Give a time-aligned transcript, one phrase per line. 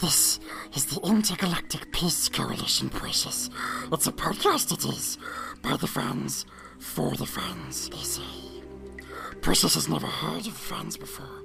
[0.00, 0.40] This
[0.74, 3.50] is the Intergalactic Peace Coalition, Precious.
[3.92, 5.18] It's a podcast, it is.
[5.60, 6.46] By the fans,
[6.78, 8.22] for the fans, they say.
[9.42, 11.42] Precious has never heard of fans before.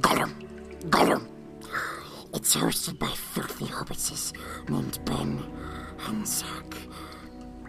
[0.00, 0.34] Gollum!
[0.90, 1.26] Gollum!
[2.34, 4.34] It's hosted by filthy hobbitses
[4.68, 5.42] named Ben
[6.06, 6.76] and Zac.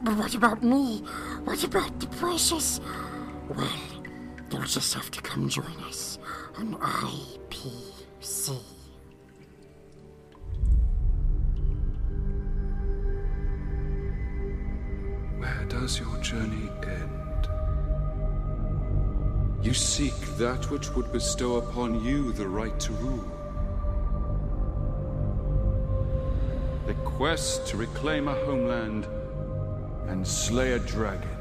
[0.03, 1.03] But what about me?
[1.45, 2.81] What about the Precious?
[3.47, 3.71] Well,
[4.51, 6.19] you'll just have to come join us
[6.57, 8.76] on IPC.
[15.87, 17.47] Does your journey end?
[19.61, 23.31] You seek that which would bestow upon you the right to rule.
[26.87, 29.07] The quest to reclaim a homeland
[30.09, 31.36] and slay a dragon.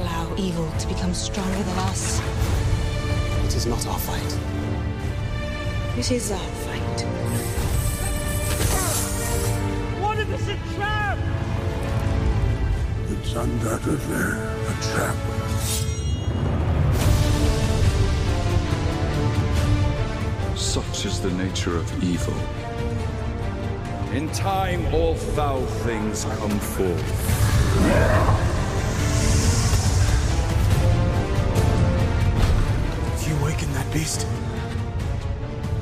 [0.00, 2.20] Allow evil to become stronger than us?
[3.44, 4.38] It is not our fight.
[5.98, 7.00] It is our fight.
[10.00, 11.18] One of us a trap!
[13.10, 14.26] It's undoubtedly
[14.68, 15.16] a trap.
[20.56, 22.34] Such is the nature of evil.
[24.14, 28.49] In time, all foul things come forth.
[34.00, 34.26] Beast,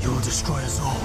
[0.00, 1.00] you will destroy us all.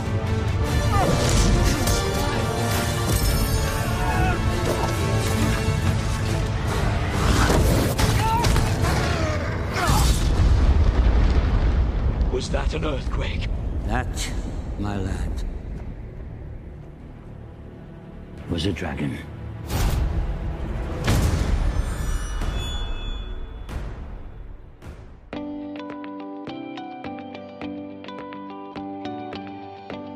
[12.33, 13.47] Was that an earthquake?
[13.85, 14.31] That,
[14.79, 15.43] my lad,
[18.49, 19.19] was a dragon.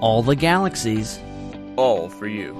[0.00, 1.18] All the galaxies.
[1.76, 2.54] All for you.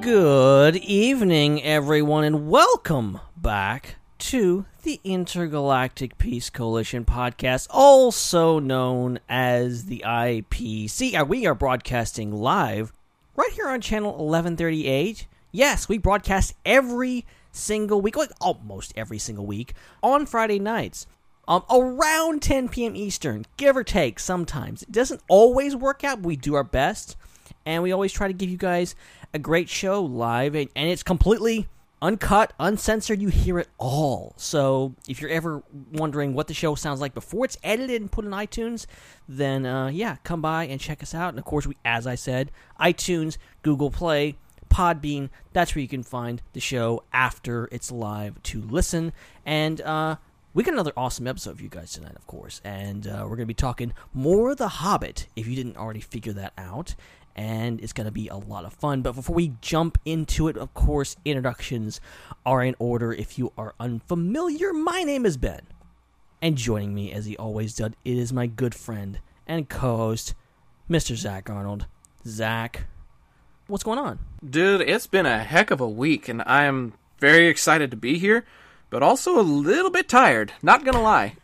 [0.00, 9.86] Good evening, everyone, and welcome back to the Intergalactic Peace Coalition podcast, also known as
[9.86, 11.14] the IPC.
[11.20, 12.92] Uh, We are broadcasting live
[13.34, 15.26] right here on channel 1138.
[15.52, 17.24] Yes, we broadcast every
[17.56, 21.06] single week, like almost every single week, on Friday nights.
[21.48, 22.96] Um, around 10 p.m.
[22.96, 24.82] Eastern, give or take sometimes.
[24.82, 27.16] It doesn't always work out, but we do our best.
[27.64, 28.96] And we always try to give you guys
[29.32, 31.68] a great show live, and, and it's completely
[32.02, 33.20] uncut, uncensored.
[33.20, 34.34] You hear it all.
[34.36, 35.62] So if you're ever
[35.92, 38.86] wondering what the show sounds like before it's edited and put in iTunes,
[39.28, 41.30] then uh, yeah, come by and check us out.
[41.30, 42.50] And of course, we, as I said,
[42.80, 44.36] iTunes, Google Play,
[44.76, 45.30] Podbean.
[45.54, 49.14] That's where you can find the show after it's live to listen.
[49.46, 50.16] And uh,
[50.52, 52.60] we got another awesome episode for you guys tonight, of course.
[52.62, 56.02] And uh, we're going to be talking more of The Hobbit, if you didn't already
[56.02, 56.94] figure that out.
[57.34, 59.00] And it's going to be a lot of fun.
[59.00, 61.98] But before we jump into it, of course, introductions
[62.44, 63.14] are in order.
[63.14, 65.62] If you are unfamiliar, my name is Ben.
[66.42, 70.34] And joining me, as he always does, it is my good friend and co host,
[70.90, 71.16] Mr.
[71.16, 71.86] Zac Arnold.
[72.26, 72.88] Zac,
[73.68, 74.18] what's going on?
[74.48, 78.18] Dude, it's been a heck of a week, and I am very excited to be
[78.18, 78.44] here,
[78.90, 80.52] but also a little bit tired.
[80.62, 81.34] Not gonna lie.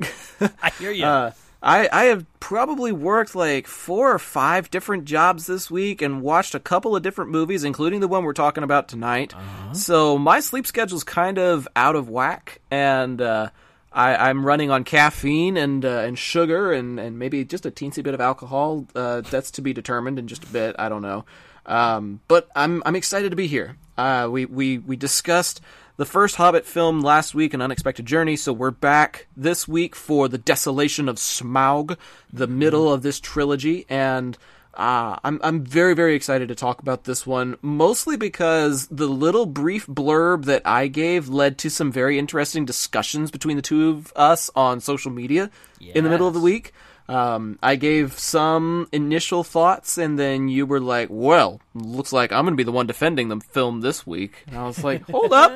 [0.63, 1.05] I hear you.
[1.05, 1.33] Uh,
[1.63, 6.57] I, I have probably worked like four or five different jobs this week and watched
[6.57, 9.33] a couple of different movies, including the one we're talking about tonight.
[9.73, 13.51] So my sleep schedule's kind of out of whack, and uh,
[13.93, 18.03] I, I'm running on caffeine and uh, and sugar and, and maybe just a teensy
[18.03, 18.87] bit of alcohol.
[18.95, 20.75] Uh, that's to be determined in just a bit.
[20.81, 21.25] I don't know.
[21.67, 23.76] Um, but I'm I'm excited to be here.
[23.97, 25.61] Uh, we we we discussed
[25.97, 30.26] the first Hobbit film last week, An Unexpected Journey, so we're back this week for
[30.29, 31.97] The Desolation of Smaug,
[32.32, 34.37] the middle of this trilogy, and
[34.75, 39.44] Uh, I'm I'm very very excited to talk about this one, mostly because the little
[39.44, 44.15] brief blurb that I gave led to some very interesting discussions between the two of
[44.17, 45.50] us on social media
[45.94, 46.73] in the middle of the week.
[47.09, 52.45] Um, I gave some initial thoughts, and then you were like, "Well, looks like I'm
[52.45, 55.33] going to be the one defending the film this week." And I was like, "Hold
[55.33, 55.53] up,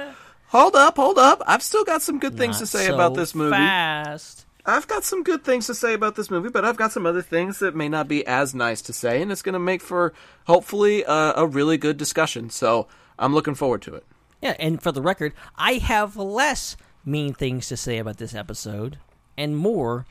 [0.49, 1.43] hold up, hold up!
[1.47, 4.47] I've still got some good things to say so about this movie." Fast.
[4.69, 7.23] I've got some good things to say about this movie, but I've got some other
[7.23, 10.13] things that may not be as nice to say, and it's going to make for
[10.49, 12.51] hopefully a, a really good discussion.
[12.51, 14.05] So I'm looking forward to it.
[14.43, 18.99] Yeah, and for the record, I have less mean things to say about this episode
[19.39, 20.07] and more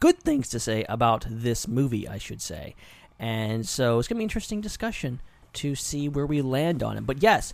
[0.00, 2.74] good things to say about this movie, I should say.
[3.18, 5.20] And so it's going to be an interesting discussion
[5.54, 7.06] to see where we land on it.
[7.06, 7.52] But yes,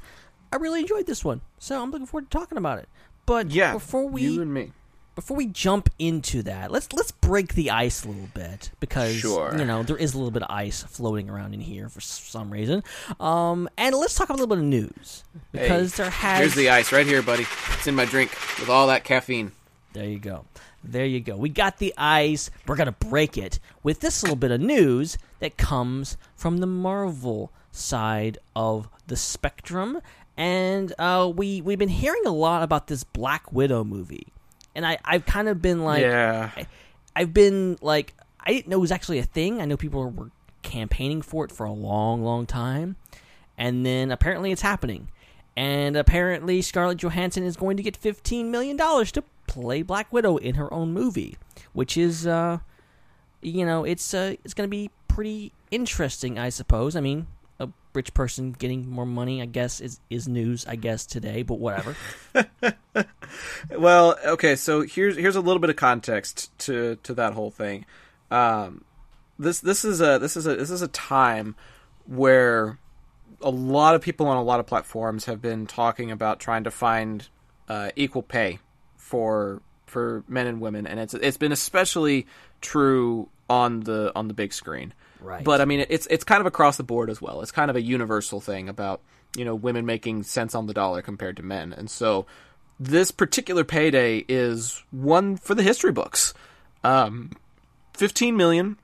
[0.53, 1.41] I really enjoyed this one.
[1.59, 2.89] So I'm looking forward to talking about it.
[3.27, 4.73] But Yeah, before we you and me.
[5.15, 9.55] before we jump into that, let's let's break the ice a little bit because Sure.
[9.59, 12.51] you know there is a little bit of ice floating around in here for some
[12.51, 12.83] reason.
[13.21, 16.71] Um, and let's talk a little bit of news because Hey, there has Here's the
[16.71, 17.45] ice right here, buddy.
[17.75, 19.53] It's in my drink with all that caffeine.
[19.93, 20.47] There you go.
[20.85, 21.37] There you go.
[21.37, 22.51] We got the ice.
[22.67, 26.67] We're going to break it with this little bit of news that comes from the
[26.67, 30.01] Marvel side of the spectrum.
[30.37, 34.29] And uh, we, we've been hearing a lot about this Black Widow movie.
[34.75, 36.51] And I, I've kind of been like, Yeah.
[36.57, 36.67] I,
[37.17, 39.61] I've been like, I didn't know it was actually a thing.
[39.61, 40.31] I know people were
[40.63, 42.97] campaigning for it for a long, long time.
[43.57, 45.09] And then apparently it's happening.
[45.57, 50.55] And apparently Scarlett Johansson is going to get $15 million to play Black Widow in
[50.55, 51.37] her own movie,
[51.73, 52.59] which is, uh,
[53.43, 56.95] you know, it's, uh, it's going to be pretty interesting, I suppose.
[56.95, 57.27] I mean,
[57.59, 61.59] a rich person getting more money, I guess, is, is news, I guess, today, but
[61.59, 61.97] whatever.
[63.77, 67.85] Well, okay, so here's here's a little bit of context to to that whole thing.
[68.31, 68.85] Um,
[69.39, 71.55] this this is a this is a this is a time
[72.07, 72.79] where
[73.41, 76.71] a lot of people on a lot of platforms have been talking about trying to
[76.71, 77.29] find
[77.69, 78.59] uh, equal pay
[79.09, 82.27] for for men and women, and it's it's been especially
[82.61, 84.93] true on the on the big screen.
[85.21, 85.43] Right.
[85.43, 87.41] But I mean, it's it's kind of across the board as well.
[87.41, 89.01] It's kind of a universal thing about
[89.35, 92.27] you know women making cents on the dollar compared to men, and so
[92.79, 96.35] this particular payday is one for the history books.
[96.85, 97.31] Um,
[97.95, 98.77] Fifteen million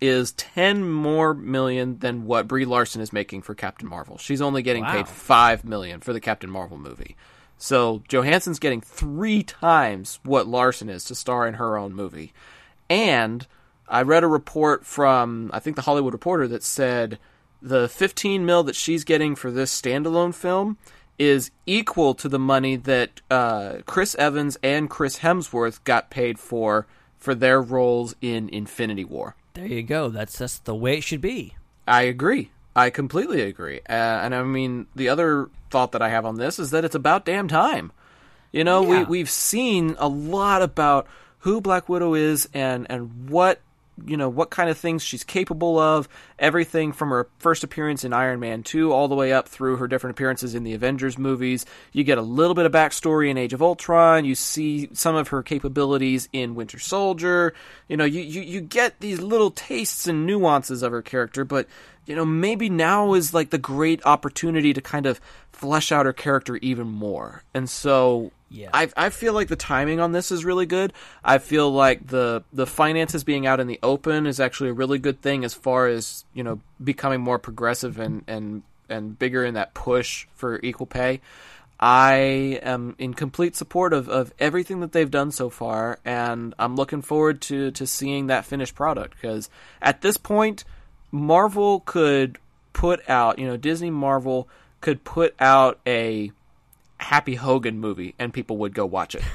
[0.00, 4.18] is ten more million than what Brie Larson is making for Captain Marvel.
[4.18, 4.92] She's only getting Wow.
[4.92, 7.16] paid five million for the Captain Marvel movie.
[7.58, 12.32] So Johansson's getting three times what Larson is to star in her own movie.
[12.90, 13.46] And
[13.88, 17.18] I read a report from I think the Hollywood Reporter that said
[17.62, 20.76] the 15 mil that she's getting for this standalone film
[21.18, 26.86] is equal to the money that uh, Chris Evans and Chris Hemsworth got paid for
[27.16, 29.34] for their roles in Infinity War.
[29.54, 30.10] there you go.
[30.10, 31.56] That's, that's the way it should be.
[31.88, 32.50] I agree.
[32.76, 33.80] I completely agree.
[33.88, 36.94] Uh, and I mean, the other thought that I have on this is that it's
[36.94, 37.90] about damn time.
[38.52, 41.06] You know, we, we've seen a lot about
[41.40, 43.60] who Black Widow is and and what
[44.04, 46.08] you know what kind of things she's capable of.
[46.38, 49.88] Everything from her first appearance in Iron Man two all the way up through her
[49.88, 51.64] different appearances in the Avengers movies.
[51.92, 54.24] You get a little bit of backstory in Age of Ultron.
[54.24, 57.54] You see some of her capabilities in Winter Soldier.
[57.88, 61.66] You know, you you, you get these little tastes and nuances of her character, but
[62.06, 65.20] you know, maybe now is like the great opportunity to kind of
[65.52, 67.42] flesh out her character even more.
[67.52, 68.70] And so Yeah.
[68.72, 70.92] I I feel like the timing on this is really good.
[71.24, 74.98] I feel like the the finances being out in the open is actually a really
[74.98, 79.54] good thing as far as, you know, becoming more progressive and and and bigger in
[79.54, 81.20] that push for equal pay.
[81.78, 86.74] I am in complete support of, of everything that they've done so far, and I'm
[86.74, 89.20] looking forward to, to seeing that finished product.
[89.20, 89.50] Because
[89.82, 90.64] at this point,
[91.12, 92.38] Marvel could
[92.72, 94.48] put out, you know, Disney Marvel
[94.80, 96.32] could put out a
[96.98, 99.22] Happy Hogan movie, and people would go watch it.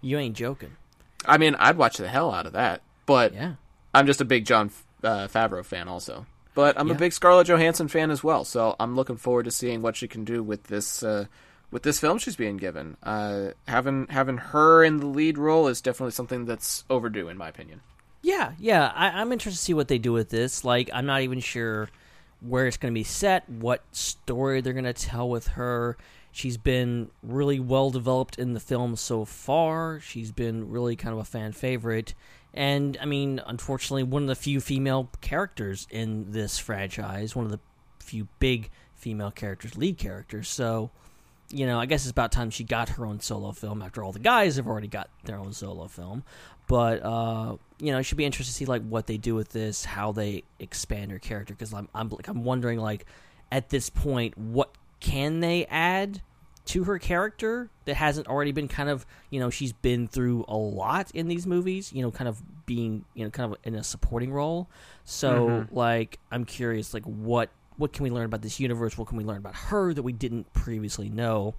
[0.00, 0.72] You ain't joking.
[1.26, 3.54] I mean, I'd watch the hell out of that, but Yeah.
[3.94, 4.70] I'm just a big John
[5.04, 6.24] uh, Favreau fan, also.
[6.54, 6.94] But I'm Yeah.
[6.94, 10.08] a big Scarlett Johansson fan as well, so I'm looking forward to seeing what she
[10.08, 11.26] can do with this uh,
[11.70, 12.96] with this film she's being given.
[13.02, 17.48] Uh, having having her in the lead role is definitely something that's overdue, in my
[17.48, 17.82] opinion.
[18.22, 18.90] Yeah, yeah.
[18.94, 20.64] I, I'm interested to see what they do with this.
[20.64, 21.88] Like, I'm not even sure
[22.40, 25.96] where it's going to be set, what story they're going to tell with her.
[26.32, 30.00] She's been really well developed in the film so far.
[30.00, 32.14] She's been really kind of a fan favorite.
[32.54, 37.50] And, I mean, unfortunately, one of the few female characters in this franchise, one of
[37.50, 37.60] the
[37.98, 40.48] few big female characters, lead characters.
[40.48, 40.90] So,
[41.50, 44.12] you know, I guess it's about time she got her own solo film after all
[44.12, 46.22] the guys have already got their own solo film.
[46.68, 49.48] But uh, you know, it should be interesting to see like what they do with
[49.48, 51.54] this, how they expand her character.
[51.54, 53.06] Because I'm, I'm like, I'm wondering like,
[53.50, 56.20] at this point, what can they add
[56.66, 60.56] to her character that hasn't already been kind of, you know, she's been through a
[60.56, 61.92] lot in these movies.
[61.92, 64.68] You know, kind of being, you know, kind of in a supporting role.
[65.04, 65.74] So Mhm.
[65.74, 68.98] like, I'm curious, like what what can we learn about this universe?
[68.98, 71.54] What can we learn about her that we didn't previously know?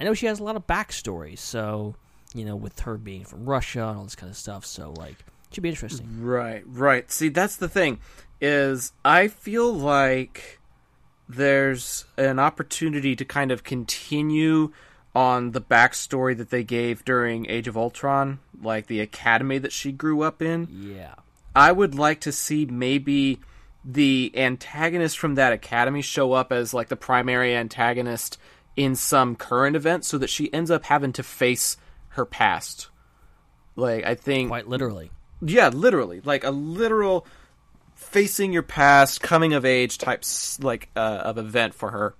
[0.00, 1.96] I know she has a lot of backstory, so
[2.32, 4.64] you know, with her being from Russia and all this kind of stuff.
[4.64, 5.16] So like,
[5.52, 6.20] should be interesting.
[6.20, 7.10] Right, right.
[7.10, 7.98] See, that's the thing
[8.40, 10.58] is I feel like
[11.28, 14.72] there's an opportunity to kind of continue
[15.14, 19.92] on the backstory that they gave during Age of Ultron, like the academy that she
[19.92, 20.68] grew up in.
[20.70, 21.14] Yeah.
[21.54, 23.38] I would like to see maybe
[23.84, 28.38] the antagonist from that academy show up as like the primary antagonist
[28.76, 31.76] in some current event so that she ends up having to face
[32.08, 32.88] her past.
[33.76, 35.10] Like I think Quite literally.
[35.40, 37.24] yeah, literally, like a literal
[38.04, 42.14] facing your past, coming of age type s- like uh, of event for her,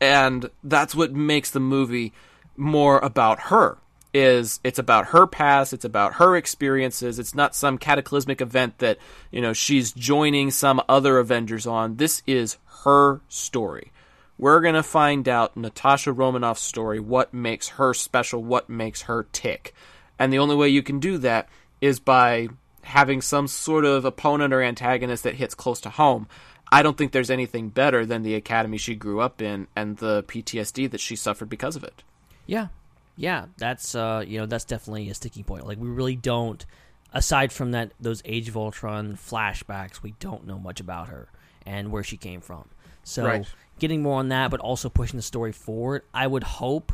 [0.00, 2.12] and that's what makes the movie
[2.56, 3.78] more about her.
[4.14, 7.18] Is it's about her past, it's about her experiences.
[7.18, 8.98] It's not some cataclysmic event that
[9.30, 11.96] you know she's joining some other Avengers on.
[11.96, 13.90] This is her story.
[14.36, 19.74] We're gonna find out Natasha Romanoff's story, what makes her special, what makes her tick.
[20.18, 21.48] And the only way you can do that
[21.80, 22.48] is by
[22.82, 26.26] having some sort of opponent or antagonist that hits close to home.
[26.70, 30.22] I don't think there's anything better than the academy she grew up in and the
[30.24, 32.02] PTSD that she suffered because of it.
[32.46, 32.68] Yeah,
[33.16, 35.66] yeah, that's uh, you know, that's definitely a sticking point.
[35.66, 36.64] Like we really don't,
[37.12, 41.28] aside from that, those Age of Ultron flashbacks, we don't know much about her
[41.66, 42.68] and where she came from.
[43.04, 43.46] So Right.
[43.78, 46.02] getting more on that, but also pushing the story forward.
[46.14, 46.92] I would hope,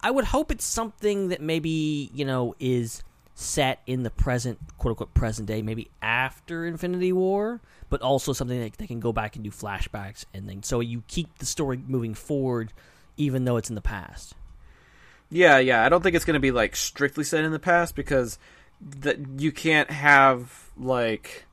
[0.00, 3.04] I would hope it's something that maybe you know is
[3.38, 8.58] set in the present, quote unquote, present day, maybe after Infinity War, but also something
[8.58, 11.78] that they can go back and do flashbacks and then so you keep the story
[11.86, 12.72] moving forward,
[13.18, 14.34] even though it's in the past.
[15.28, 15.84] Yeah, yeah.
[15.84, 18.38] I don't think it's going to be like strictly set in the past because
[18.80, 21.44] that you can't have like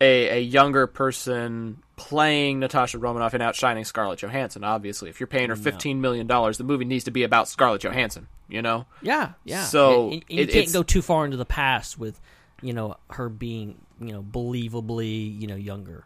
[0.00, 4.64] a a younger person playing Natasha Romanoff and outshining Scarlett Johansson.
[4.64, 7.82] Obviously, if you're paying her fifteen million dollars, the movie needs to be about Scarlett
[7.82, 8.28] Johansson.
[8.48, 8.86] You know?
[9.00, 9.64] Yeah, yeah.
[9.64, 12.20] So And- and you it- can't go too far into the past with,
[12.60, 16.04] you know, her being, you know, believably, you know, younger.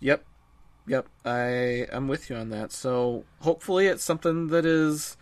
[0.00, 0.24] Yep.
[0.88, 1.06] Yep.
[1.24, 2.72] I I'm with you on that.
[2.72, 5.16] So hopefully it's something that is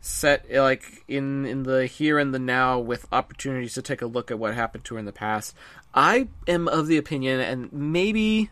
[0.00, 4.30] set like in in the here and the now with opportunities to take a look
[4.30, 5.54] at what happened to her in the past.
[5.94, 8.50] I am of the opinion and maybe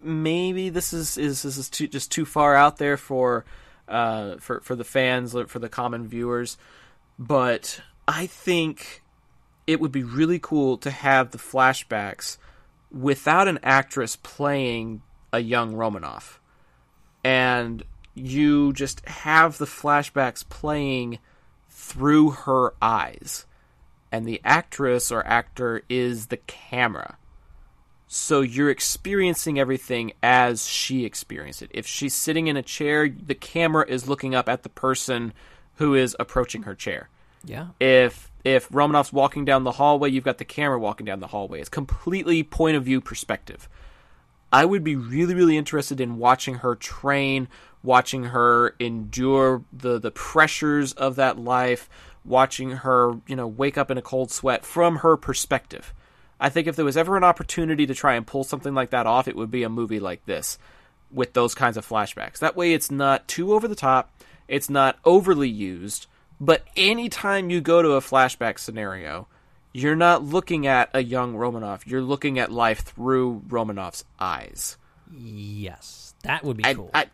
[0.00, 3.44] maybe this is is this is too, just too far out there for
[3.88, 6.56] uh for for the fans for the common viewers,
[7.18, 9.02] but I think
[9.66, 12.38] it would be really cool to have the flashbacks
[12.90, 16.40] without an actress playing a young Romanoff.
[17.24, 17.82] And
[18.14, 21.18] you just have the flashbacks playing
[21.70, 23.46] through her eyes.
[24.10, 27.16] And the actress or actor is the camera.
[28.14, 31.70] So you're experiencing everything as she experienced it.
[31.72, 35.32] If she's sitting in a chair, the camera is looking up at the person
[35.76, 37.08] who is approaching her chair
[37.42, 37.68] Yeah.
[37.80, 41.60] if if Romanoff's walking down the hallway, you've got the camera walking down the hallway.
[41.60, 43.66] It's completely point of view perspective.
[44.52, 47.48] I would be really, really interested in watching her train,
[47.82, 51.88] watching her endure the the pressures of that life,
[52.26, 55.94] watching her, you know, wake up in a cold sweat from her perspective.
[56.42, 59.06] I think if there was ever an opportunity to try and pull something like that
[59.06, 60.58] off, it would be a movie like this
[61.08, 62.40] with those kinds of flashbacks.
[62.40, 64.10] That way it's not too over the top,
[64.48, 66.08] it's not overly used,
[66.40, 69.28] but anytime you go to a flashback scenario,
[69.72, 71.86] you're not looking at a young Romanoff.
[71.86, 74.76] You're looking at life through Romanoff's eyes.
[75.16, 76.16] Yes.
[76.24, 76.90] That would be I, cool.
[76.92, 77.06] I,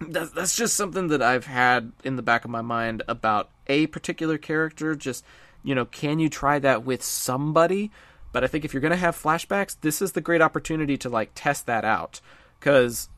[0.00, 4.38] that's just something that I've had in the back of my mind about a particular
[4.38, 4.94] character.
[4.94, 5.26] Just,
[5.62, 7.90] you know, can you try that with somebody?
[8.36, 11.08] But I think if you're going to have flashbacks, this is the great opportunity to,
[11.08, 12.20] like, test that out.
[12.60, 13.08] Because,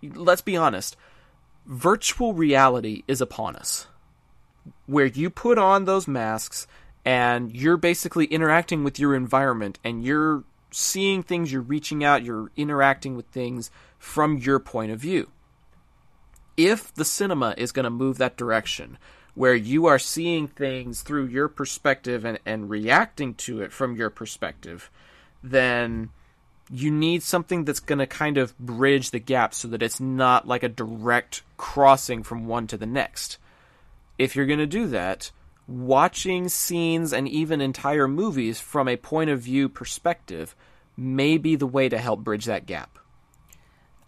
[0.00, 0.96] let's be honest,
[1.66, 3.88] virtual reality is upon us
[4.86, 6.68] where you put on those masks
[7.04, 12.52] and you're basically interacting with your environment and you're seeing things, you're reaching out, you're
[12.56, 15.28] interacting with things from your point of view.
[16.56, 18.96] If the cinema is going to move that direction,
[19.38, 24.10] where you are seeing things through your perspective and, and reacting to it from your
[24.10, 24.90] perspective,
[25.44, 26.10] then
[26.68, 30.48] you need something that's going to kind of bridge the gap so that it's not
[30.48, 33.38] like a direct crossing from one to the next.
[34.18, 35.30] If you're going to do that,
[35.68, 40.56] watching scenes and even entire movies from a point of view perspective
[40.96, 42.98] may be the way to help bridge that gap.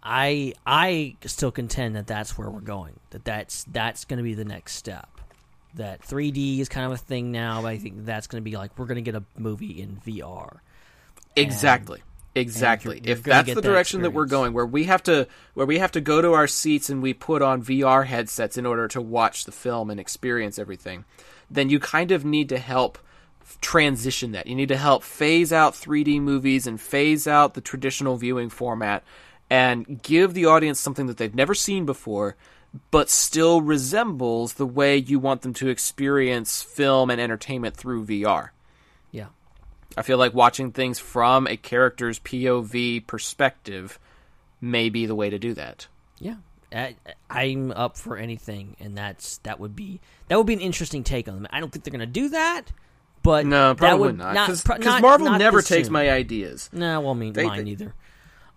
[0.03, 2.99] I I still contend that that's where we're going.
[3.11, 5.07] That that's that's going to be the next step.
[5.75, 8.57] That 3D is kind of a thing now, but I think that's going to be
[8.57, 10.57] like we're going to get a movie in VR.
[11.35, 12.01] Exactly.
[12.35, 12.95] Exactly.
[12.97, 15.65] you're- you're if that's the that direction that we're going, where we have to where
[15.65, 18.87] we have to go to our seats and we put on VR headsets in order
[18.89, 21.03] to watch the film and experience everything,
[21.49, 22.97] then you kind of need to help
[23.59, 24.47] transition that.
[24.47, 29.03] You need to help phase out 3D movies and phase out the traditional viewing format
[29.49, 32.35] and give the audience something that they've never seen before
[32.89, 38.49] but still resembles the way you want them to experience film and entertainment through VR.
[39.11, 39.27] Yeah.
[39.97, 43.99] I feel like watching things from a character's POV perspective
[44.61, 45.87] may be the way to do that.
[46.19, 46.35] Yeah,
[46.71, 46.95] I,
[47.29, 49.99] I'm up for anything, and that's that would be
[50.29, 51.47] that would be an interesting take on them.
[51.49, 52.71] I don't think they're going to do that,
[53.23, 54.47] but No, probably would not.
[54.47, 55.93] Because Marvel not never takes soon.
[55.93, 56.69] my ideas.
[56.71, 57.93] No, well, me, They- mine they- either.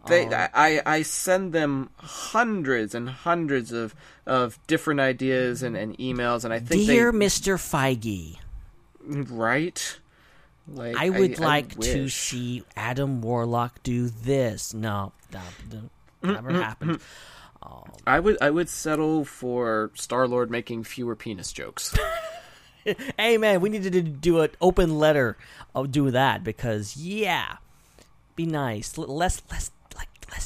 [0.06, 3.94] They, Um, I, I send them hundreds and hundreds of,
[4.26, 7.56] of different ideas and, and emails, and I think Dear they, Mr.
[7.56, 8.38] Feige,
[9.02, 9.98] right.
[10.66, 14.72] Like I would like to see Adam Warlock do this.
[14.72, 15.42] No, that
[16.22, 17.00] never happened.
[18.06, 21.96] I would I would settle for Star Lord making fewer penis jokes.
[23.18, 25.36] hey man, we need to do an open letter
[25.74, 27.56] of do that because yeah,
[28.36, 28.98] be nice.
[28.98, 29.70] Less less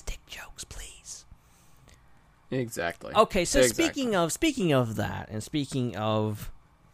[0.07, 1.25] dick jokes, please.
[2.51, 3.15] exactly.
[3.15, 3.85] Okay, so Exactly.
[3.85, 6.51] speaking of speaking of that, and speaking of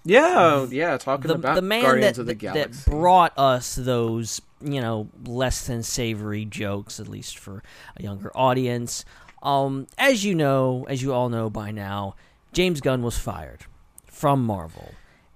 [0.06, 2.84] yeah, yeah, talking the, about the man Guardians that, of the that- Galaxy.
[2.84, 7.62] that brought us those, you know, less than savory jokes, at least for
[7.96, 9.04] a younger audience.
[9.42, 12.16] Um, as you know, as you all know by now,
[12.52, 13.60] James Gunn was fired
[14.06, 14.92] from Marvel.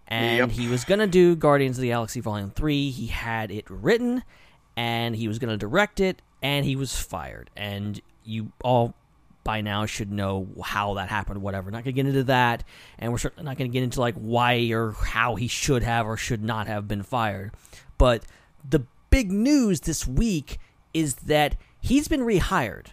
[0.06, 0.50] And Yep.
[0.52, 2.90] he was going to do Guardians of the Galaxy Volume 3.
[2.90, 4.22] He had it written,
[4.76, 7.50] and he was going to direct it, and he was fired.
[7.56, 8.94] And you all
[9.44, 11.70] by now should know how that happened, whatever.
[11.70, 12.64] Not going to get into that,
[12.98, 16.06] and we're certainly not going to get into like why or how he should have
[16.06, 17.52] or should not have been fired.
[17.96, 18.24] But
[18.68, 20.58] the big news this week
[20.92, 22.88] is that he's been rehired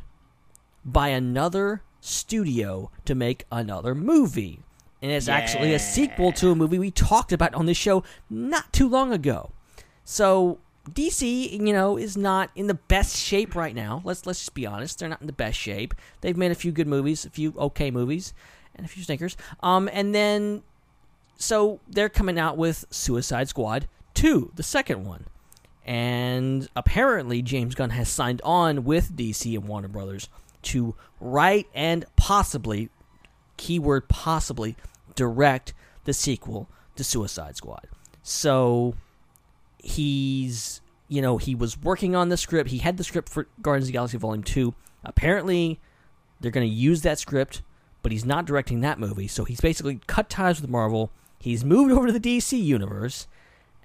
[0.85, 4.61] by another studio to make another movie.
[5.01, 8.71] And it's actually a sequel to a movie we talked about on this show not
[8.71, 9.51] too long ago.
[10.03, 10.59] So
[10.91, 14.01] DC, you know, is not in the best shape right now.
[14.03, 15.93] Let's let's just be honest; they're not in the best shape.
[16.21, 18.33] They've made a few good movies, a few okay movies,
[18.75, 19.35] and a few stinkers.
[19.61, 20.63] Um, and then
[21.37, 25.25] so they're coming out with Suicide Squad two, the second one,
[25.85, 30.29] and apparently James Gunn has signed on with DC and Warner Brothers
[30.63, 32.89] to write and possibly,
[33.57, 34.75] keyword possibly,
[35.15, 35.73] direct
[36.05, 37.87] the sequel to Suicide Squad.
[38.23, 38.95] So
[39.85, 42.71] he's you know he was working on the script.
[42.71, 45.79] He had the script for guardians of the galaxy volume 2 apparently
[46.39, 47.61] they're going to use that script
[48.01, 49.27] but he's not directing that movie.
[49.27, 51.11] So he's basically cut ties with marvel.
[51.39, 53.27] He's moved over to the dc universe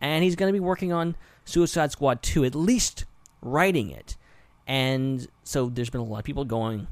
[0.01, 3.05] and he's going to be working on suicide squad 2 at least
[3.43, 4.17] writing it.
[4.67, 6.89] And so there's been a lot of people going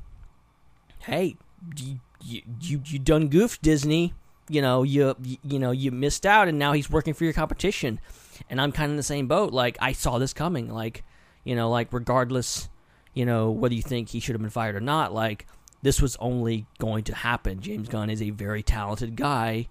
[1.01, 1.37] hey
[1.77, 4.13] you you, you, done goofed disney.
[4.51, 8.01] You know you you know you missed out and now he's working for your competition
[8.49, 11.05] and i'm kind of in the same boat like i saw this coming like
[11.45, 12.69] you know like regardless
[13.15, 15.47] you know whether you think he should have been fired or not like
[15.81, 17.61] this was only going to happen.
[17.61, 19.69] James gunn is a very talented guy.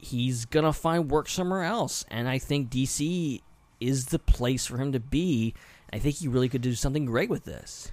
[0.00, 3.40] He's gonna find work somewhere else and i think dc
[3.82, 5.54] is the place for him to be.
[5.92, 7.90] I think he really could do something great with this.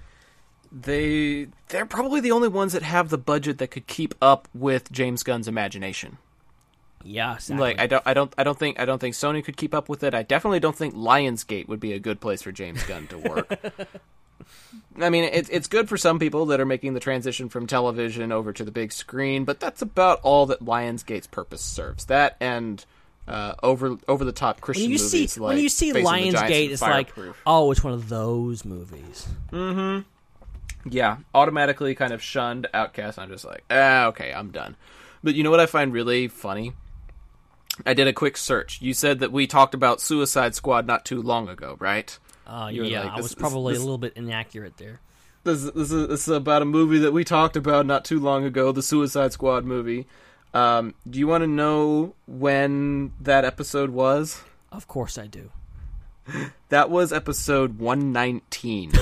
[0.72, 4.92] They they're probably the only ones that have the budget that could keep up with
[4.92, 6.18] James Gunn's imagination.
[7.04, 7.60] Yeah exactly.
[7.68, 9.88] Like I don't I don't I don't think I don't think Sony could keep up
[9.88, 10.14] with it.
[10.14, 13.58] I definitely don't think Lionsgate would be a good place for James Gunn to work.
[15.00, 18.32] I mean, it's it's good for some people that are making the transition from television
[18.32, 22.06] over to the big screen, but that's about all that Lionsgate's purpose serves.
[22.06, 22.84] That and
[23.28, 26.10] uh, over over the top Christian when you see like when you see Facing the
[26.32, 27.12] Giants Lionsgate, it's like,
[27.46, 29.28] oh, it's one of those movies.
[29.52, 30.04] Mhm.
[30.88, 33.18] Yeah, automatically kind of shunned, outcast.
[33.18, 34.76] I'm just like, ah, okay, I'm done.
[35.22, 36.72] But you know what I find really funny?
[37.86, 38.80] I did a quick search.
[38.82, 42.18] You said that we talked about Suicide Squad not too long ago, right?
[42.46, 45.00] Uh, yeah, like, I was probably this- a little bit inaccurate there.
[45.44, 48.44] This, this, is, this is about a movie that we talked about not too long
[48.44, 50.06] ago, the Suicide Squad movie.
[50.52, 54.42] Um, do you want to know when that episode was?
[54.70, 55.50] Of course, I do.
[56.68, 58.92] That was episode 119.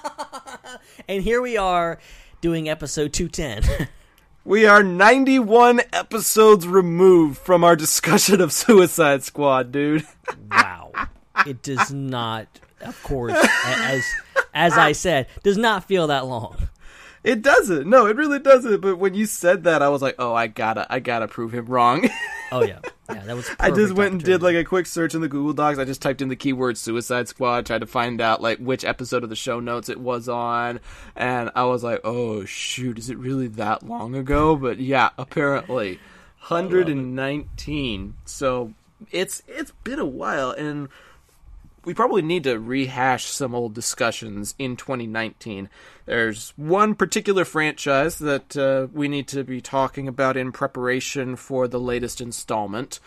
[1.08, 1.98] and here we are
[2.40, 3.88] doing episode 210.
[4.44, 10.06] we are 91 episodes removed from our discussion of Suicide Squad, dude.
[10.50, 10.92] wow.
[11.46, 12.46] It does not,
[12.80, 14.04] of course, as
[14.52, 16.68] as I said, does not feel that long.
[17.22, 17.88] It doesn't.
[17.88, 18.80] No, it really doesn't.
[18.80, 21.66] But when you said that, I was like, oh, I gotta, I gotta prove him
[21.66, 22.08] wrong.
[22.52, 23.50] oh yeah, yeah, that was.
[23.60, 25.78] I just went and did like a quick search in the Google Docs.
[25.78, 29.22] I just typed in the keyword Suicide Squad, tried to find out like which episode
[29.22, 30.80] of the show notes it was on,
[31.16, 34.56] and I was like, oh shoot, is it really that long ago?
[34.56, 35.98] But yeah, apparently,
[36.38, 38.14] hundred and nineteen.
[38.24, 38.74] So
[39.10, 40.88] it's it's been a while, and
[41.84, 45.68] we probably need to rehash some old discussions in 2019.
[46.06, 51.68] There's one particular franchise that uh, we need to be talking about in preparation for
[51.68, 53.00] the latest installment.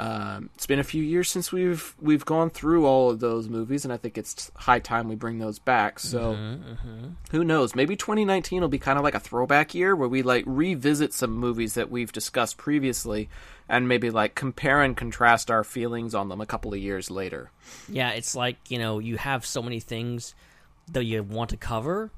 [0.00, 3.84] Um, it's been a few years since we've we've gone through all of those movies,
[3.84, 5.98] and I think it's high time we bring those back.
[5.98, 7.08] So, mm-hmm, mm-hmm.
[7.32, 7.74] who knows?
[7.74, 11.32] Maybe 2019 will be kind of like a throwback year where we like revisit some
[11.32, 13.28] movies that we've discussed previously,
[13.68, 17.50] and maybe like compare and contrast our feelings on them a couple of years later.
[17.86, 20.34] Yeah, it's like you know you have so many things
[20.92, 22.10] that you want to cover,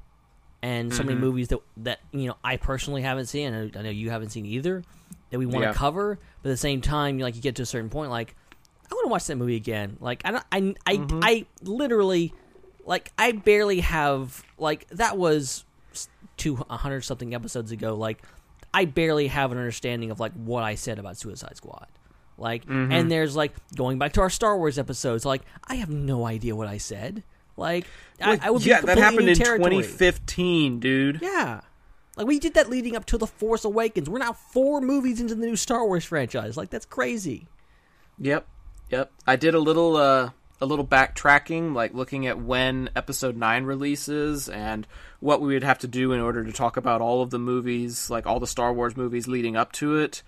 [0.61, 1.09] and so mm-hmm.
[1.09, 3.53] many movies that that you know I personally haven't seen.
[3.53, 4.85] And I know you haven't seen either
[5.33, 5.73] that we want to yeah.
[5.73, 8.35] cover, but at the same time, like you get to a certain point, like
[8.89, 9.97] I want to watch that movie again.
[9.99, 11.19] Like I don't, I I, mm-hmm.
[11.23, 12.35] I literally
[12.85, 15.65] like I barely have like that was
[16.37, 17.95] two hundred something episodes ago.
[17.95, 18.21] Like
[18.75, 21.87] I barely have an understanding of like what I said about Suicide Squad.
[22.37, 22.91] Like, mm-hmm.
[22.91, 25.25] and there's like going back to our Star Wars episodes.
[25.25, 27.23] Like, I have no idea what I said.
[27.57, 27.87] Like,
[28.21, 29.69] I, I would yeah, that happened in territory.
[29.69, 31.19] 2015, dude.
[31.21, 31.61] Yeah,
[32.15, 34.09] like we did that leading up to the Force Awakens.
[34.09, 36.57] We're now four movies into the new Star Wars franchise.
[36.57, 37.47] Like that's crazy.
[38.19, 38.47] Yep,
[38.89, 39.11] yep.
[39.25, 40.29] I did a little uh,
[40.61, 44.87] a little backtracking, like looking at when Episode Nine releases and
[45.19, 48.09] what we would have to do in order to talk about all of the movies,
[48.09, 50.23] like all the Star Wars movies leading up to it.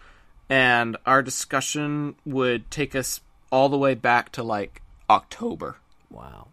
[0.49, 3.21] And our discussion would take us
[3.51, 5.77] all the way back to like October.
[6.09, 6.47] Wow.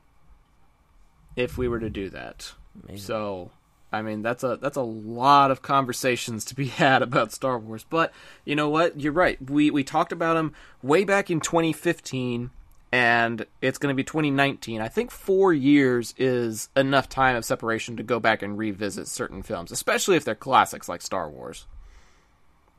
[1.34, 2.52] If we were to do that.
[2.84, 3.04] Amazing.
[3.04, 3.50] So
[3.92, 7.84] I mean, that's a that's a lot of conversations to be had about Star Wars.
[7.88, 8.12] But
[8.44, 8.98] you know what?
[8.98, 9.38] You're right.
[9.50, 12.50] We we talked about them way back in 2015,
[12.90, 14.80] and it's going to be 2019.
[14.80, 19.42] I think four years is enough time of separation to go back and revisit certain
[19.42, 21.66] films, especially if they're classics like Star Wars.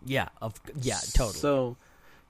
[0.06, 1.40] Yeah, of yeah, totally.
[1.40, 1.78] So.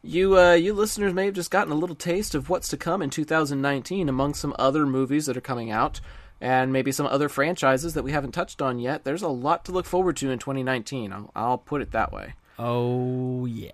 [0.05, 3.01] You, uh, you listeners may have just gotten a little taste of what's to come
[3.01, 6.01] in 2019 among some other movies that are coming out
[6.43, 9.05] and maybe some other franchises that we haven't touched on yet.
[9.05, 11.13] There's a lot to look forward to in 2019.
[11.13, 12.33] I'll, I'll put it that way.
[12.59, 13.71] Oh yeah,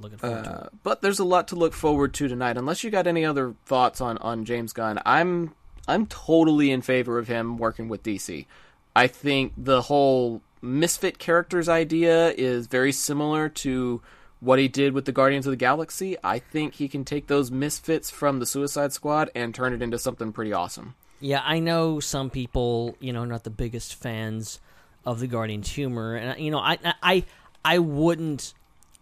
[0.00, 0.68] looking forward uh.
[0.82, 2.56] But there's a lot to look forward to tonight.
[2.56, 5.54] Unless you got any other thoughts on on James Gunn, I'm
[5.86, 8.46] I'm totally in favor of him working with DC.
[8.96, 14.00] I think the whole misfit characters idea is very similar to
[14.40, 16.16] what he did with the Guardians of the Galaxy.
[16.24, 19.98] I think he can take those misfits from the Suicide Squad and turn it into
[19.98, 20.94] something pretty awesome.
[21.24, 24.60] Yeah, I know some people, you know, not the biggest fans
[25.06, 27.24] of the Guardian's humor, and you know, I, I,
[27.64, 28.52] I wouldn't,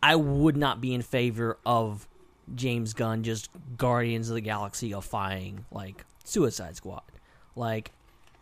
[0.01, 2.07] I would not be in favor of
[2.55, 7.03] James Gunn just Guardians of the Galaxy defying like Suicide Squad,
[7.57, 7.91] like,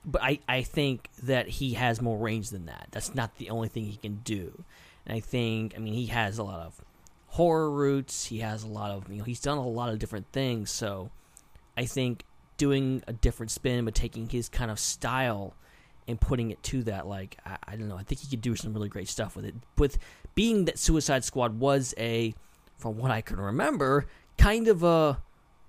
[0.04, 2.88] but I, I think that he has more range than that.
[2.90, 4.62] That's not the only thing he can do,
[5.06, 6.84] and I think, I mean, he has a lot of
[7.28, 8.26] horror roots.
[8.26, 11.10] He has a lot of, you know, he's done a lot of different things, so
[11.78, 12.24] I think
[12.60, 15.54] doing a different spin, but taking his kind of style
[16.06, 17.06] and putting it to that.
[17.06, 19.46] Like I, I, don't know, I think he could do some really great stuff with
[19.46, 19.54] it.
[19.78, 19.96] With
[20.34, 22.34] being that Suicide Squad was a,
[22.76, 25.22] from what I can remember, kind of a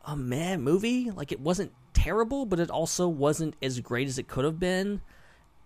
[0.04, 1.12] a man movie.
[1.12, 5.02] Like it wasn't terrible, but it also wasn't as great as it could have been.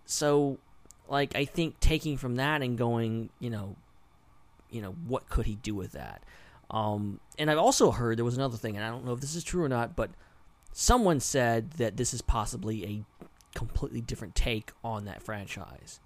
[0.04, 0.58] So,
[1.08, 3.74] like I think taking from that and going, you know,
[4.70, 6.22] you know, what could he do with that?
[6.70, 9.34] Um, and I've also heard there was another thing, and I don't know if this
[9.34, 10.10] is true or not, but
[10.78, 13.02] someone said that this is possibly a
[13.56, 16.00] completely different take on that franchise.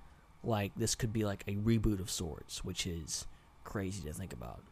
[0.44, 3.26] Like this could be like a reboot of sorts, which is
[3.64, 4.62] crazy to think about.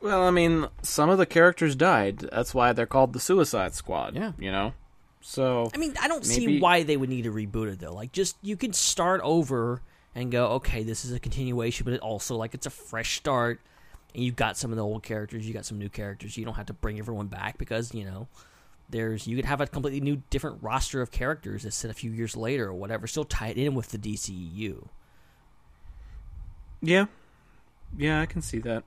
[0.00, 2.18] Well, I mean, some of the characters died.
[2.32, 4.16] That's why they're called the Suicide Squad.
[4.16, 4.74] Yeah, you know.
[5.20, 6.44] So I mean, I don't maybe...
[6.44, 7.94] see why they would need to reboot it though.
[7.94, 9.82] Like, just you can start over
[10.16, 13.60] and go, okay, this is a continuation, but it also like it's a fresh start,
[14.16, 16.36] and you've got some of the old characters, you got some new characters.
[16.36, 18.26] You don't have to bring everyone back because you know
[18.88, 22.10] there's you could have a completely new different roster of characters that's set a few
[22.10, 24.88] years later or whatever still tied in with the DCEU.
[26.80, 27.06] Yeah.
[27.96, 28.84] Yeah, I can see that.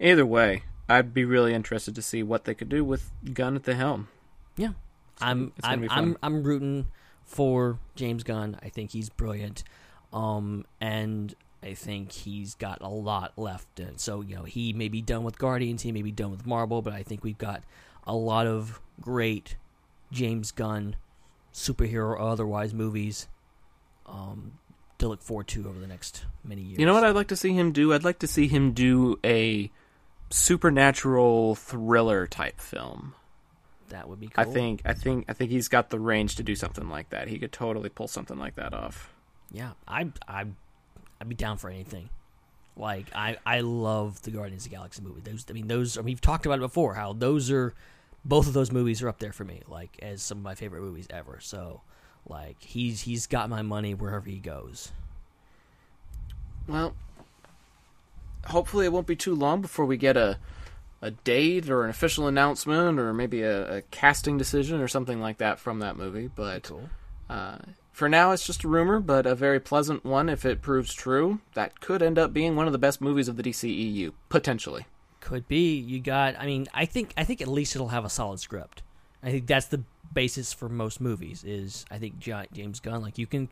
[0.00, 3.64] Either way, I'd be really interested to see what they could do with Gunn at
[3.64, 4.08] the helm.
[4.56, 4.70] Yeah,
[5.20, 5.86] I'm I'm.
[5.90, 6.88] I'm I'm rooting
[7.24, 8.58] for James Gunn.
[8.62, 9.64] I think he's brilliant,
[10.12, 13.78] um, and I think he's got a lot left.
[13.78, 16.46] And so you know, he may be done with Guardians, he may be done with
[16.46, 17.62] Marvel, but I think we've got
[18.08, 19.56] a lot of great
[20.10, 20.96] James Gunn
[21.52, 23.28] superhero or otherwise movies
[24.06, 24.58] um,
[24.98, 26.78] to look forward to over the next many years.
[26.78, 27.92] You know what I'd like to see him do?
[27.92, 29.70] I'd like to see him do a
[30.30, 33.14] supernatural thriller type film.
[33.90, 34.42] That would be cool.
[34.42, 37.28] I think I think I think he's got the range to do something like that.
[37.28, 39.12] He could totally pull something like that off.
[39.50, 40.44] Yeah, I I
[41.20, 42.10] I'd be down for anything.
[42.76, 45.22] Like I I love the Guardians of the Galaxy movie.
[45.22, 47.74] Those I mean those I mean, we've talked about it before how those are
[48.28, 50.82] both of those movies are up there for me like as some of my favorite
[50.82, 51.38] movies ever.
[51.40, 51.80] So
[52.28, 54.92] like he's he's got my money wherever he goes.
[56.68, 56.94] Well,
[58.46, 60.38] hopefully it won't be too long before we get a
[61.00, 65.38] a date or an official announcement or maybe a, a casting decision or something like
[65.38, 66.28] that from that movie.
[66.34, 66.90] But Cool.
[67.30, 67.58] uh,
[67.92, 71.38] for now, it's just a rumor, but a very pleasant one if it proves true.
[71.54, 74.86] That could end up being one of the best movies of the DCEU, potentially.
[75.20, 75.76] Could be.
[75.76, 76.36] You got.
[76.38, 77.12] I mean, I think.
[77.16, 78.82] I think at least it'll have a solid script.
[79.22, 81.44] I think that's the basis for most movies.
[81.44, 83.02] Is I think James Gunn.
[83.02, 83.48] Like you can,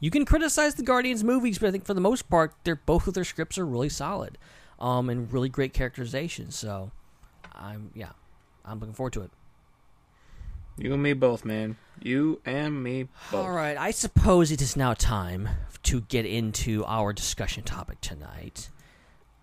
[0.00, 3.06] you can criticize the Guardians movies, but I think for the most part, they're both
[3.06, 4.38] of their scripts are really solid,
[4.78, 6.50] um, and really great characterization.
[6.50, 6.90] So,
[7.54, 8.12] I'm yeah,
[8.64, 9.30] I'm looking forward to it.
[10.78, 11.76] You and me both, man.
[12.00, 13.44] You and me both.
[13.44, 15.48] All right, I suppose it is now time
[15.82, 18.70] to get into our discussion topic tonight.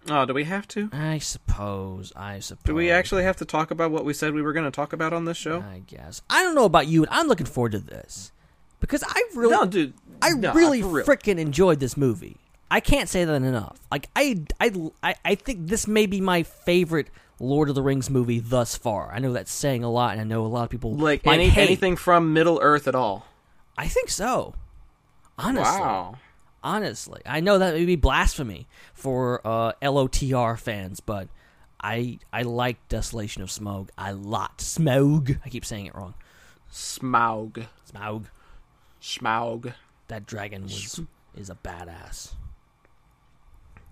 [0.09, 0.89] Oh, do we have to?
[0.93, 2.13] I suppose.
[2.15, 2.63] I suppose.
[2.63, 4.93] Do we actually have to talk about what we said we were going to talk
[4.93, 5.59] about on this show?
[5.61, 6.21] I guess.
[6.29, 8.31] I don't know about you, and I'm looking forward to this
[8.79, 9.93] because I really, No, dude.
[10.21, 11.05] I no, really real.
[11.05, 12.37] freaking enjoyed this movie.
[12.69, 13.79] I can't say that enough.
[13.91, 17.07] Like I, I, I, I think this may be my favorite
[17.39, 19.11] Lord of the Rings movie thus far.
[19.13, 21.51] I know that's saying a lot, and I know a lot of people Like any,
[21.55, 23.25] anything from Middle Earth at all?
[23.77, 24.53] I think so.
[25.37, 26.15] Honestly, Wow.
[26.67, 31.29] Honestly, I know that may be blasphemy for uh, LOTR fans, but
[31.81, 34.59] I I like Desolation of Smoke a lot.
[34.61, 35.37] Smog.
[35.45, 36.13] I keep saying it wrong.
[36.71, 37.65] Smaug.
[37.91, 38.25] Smaug.
[39.01, 39.73] Smaug.
[40.09, 40.99] That dragon was
[41.35, 42.33] is a badass.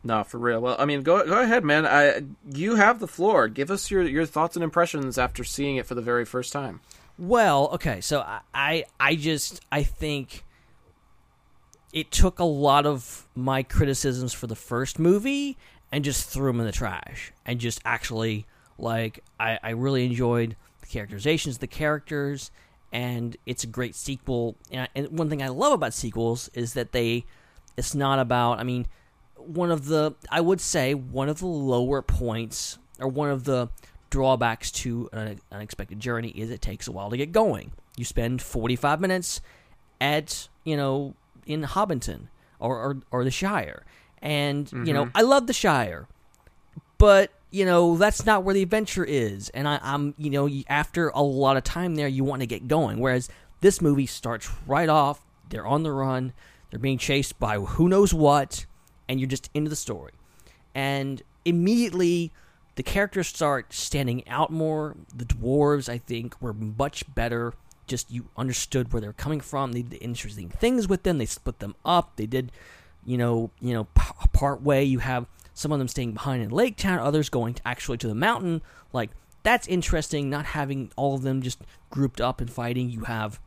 [0.03, 0.59] No, for real.
[0.59, 1.87] Well, I mean, go go ahead, man.
[1.87, 3.47] I you have the floor.
[3.47, 6.81] Give us your your thoughts and impressions after seeing it for the very first time.
[7.17, 10.43] Well, okay, so I, I I just I think
[11.95, 15.57] it took a lot of my criticisms for the first movie
[15.91, 18.45] and just threw them in the trash and just actually
[18.77, 22.51] like I, I really enjoyed the characterizations the characters
[22.91, 26.91] and it's a great sequel and, and one thing I love about sequels is that
[26.91, 27.25] they
[27.77, 28.87] it's not about I mean
[29.37, 33.69] one of the I would say one of the lower points or one of the
[34.09, 37.71] drawbacks to an unexpected journey is it takes a while to get going.
[37.97, 39.41] You spend 45 minutes
[39.99, 42.27] at, you know, in Hobbiton
[42.59, 43.85] or or, or the Shire.
[44.21, 45.17] And, you know, mm-hmm.
[45.17, 46.07] I love the Shire.
[46.97, 49.49] But, you know, that's not where the adventure is.
[49.49, 52.67] And I, I'm, you know, after a lot of time there, you want to get
[52.67, 52.99] going.
[52.99, 53.29] Whereas
[53.61, 55.21] this movie starts right off.
[55.49, 56.33] They're on the run.
[56.69, 58.65] They're being chased by who knows what.
[59.07, 60.13] And you're just into the story.
[60.73, 62.31] And immediately,
[62.75, 64.95] the characters start standing out more.
[65.15, 67.53] The dwarves, I think, were much better.
[67.87, 69.71] Just you understood where they're coming from.
[69.71, 71.17] They did interesting things with them.
[71.17, 72.15] They split them up.
[72.15, 72.51] They did,
[73.05, 74.83] you know, you know, p- part way.
[74.83, 78.07] You have some of them staying behind in Lake Town, others going to actually to
[78.07, 78.61] the mountain.
[78.93, 79.11] Like
[79.43, 80.29] that's interesting.
[80.29, 82.89] Not having all of them just grouped up and fighting.
[82.89, 83.39] You have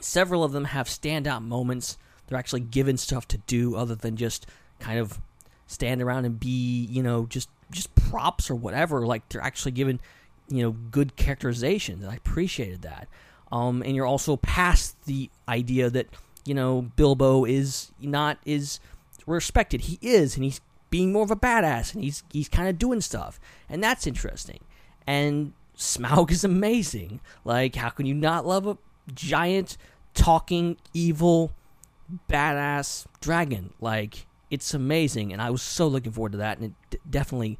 [0.00, 1.98] several of them have standout moments.
[2.26, 4.46] They're actually given stuff to do other than just
[4.80, 5.20] kind of
[5.66, 9.06] stand around and be, you know, just just props or whatever.
[9.06, 10.00] Like they're actually given,
[10.48, 12.04] you know, good characterizations.
[12.04, 13.08] I appreciated that.
[13.52, 16.08] Um, and you're also past the idea that
[16.44, 18.80] you know Bilbo is not is
[19.26, 19.82] respected.
[19.82, 23.00] He is, and he's being more of a badass, and he's he's kind of doing
[23.00, 24.60] stuff, and that's interesting.
[25.06, 27.20] And Smaug is amazing.
[27.44, 28.78] Like, how can you not love a
[29.14, 29.76] giant
[30.14, 31.52] talking evil
[32.30, 33.72] badass dragon?
[33.80, 37.58] Like, it's amazing, and I was so looking forward to that, and it d- definitely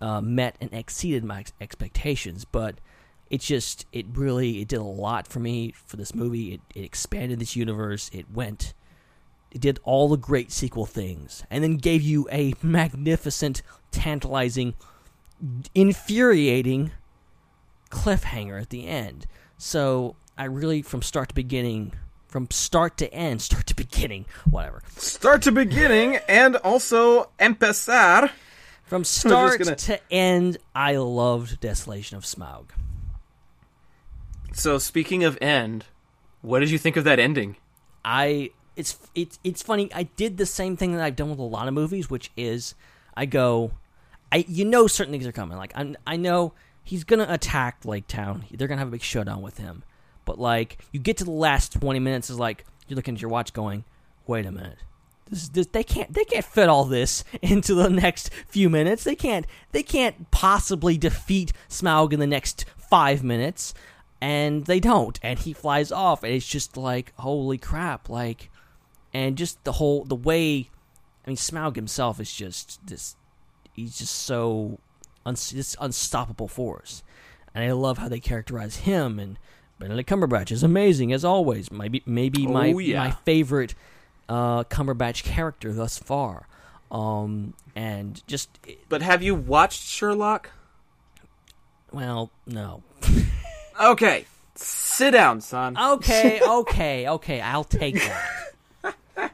[0.00, 2.44] uh, met and exceeded my ex- expectations.
[2.44, 2.76] But
[3.30, 6.54] it just, it really, it did a lot for me for this movie.
[6.54, 8.10] It, it expanded this universe.
[8.12, 8.74] It went,
[9.52, 13.62] it did all the great sequel things, and then gave you a magnificent,
[13.92, 14.74] tantalizing,
[15.74, 16.90] infuriating
[17.90, 19.26] cliffhanger at the end.
[19.58, 21.92] So I really, from start to beginning,
[22.28, 24.82] from start to end, start to beginning, whatever.
[24.96, 28.30] Start to beginning and also empezar.
[28.86, 32.70] From start gonna- to end, I loved Desolation of Smaug.
[34.60, 35.86] So speaking of end,
[36.42, 37.56] what did you think of that ending?
[38.04, 39.90] I it's it's it's funny.
[39.94, 42.74] I did the same thing that I've done with a lot of movies, which is
[43.16, 43.70] I go,
[44.30, 45.56] I you know certain things are coming.
[45.56, 46.52] Like I I know
[46.84, 48.44] he's gonna attack Lake Town.
[48.50, 49.82] They're gonna have a big showdown with him.
[50.26, 53.30] But like you get to the last twenty minutes, is like you're looking at your
[53.30, 53.84] watch, going,
[54.26, 54.76] wait a minute.
[55.30, 59.04] This, this, they can't they can't fit all this into the next few minutes.
[59.04, 63.72] They can't they can't possibly defeat Smaug in the next five minutes,
[64.20, 65.18] and they don't.
[65.22, 68.08] And he flies off, and it's just like holy crap!
[68.08, 68.50] Like,
[69.14, 70.70] and just the whole the way.
[71.26, 73.16] I mean, Smaug himself is just this.
[73.72, 74.78] He's just so
[75.24, 77.02] un, this unstoppable force,
[77.54, 79.18] and I love how they characterize him.
[79.18, 79.38] And
[79.78, 81.70] Benedict Cumberbatch is amazing as always.
[81.70, 82.98] Maybe maybe my Oh, yeah.
[82.98, 83.74] my favorite
[84.28, 86.46] uh, Cumberbatch character thus far.
[86.90, 88.50] Um, and just
[88.88, 90.50] But have you watched Sherlock?
[91.92, 92.82] well, no.
[93.80, 95.76] Okay, sit down, son.
[95.78, 97.40] Okay, okay, okay.
[97.40, 98.26] I'll take that.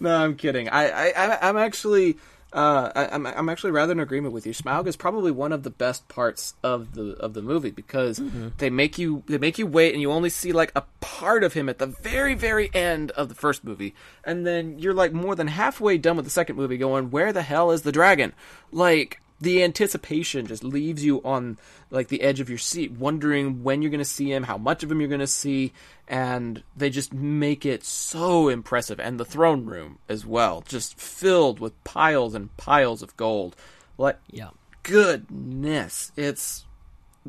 [0.00, 0.68] No, I'm kidding.
[0.68, 2.16] I, I, I'm actually,
[2.52, 4.52] uh, I, I'm, I'm actually rather in agreement with you.
[4.52, 8.20] Smaug is probably one of the best parts of the of the movie because
[8.58, 11.52] they make you they make you wait, and you only see like a part of
[11.54, 15.34] him at the very very end of the first movie, and then you're like more
[15.34, 18.32] than halfway done with the second movie, going, where the hell is the dragon?
[18.70, 21.58] Like the anticipation just leaves you on
[21.90, 24.82] like the edge of your seat wondering when you're going to see him how much
[24.82, 25.72] of him you're going to see
[26.08, 31.60] and they just make it so impressive and the throne room as well just filled
[31.60, 33.54] with piles and piles of gold
[33.96, 34.50] like Yeah.
[34.82, 36.64] goodness it's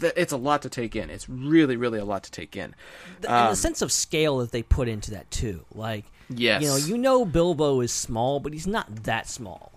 [0.02, 2.74] it's a lot to take in it's really really a lot to take in
[3.22, 5.65] The, and the um, sense of scale that they put into that too.
[5.74, 6.62] Like, Yes.
[6.62, 9.72] you know, you know Bilbo is small, but he's not that small.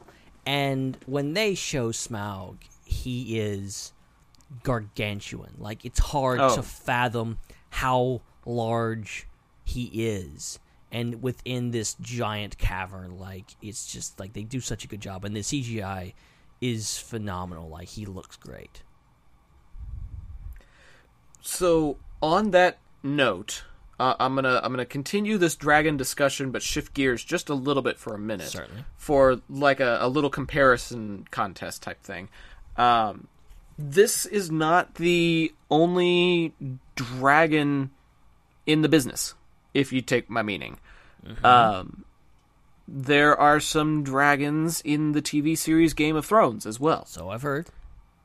[0.44, 3.92] And when they show Smaug, he is
[4.62, 5.54] gargantuan.
[5.58, 6.56] Like, it's hard Oh.
[6.56, 7.38] to fathom
[7.70, 9.26] how large
[9.64, 10.58] he is.
[10.90, 15.24] And within this giant cavern, like it's just like they do such a good job,
[15.24, 16.12] and the CGI
[16.60, 17.68] is phenomenal.
[17.70, 18.82] Like he looks great.
[21.40, 23.64] So on that note,
[24.02, 27.82] uh, I'm gonna I'm gonna continue this dragon discussion, but shift gears just a little
[27.82, 28.84] bit for a minute, Certainly.
[28.96, 32.28] for like a, a little comparison contest type thing.
[32.76, 33.28] Um,
[33.78, 36.52] this is not the only
[36.96, 37.90] dragon
[38.66, 39.34] in the business,
[39.72, 40.78] if you take my meaning.
[41.44, 42.04] Um,
[42.88, 47.42] there are some dragons in the TV series Game of Thrones as well So I've
[47.42, 47.68] heard.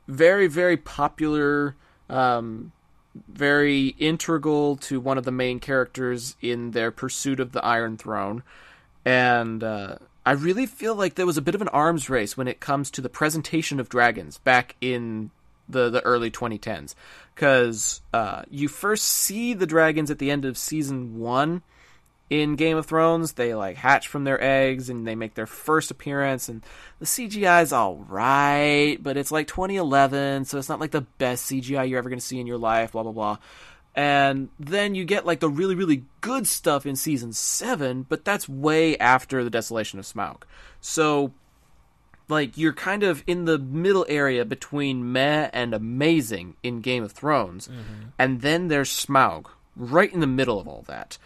[0.08, 1.76] very very popular
[2.10, 2.72] um,
[3.26, 8.42] very integral to one of the main characters in their pursuit of the iron throne.
[9.04, 9.96] And uh,
[10.28, 12.90] i really feel like there was a bit of an arms race when it comes
[12.90, 15.30] to the presentation of dragons back in
[15.66, 16.94] the, the early 2010s
[17.34, 21.62] because uh, you first see the dragons at the end of season one
[22.30, 23.32] in Game of Thrones.
[23.32, 26.62] They like hatch from their eggs and they make their first appearance, and
[26.98, 31.50] the CGI is all right, but it's like 2011, so it's not like the best
[31.50, 32.92] CGI you're ever going to see in your life.
[32.92, 33.38] Blah blah blah.
[33.94, 38.48] And then you get like the really really good stuff in season seven, but that's
[38.48, 40.42] way after the Desolation of Smaug.
[40.80, 41.32] So
[42.28, 47.12] like you're kind of in the middle area between meh and amazing in Game of
[47.12, 48.10] Thrones, mm-hmm.
[48.18, 51.18] and then there's Smaug right in the middle of all that.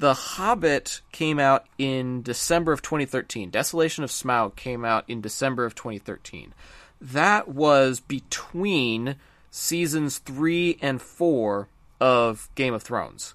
[0.00, 3.50] The Hobbit came out in December of 2013.
[3.50, 6.54] Desolation of Smaug came out in December of 2013.
[7.02, 9.16] That was between
[9.50, 11.68] seasons 3 and 4
[12.00, 13.34] of Game of Thrones.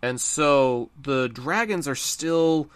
[0.00, 2.70] And so the dragons are still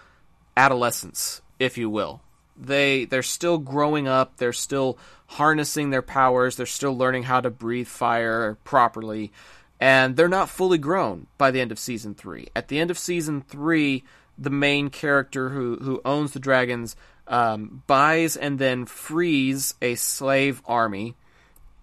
[0.56, 2.20] adolescents, if you will.
[2.56, 7.50] They they're still growing up, they're still harnessing their powers, they're still learning how to
[7.50, 9.30] breathe fire properly,
[9.80, 12.48] and they're not fully grown by the end of season 3.
[12.54, 14.04] At the end of season 3,
[14.36, 20.60] the main character who who owns the dragons um, buys and then frees a slave
[20.66, 21.14] army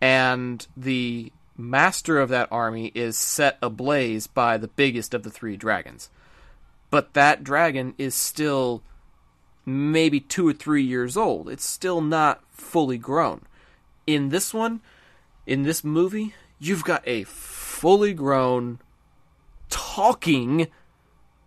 [0.01, 5.56] and the master of that army is set ablaze by the biggest of the three
[5.56, 6.10] dragons.
[6.89, 8.82] But that dragon is still
[9.65, 11.47] maybe two or three years old.
[11.49, 13.41] It's still not fully grown.
[14.08, 14.82] In this one,
[15.46, 17.23] in this movie, you've got a
[17.82, 18.77] fully grown,
[19.67, 20.67] talking,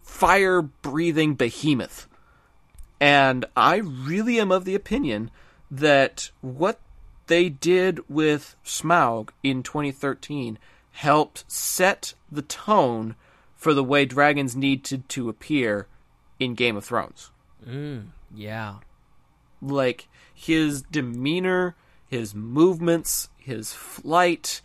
[0.03, 2.09] fire breathing behemoth.
[3.01, 5.31] And I really am of the opinion
[5.71, 6.81] that what
[7.29, 10.59] they did with Smaug in 2013
[10.91, 13.15] helped set the tone
[13.55, 15.87] for the way dragons need to, to appear
[16.41, 17.31] in Game of Thrones.
[17.65, 18.79] Mm, yeah.
[19.63, 21.77] Like his demeanor,
[22.09, 24.63] his movements, his flight,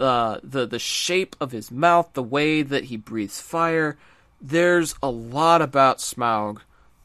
[0.00, 3.96] uh, the the shape of his mouth, the way that he breathes fire.
[4.40, 6.58] There's a lot about Smaug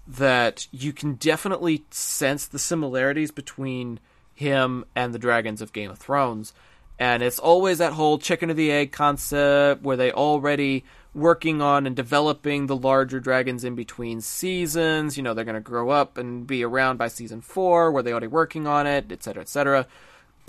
[0.08, 4.00] that you can definitely sense the similarities between
[4.34, 6.54] him and the dragons of Game of Thrones.
[6.98, 10.84] And it's always that whole chicken or the egg concept where they already
[11.14, 15.16] working on and developing the larger dragons in between seasons.
[15.16, 18.12] You know, they're going to grow up and be around by season four, where they
[18.12, 19.88] already working on it, etc., etc.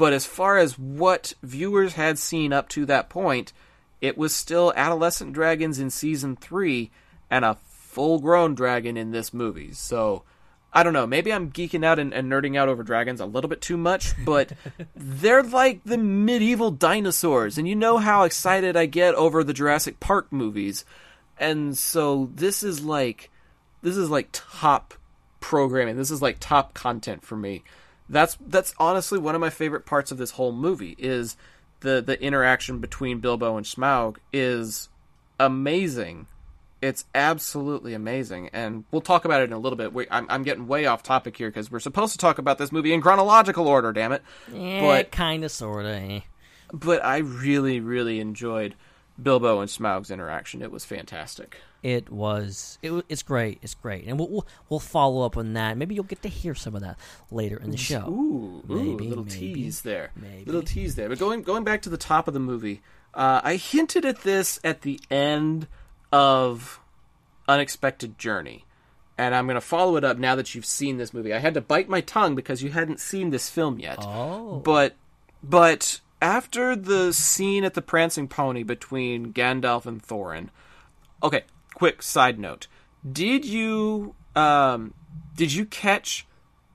[0.01, 3.53] But as far as what viewers had seen up to that point,
[4.01, 6.91] it was still adolescent dragons in season three
[7.31, 9.75] and a full grown dragon in this movie.
[9.75, 10.23] So
[10.73, 11.07] I don't know.
[11.07, 14.15] Maybe I'm geeking out and, and, nerding out over dragons a little bit too much,
[14.25, 14.55] but
[14.97, 20.01] they're like the medieval dinosaurs, and you know how excited I get over the Jurassic
[20.01, 20.87] Park movies,
[21.39, 23.29] and so this is like,
[23.83, 24.95] this is like top
[25.41, 25.99] programming.
[25.99, 27.65] This is like top content for me.
[28.11, 31.37] That's that's honestly one of my favorite parts of this whole movie is
[31.81, 34.89] the the interaction between Bilbo and Smaug is
[35.39, 36.27] amazing
[36.83, 39.93] it's absolutely amazing, and we'll talk about it in a little bit.
[39.93, 42.73] We, I'm, I'm getting way off topic here because we're supposed to talk about this
[42.73, 43.93] movie in chronological order.
[43.93, 44.23] Damn it!
[44.53, 45.93] Yeah, kind of, sort of.
[45.93, 46.21] Eh.
[46.73, 48.75] But I really, really enjoyed
[49.23, 50.63] Bilbo and Smaug's interaction.
[50.63, 51.59] It was fantastic.
[51.83, 52.79] It was.
[52.83, 53.59] It, it's great.
[53.63, 55.77] It's great, and we'll, we'll, we'll follow up on that.
[55.77, 56.99] Maybe you'll get to hear some of that
[57.31, 58.07] later in the show.
[58.09, 60.11] Ooh, maybe, ooh little maybe, tease there.
[60.15, 60.45] Maybe.
[60.45, 61.09] Little tease there.
[61.09, 62.83] But going going back to the top of the movie,
[63.15, 65.69] uh, I hinted at this at the end
[66.13, 66.81] of
[67.49, 68.65] Unexpected Journey.
[69.19, 71.35] And I'm going to follow it up now that you've seen this movie.
[71.35, 73.99] I had to bite my tongue because you hadn't seen this film yet.
[74.01, 74.61] Oh.
[74.65, 74.97] But
[75.43, 80.49] but after the scene at the Prancing Pony between Gandalf and Thorin.
[81.23, 81.45] Okay,
[81.75, 82.67] quick side note.
[83.11, 84.95] Did you um
[85.35, 86.27] did you catch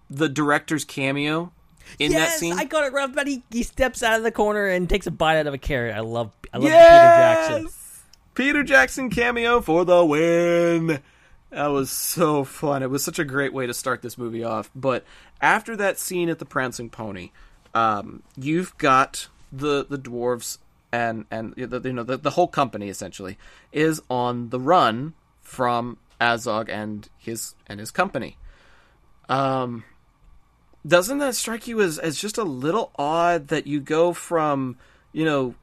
[0.10, 1.52] the director's cameo
[2.00, 2.54] in yes, that scene?
[2.58, 5.12] I got it right but he, he steps out of the corner and takes a
[5.12, 5.96] bite out of a carrot.
[5.96, 7.48] I love I love yes!
[7.48, 7.82] Peter Jackson.
[8.34, 11.02] Peter Jackson cameo for the win.
[11.52, 12.84] That was so fun.
[12.84, 14.70] It was such a great way to start this movie off.
[14.76, 15.06] But
[15.40, 17.32] after that scene at the Prancing Pony,
[17.74, 20.58] um, you've got the the dwarves
[20.92, 23.38] and and you know the, the whole company essentially
[23.72, 28.38] is on the run from Azog and his and his company.
[29.28, 29.84] Um,
[30.86, 34.78] doesn't that strike you as as just a little odd that you go from
[35.12, 35.56] you know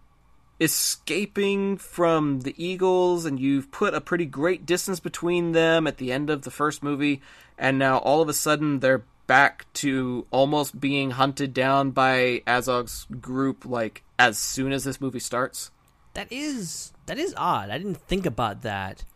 [0.60, 6.12] escaping from the Eagles, and you've put a pretty great distance between them at the
[6.12, 7.20] end of the first movie,
[7.58, 13.06] and now all of a sudden they're back to almost being hunted down by Azog's
[13.18, 15.70] group, like as soon as this movie starts.
[16.12, 17.70] That is that is odd.
[17.70, 19.06] I didn't think about that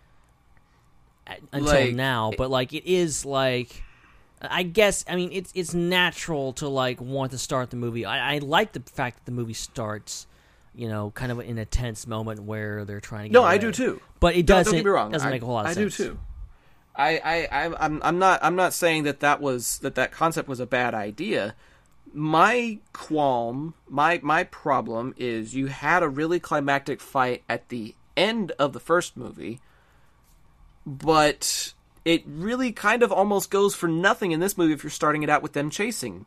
[1.52, 3.82] until like, now, but like it is like.
[4.40, 8.06] I guess I mean it's it's natural to like want to start the movie.
[8.06, 10.26] I, I like the fact that the movie starts
[10.74, 13.28] you know, kind of in a tense moment where they're trying to.
[13.28, 13.52] Get no, away.
[13.52, 14.00] I do too.
[14.20, 14.64] But it doesn't.
[14.64, 15.10] Don't, don't get me wrong.
[15.10, 16.00] Doesn't I, make a whole lot of I sense.
[16.00, 16.18] I do too.
[16.96, 20.48] I, I, I, I'm, I'm not, I'm not saying that that was that that concept
[20.48, 21.54] was a bad idea.
[22.12, 28.52] My qualm, my, my problem is you had a really climactic fight at the end
[28.52, 29.60] of the first movie,
[30.86, 31.74] but
[32.04, 35.28] it really kind of almost goes for nothing in this movie if you're starting it
[35.28, 36.24] out with them chasing,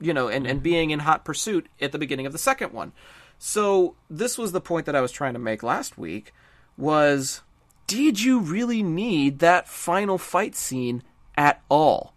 [0.00, 0.64] you know, and, and mm-hmm.
[0.64, 2.92] being in hot pursuit at the beginning of the second one.
[3.38, 6.32] So this was the point that I was trying to make last week
[6.76, 7.40] was
[7.86, 11.02] did you really need that final fight scene
[11.36, 12.14] at all?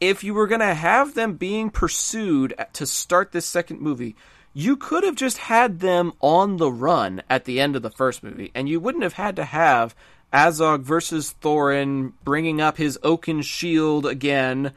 [0.00, 4.14] If you were going to have them being pursued to start this second movie,
[4.54, 8.22] you could have just had them on the run at the end of the first
[8.22, 9.94] movie, and you wouldn't have had to have
[10.32, 14.72] Azog versus Thorin bringing up his oaken shield again.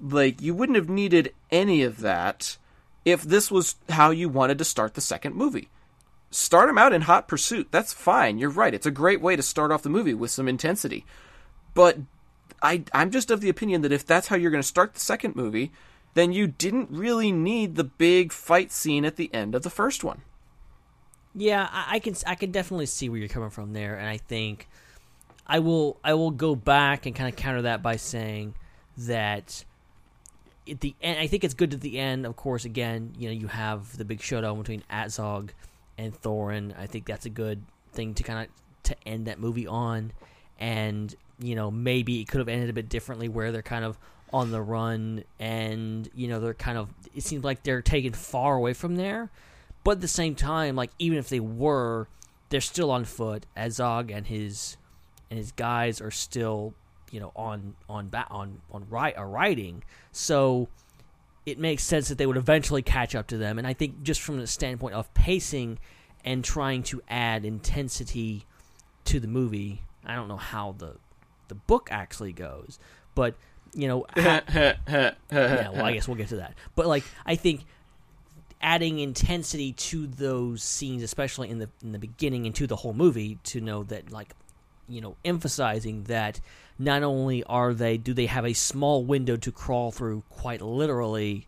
[0.00, 2.56] Like, you wouldn't have needed any of that
[3.04, 5.68] if this was how you wanted to start the second movie.
[6.30, 7.68] Start them out in hot pursuit.
[7.70, 8.38] That's fine.
[8.38, 8.74] You're right.
[8.74, 11.06] It's a great way to start off the movie with some intensity.
[11.74, 11.98] But
[12.62, 15.00] I, I'm just of the opinion that if that's how you're going to start the
[15.00, 15.72] second movie,
[16.14, 20.04] then you didn't really need the big fight scene at the end of the first
[20.04, 20.22] one.
[21.34, 24.16] Yeah, I, I can I can definitely see where you're coming from there, and I
[24.16, 24.68] think
[25.46, 28.54] I will I will go back and kind of counter that by saying
[28.96, 29.64] that
[30.68, 32.26] at the end, I think it's good at the end.
[32.26, 35.50] Of course, again, you know, you have the big showdown between Azog
[35.98, 36.78] and Thorin.
[36.78, 40.12] I think that's a good thing to kind of to end that movie on.
[40.58, 43.98] And you know, maybe it could have ended a bit differently, where they're kind of
[44.32, 46.88] on the run, and you know, they're kind of.
[47.14, 49.30] It seems like they're taken far away from there,
[49.84, 52.08] but at the same time, like even if they were,
[52.48, 53.46] they're still on foot.
[53.56, 54.76] Azog and his
[55.30, 56.74] and his guys are still
[57.10, 59.82] you know on on ba- on on right uh, riding
[60.12, 60.68] So
[61.50, 63.58] it makes sense that they would eventually catch up to them.
[63.58, 65.78] And I think just from the standpoint of pacing
[66.24, 68.46] and trying to add intensity
[69.06, 70.96] to the movie, I don't know how the
[71.48, 72.78] the book actually goes,
[73.14, 73.34] but
[73.74, 75.14] you know, ha- yeah.
[75.30, 76.54] Well, I guess we'll get to that.
[76.74, 77.64] But like, I think
[78.60, 82.94] adding intensity to those scenes, especially in the in the beginning and to the whole
[82.94, 84.34] movie, to know that like,
[84.88, 86.40] you know, emphasizing that
[86.78, 91.46] not only are they do they have a small window to crawl through, quite literally,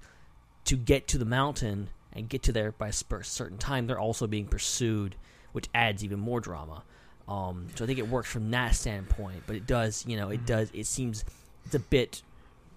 [0.64, 4.26] to get to the mountain and get to there by a certain time, they're also
[4.26, 5.14] being pursued,
[5.52, 6.82] which adds even more drama.
[7.28, 10.44] Um, so I think it works from that standpoint, but it does, you know, it
[10.44, 10.70] does.
[10.74, 11.24] It seems
[11.64, 12.22] it's a bit,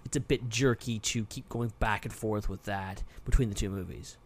[0.06, 3.70] it's a bit jerky to keep going back and forth with that between the two
[3.70, 4.18] movies.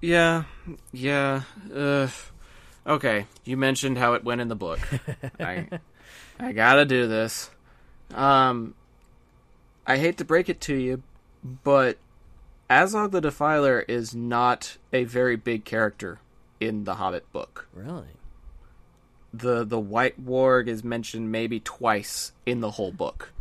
[0.00, 0.44] Yeah,
[0.92, 1.42] yeah.
[1.72, 2.08] Uh,
[2.86, 4.80] okay, you mentioned how it went in the book.
[5.38, 5.68] I,
[6.38, 7.50] I gotta do this.
[8.14, 8.74] Um,
[9.86, 11.02] I hate to break it to you,
[11.42, 11.98] but
[12.68, 16.18] Azog the Defiler is not a very big character
[16.60, 17.68] in the Hobbit book.
[17.72, 18.18] Really?
[19.32, 23.32] The the White Warg is mentioned maybe twice in the whole book.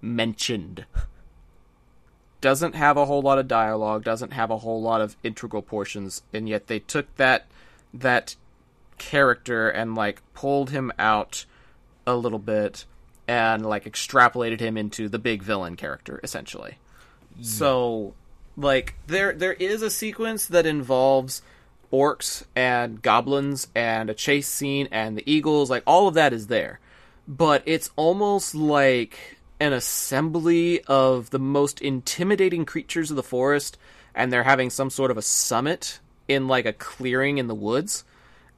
[0.00, 0.86] Mentioned.
[2.40, 6.22] Doesn't have a whole lot of dialogue, doesn't have a whole lot of integral portions,
[6.32, 7.46] and yet they took that
[7.92, 8.36] that
[8.98, 11.46] character and like pulled him out
[12.06, 12.84] a little bit
[13.26, 16.78] and like extrapolated him into the big villain character essentially.
[17.42, 18.14] So
[18.56, 21.42] like there there is a sequence that involves
[21.92, 26.48] orcs and goblins and a chase scene and the eagles like all of that is
[26.48, 26.80] there.
[27.26, 33.78] But it's almost like an assembly of the most intimidating creatures of the forest
[34.14, 38.04] and they're having some sort of a summit in like a clearing in the woods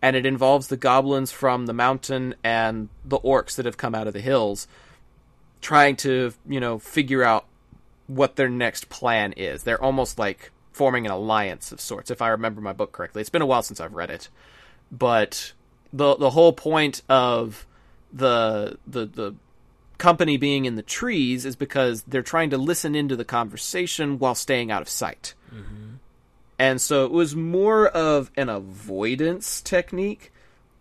[0.06, 4.06] and it involves the goblins from the mountain and the orcs that have come out
[4.06, 4.68] of the hills
[5.60, 7.44] trying to, you know, figure out
[8.06, 9.64] what their next plan is.
[9.64, 13.20] They're almost like forming an alliance of sorts, if I remember my book correctly.
[13.20, 14.28] It's been a while since I've read it,
[14.92, 15.54] but
[15.92, 17.66] the the whole point of
[18.12, 19.34] the the the
[19.98, 24.36] company being in the trees is because they're trying to listen into the conversation while
[24.36, 25.34] staying out of sight.
[25.52, 25.94] Mm-hmm.
[26.58, 30.32] And so it was more of an avoidance technique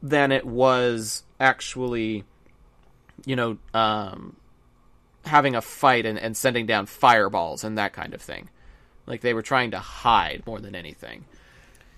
[0.02, 2.24] than it was actually,
[3.26, 4.38] you know, um,
[5.26, 8.50] having a fight and, and sending down fireballs and that kind of thing.
[9.06, 11.26] Like they were trying to hide more than anything.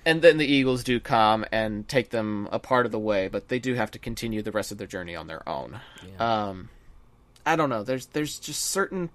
[0.05, 3.49] And then the Eagles do come and take them a part of the way, but
[3.49, 5.81] they do have to continue the rest of their journey on their own.
[6.17, 6.69] Um,
[7.45, 7.83] I don't know.
[7.83, 9.09] There's there's just certain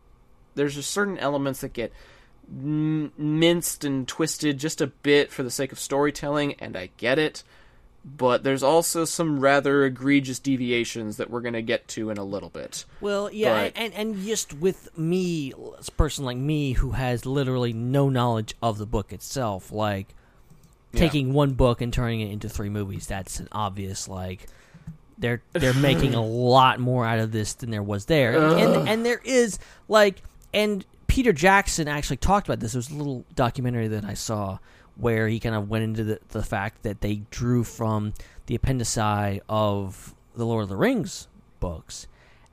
[0.55, 1.93] there's just certain elements that get
[2.49, 7.43] minced and twisted just a bit for the sake of storytelling, and I get it.
[8.05, 12.24] But there's also some rather egregious deviations that we're going to get to in a
[12.24, 12.84] little bit.
[13.01, 17.72] Well, yeah, But- and and just with me, a person like me who has literally
[17.72, 20.09] no knowledge of the book itself, like
[20.93, 20.99] Yeah.
[21.01, 24.49] taking one book and turning it into three movies, that's an obvious like
[25.16, 28.88] they're they're making a lot more out of this than there was there, and and,
[28.88, 30.22] and there is like
[30.53, 32.73] and Peter Jackson actually talked about this.
[32.73, 34.61] There was a little documentary that I saw
[34.97, 38.15] where he kind of went into the, the fact that they drew from
[38.47, 41.29] the appendici of the Lord of the Rings
[41.61, 42.07] books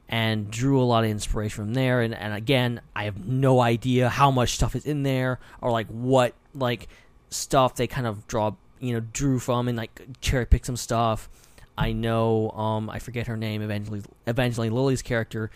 [0.09, 2.01] and drew a lot of inspiration from there.
[2.01, 5.87] And, and again, I have no idea how much stuff is in there or like
[5.87, 6.89] what like
[7.29, 11.29] stuff they kind of draw, you know, drew from and like cherry pick some stuff.
[11.77, 13.61] I know, um, I forget her name.
[13.61, 15.49] Evangeline, Evangeline Lilly's character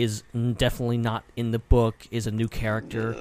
[0.00, 2.06] is definitely not in the book.
[2.10, 3.12] Is a new character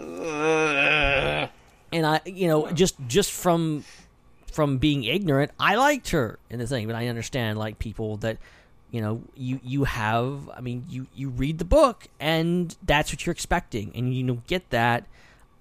[1.92, 3.84] and I, you know, just just from
[4.52, 8.38] from being ignorant, I liked her in the thing, but I understand like people that
[8.92, 13.24] you know you you have i mean you you read the book and that's what
[13.24, 15.06] you're expecting and you don't get that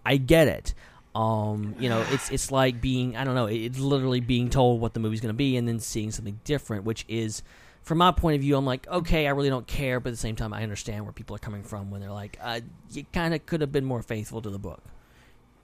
[0.06, 0.72] i get it
[1.14, 4.94] um you know it's it's like being i don't know it's literally being told what
[4.94, 7.42] the movie's going to be and then seeing something different which is
[7.88, 10.18] from my point of view i'm like okay i really don't care but at the
[10.18, 12.60] same time i understand where people are coming from when they're like uh,
[12.90, 14.82] you kind of could have been more faithful to the book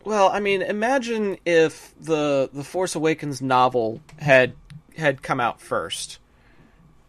[0.05, 4.55] Well, I mean, imagine if the the Force Awakens novel had
[4.97, 6.18] had come out first,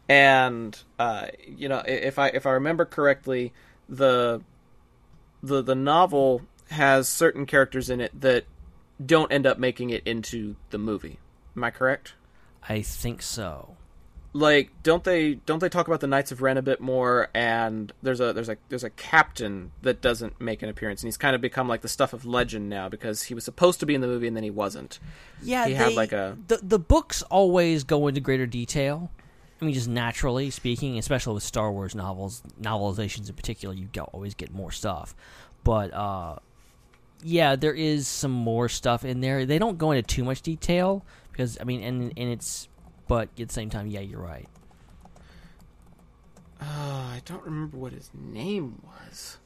[0.07, 3.51] and uh, you know, if I if I remember correctly,
[3.89, 4.41] the
[5.43, 8.45] the the novel has certain characters in it that
[9.05, 11.19] don't end up making it into the movie.
[11.55, 12.13] Am I correct?
[12.67, 13.75] i think so
[14.35, 17.93] like don't they don't they talk about the Knights of Ren a bit more and
[18.03, 21.35] there's a there's a there's a captain that doesn't make an appearance and he's kind
[21.35, 24.01] of become like the stuff of legend now because he was supposed to be in
[24.01, 24.99] the movie and then he wasn't.
[25.41, 29.09] Yeah, he they, had like a the the books always go into greater detail,
[29.61, 34.03] I mean, just naturally speaking, especially with Star Wars novels, novelizations in particular, you go,
[34.11, 35.15] always get more stuff.
[35.63, 36.39] But uh,
[37.23, 39.45] yeah, there is some more stuff in there.
[39.45, 42.67] They don't go into too much detail because I mean, and and it's,
[43.07, 44.47] but at the same time, yeah, you're right.
[46.61, 49.37] Uh, I don't remember what his name was.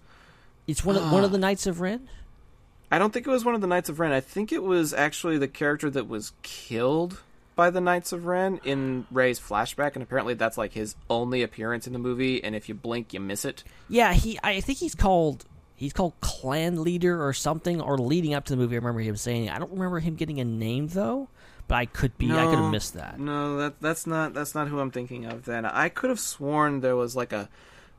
[0.67, 1.25] It's one of one Ah.
[1.25, 2.07] of the Knights of Ren.
[2.91, 4.11] I don't think it was one of the Knights of Ren.
[4.11, 7.21] I think it was actually the character that was killed
[7.55, 11.87] by the Knights of Ren in Rey's flashback, and apparently that's like his only appearance
[11.87, 12.43] in the movie.
[12.43, 13.63] And if you blink, you miss it.
[13.89, 14.39] Yeah, he.
[14.43, 15.45] I think he's called.
[15.75, 18.75] He's called clan leader or something, or leading up to the movie.
[18.75, 19.49] I remember him saying.
[19.49, 21.29] I don't remember him getting a name though,
[21.69, 22.31] but I could be.
[22.31, 23.19] I could have missed that.
[23.19, 25.45] No, that that's not that's not who I'm thinking of.
[25.45, 27.47] Then I could have sworn there was like a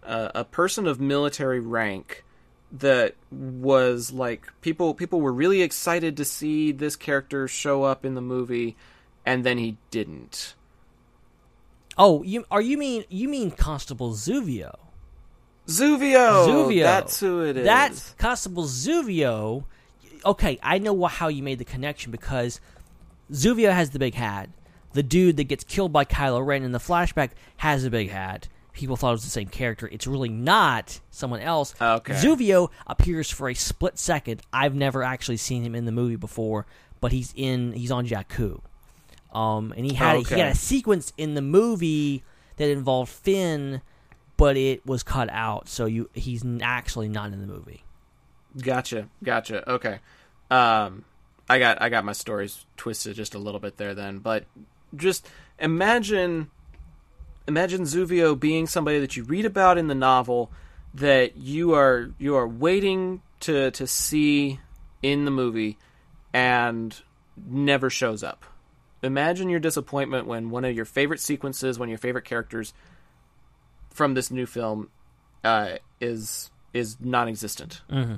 [0.03, 2.25] a, a person of military rank
[2.73, 8.17] that was like people people were really excited to see this character show up in
[8.17, 8.77] the movie,
[9.25, 10.57] and then he didn't.
[11.97, 14.75] Oh, you are you mean you mean Constable Zuvio?
[15.69, 16.49] Zuvio.
[16.49, 16.83] Zuvio.
[16.83, 17.65] That's who it is.
[17.65, 19.63] That's Constable Zuvio.
[20.25, 22.61] Okay, I know how you made the connection because
[23.33, 24.51] Zuvio has the big hat.
[24.93, 28.49] The dude that gets killed by Kylo Ren in the flashback has a big hat.
[28.73, 29.89] People thought it was the same character.
[29.91, 31.75] It's really not someone else.
[31.81, 32.15] Okay.
[32.15, 34.43] Zuvio appears for a split second.
[34.53, 36.67] I've never actually seen him in the movie before,
[37.01, 37.73] but he's in.
[37.73, 38.61] He's on Jakku.
[39.33, 40.35] Um, and he had Okay.
[40.37, 42.25] he had a sequence in the movie
[42.57, 43.81] that involved Finn,
[44.37, 47.85] but it was cut out, so you he's actually not in the movie.
[48.61, 49.69] Gotcha, gotcha.
[49.71, 49.99] Okay,
[50.51, 51.05] um,
[51.51, 54.45] I got I got my stories twisted just a little bit there then, but
[54.95, 55.29] just
[55.59, 56.49] imagine
[57.49, 60.53] imagine Zuvio being somebody that you read about in the novel
[60.95, 64.61] that you are you are waiting to to see
[65.03, 65.77] in the movie
[66.33, 66.97] and
[67.37, 68.45] never shows up.
[69.03, 72.73] Imagine your disappointment when one of your favorite sequences, one of your favorite characters
[73.91, 74.89] from this new film
[75.43, 78.15] uh, is is non-existent Mm-hmm.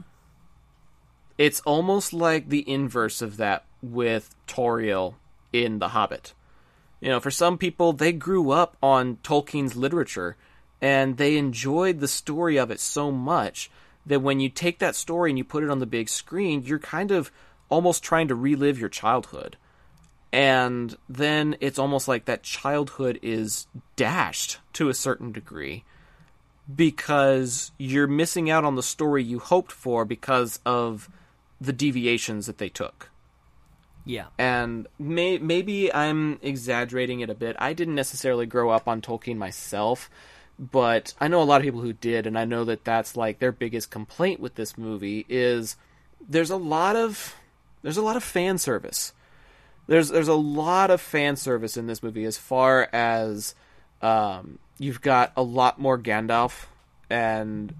[1.39, 5.15] It's almost like the inverse of that with Tauriel
[5.53, 6.35] in The Hobbit.
[7.01, 10.37] You know, for some people, they grew up on Tolkien's literature
[10.81, 13.71] and they enjoyed the story of it so much
[14.07, 16.79] that when you take that story and you put it on the big screen, you're
[16.79, 17.31] kind of
[17.69, 19.57] almost trying to relive your childhood.
[20.33, 23.67] And then it's almost like that childhood is
[23.97, 25.85] dashed to a certain degree
[26.75, 31.09] because you're missing out on the story you hoped for because of
[31.63, 33.11] the deviations that they took.
[34.05, 34.27] Yeah.
[34.39, 37.57] And may, maybe I'm exaggerating it a bit.
[37.59, 40.11] I didn't necessarily grow up on Tolkien myself,
[40.59, 43.39] but I know a lot of people who did, and I know that that's like
[43.39, 45.77] their biggest complaint with this movie is
[46.29, 47.37] there's a lot of
[47.83, 49.13] there's a lot of fan service.
[49.87, 53.55] There's there's a lot of fan service in this movie as far as
[54.01, 56.67] um, you've got a lot more Gandalf
[57.09, 57.75] and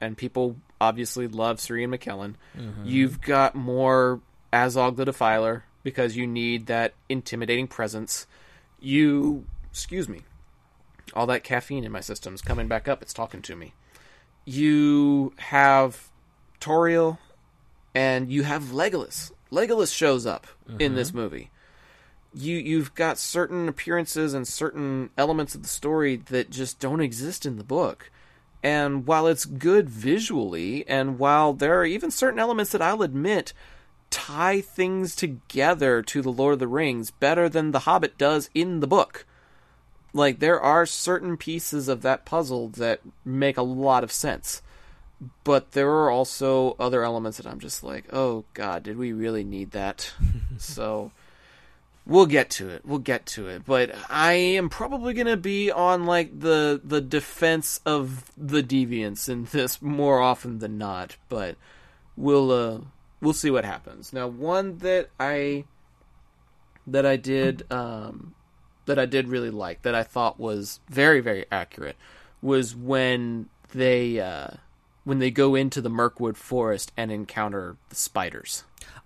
[0.00, 2.34] and people obviously love Ian McKellen.
[2.56, 2.84] Mm-hmm.
[2.84, 4.20] You've got more
[4.52, 8.26] Azog the Defiler because you need that intimidating presence.
[8.80, 10.22] You excuse me.
[11.12, 13.02] All that caffeine in my system's coming back up.
[13.02, 13.74] It's talking to me.
[14.44, 16.08] You have
[16.60, 17.18] Tauriel
[17.94, 19.30] and you have Legolas.
[19.52, 20.46] Legolas shows up
[20.80, 21.18] in this mm-hmm.
[21.18, 21.50] movie.
[22.32, 27.46] You you've got certain appearances and certain elements of the story that just don't exist
[27.46, 28.10] in the book.
[28.64, 33.52] And while it's good visually, and while there are even certain elements that I'll admit
[34.10, 38.80] tie things together to the Lord of the Rings better than The Hobbit does in
[38.80, 39.26] the book.
[40.12, 44.62] Like there are certain pieces of that puzzle that make a lot of sense
[45.42, 49.44] but there are also other elements that I'm just like, oh god, did we really
[49.44, 50.12] need that?
[50.58, 51.12] so
[52.06, 52.84] we'll get to it.
[52.84, 53.64] We'll get to it.
[53.64, 59.44] But I am probably gonna be on like the the defense of the deviants in
[59.46, 61.16] this more often than not.
[61.28, 61.56] But
[62.16, 62.80] we'll uh
[63.20, 64.12] we'll see what happens.
[64.12, 65.64] Now one that I
[66.86, 68.34] that I did um
[68.86, 71.96] that I did really like that I thought was very very accurate
[72.42, 74.48] was when they uh
[75.04, 78.64] when they go into the Mirkwood forest and encounter the spiders.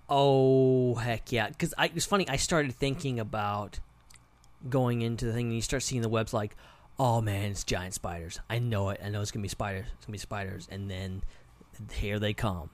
[0.08, 1.48] Oh heck yeah!
[1.48, 2.28] Because it was funny.
[2.28, 3.80] I started thinking about
[4.68, 6.56] going into the thing, and you start seeing the webs like,
[6.98, 8.40] oh man, it's giant spiders.
[8.48, 9.00] I know it.
[9.04, 9.86] I know it's gonna be spiders.
[9.94, 11.22] It's gonna be spiders, and then
[11.92, 12.70] here they come,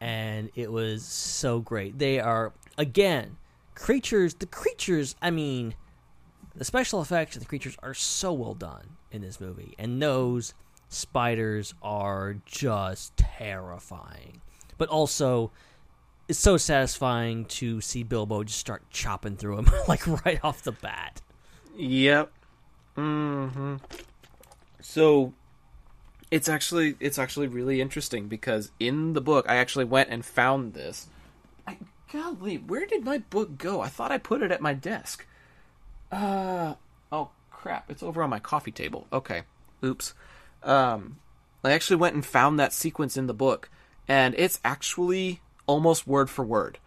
[0.00, 1.98] and it was so great.
[1.98, 3.38] They are again
[3.74, 4.34] creatures.
[4.34, 5.16] The creatures.
[5.20, 5.74] I mean,
[6.54, 10.54] the special effects of the creatures are so well done in this movie, and those
[10.88, 14.40] spiders are just terrifying.
[14.78, 15.50] But also,
[16.28, 20.72] it's so satisfying to see Bilbo just start chopping through them like right off the
[20.72, 21.22] bat.
[21.76, 22.30] Yep.
[22.96, 23.76] Mm-hmm.
[24.80, 25.32] So
[26.30, 30.74] it's actually it's actually really interesting because in the book I actually went and found
[30.74, 31.08] this.
[31.66, 31.78] I,
[32.12, 33.80] golly, where did my book go?
[33.80, 35.26] I thought I put it at my desk.
[36.12, 36.74] Uh
[37.10, 37.90] oh crap!
[37.90, 39.06] It's over on my coffee table.
[39.12, 39.42] Okay,
[39.84, 40.14] oops.
[40.62, 41.18] Um,
[41.62, 43.70] I actually went and found that sequence in the book,
[44.06, 46.78] and it's actually almost word for word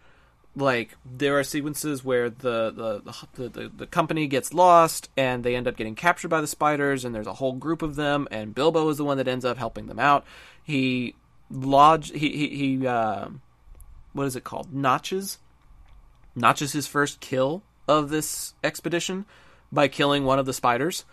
[0.54, 5.56] like there are sequences where the the, the the, the company gets lost and they
[5.56, 8.54] end up getting captured by the spiders and there's a whole group of them and
[8.54, 10.24] Bilbo is the one that ends up helping them out.
[10.62, 11.14] He
[11.50, 13.28] lodge he he, he uh,
[14.12, 14.74] what is it called?
[14.74, 15.38] Notches
[16.34, 19.24] notches his first kill of this expedition
[19.70, 21.06] by killing one of the spiders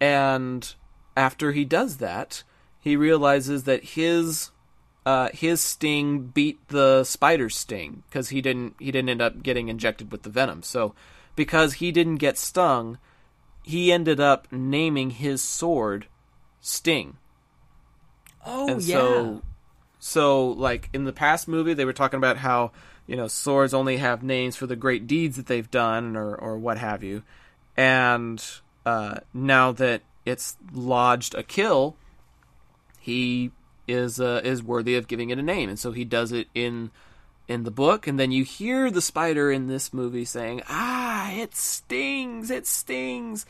[0.00, 0.74] and
[1.16, 2.42] after he does that,
[2.80, 4.50] he realizes that his
[5.04, 9.68] uh, his sting beat the spider's sting because he didn't he didn't end up getting
[9.68, 10.62] injected with the venom.
[10.62, 10.94] So
[11.34, 12.98] because he didn't get stung,
[13.62, 16.06] he ended up naming his sword
[16.60, 17.16] Sting.
[18.46, 18.96] Oh and yeah.
[18.96, 19.42] So,
[19.98, 22.70] so like in the past movie, they were talking about how
[23.06, 26.56] you know swords only have names for the great deeds that they've done or or
[26.58, 27.22] what have you,
[27.76, 28.44] and
[28.86, 31.96] uh, now that it's lodged a kill,
[33.00, 33.50] he
[33.88, 36.90] is uh, is worthy of giving it a name, and so he does it in
[37.48, 41.54] in the book, and then you hear the spider in this movie saying, "Ah, it
[41.54, 43.46] stings, it stings,"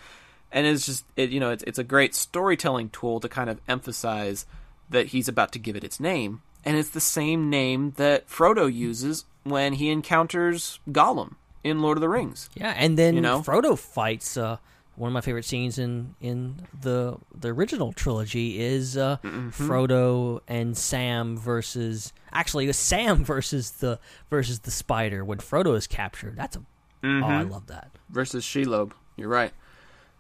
[0.50, 3.60] and it's just it you know it's it's a great storytelling tool to kind of
[3.68, 4.46] emphasize
[4.90, 8.72] that he's about to give it its name, and it's the same name that Frodo
[8.72, 12.50] uses when he encounters Gollum in Lord of the Rings.
[12.54, 13.40] Yeah, and then You know?
[13.40, 14.36] Frodo fights.
[14.36, 14.58] Uh,
[14.96, 19.70] one of my favorite scenes in in the the original trilogy is uh, Mm-hmm.
[19.70, 23.98] Frodo and Sam versus actually it was Sam versus the
[24.30, 26.36] versus the spider when Frodo is captured.
[26.36, 26.64] That's a oh
[27.04, 27.50] I Mhm.
[27.50, 27.90] love that.
[28.10, 28.92] versus Shelob.
[29.16, 29.52] You're right.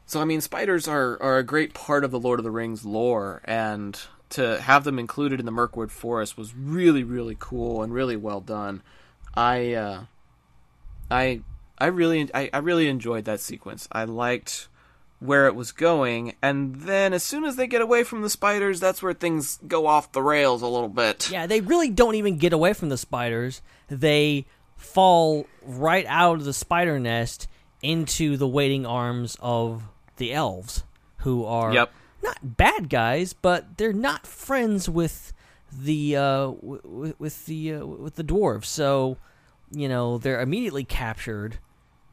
[0.06, 2.84] So I mean, spiders are are a great part of the Lord of the Rings
[2.84, 3.98] lore, and
[4.30, 8.40] to have them included in the Mirkwood Forest was really really cool and really well
[8.40, 8.82] done.
[9.34, 10.04] I uh,
[11.10, 11.40] I
[11.82, 13.88] I really I, I really enjoyed that sequence.
[13.90, 14.68] I liked
[15.18, 18.80] where it was going, and then as soon as they get away from the spiders,
[18.80, 21.30] that's where things go off the rails a little bit.
[21.30, 23.62] Yeah, they really don't even get away from the spiders.
[23.88, 27.46] They fall right out of the spider nest
[27.82, 29.84] into the waiting arms of
[30.16, 30.82] the elves,
[31.18, 31.92] who are Yep.
[32.22, 35.32] not bad guys, but they're not friends with
[35.72, 38.64] the uh, w- with the uh, with the dwarves.
[38.66, 39.18] So,
[39.70, 41.58] you know, they're immediately captured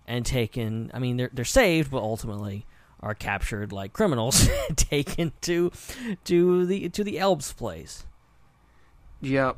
[0.10, 0.92] and taken.
[0.94, 2.66] I mean, they're they're saved, but ultimately
[3.00, 5.72] are captured like criminals, taken to
[6.26, 8.06] to the to the elves' place.
[9.22, 9.58] Yep,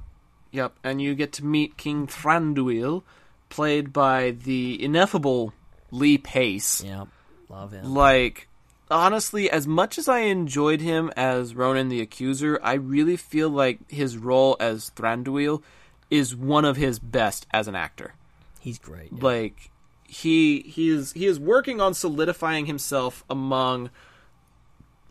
[0.51, 0.73] yep.
[0.83, 3.03] And you get to meet King Thranduil,
[3.49, 5.53] played by the ineffable
[5.89, 6.83] Lee Pace.
[6.83, 7.07] Yep,
[7.49, 7.93] love him.
[7.93, 8.47] Like,
[8.89, 13.89] honestly, as much as I enjoyed him as Ronan the Accuser, I really feel like
[13.89, 15.63] his role as Thranduil
[16.09, 18.15] is one of his best as an actor.
[18.59, 19.13] He's great.
[19.21, 19.71] Like
[20.11, 23.89] he he is he is working on solidifying himself among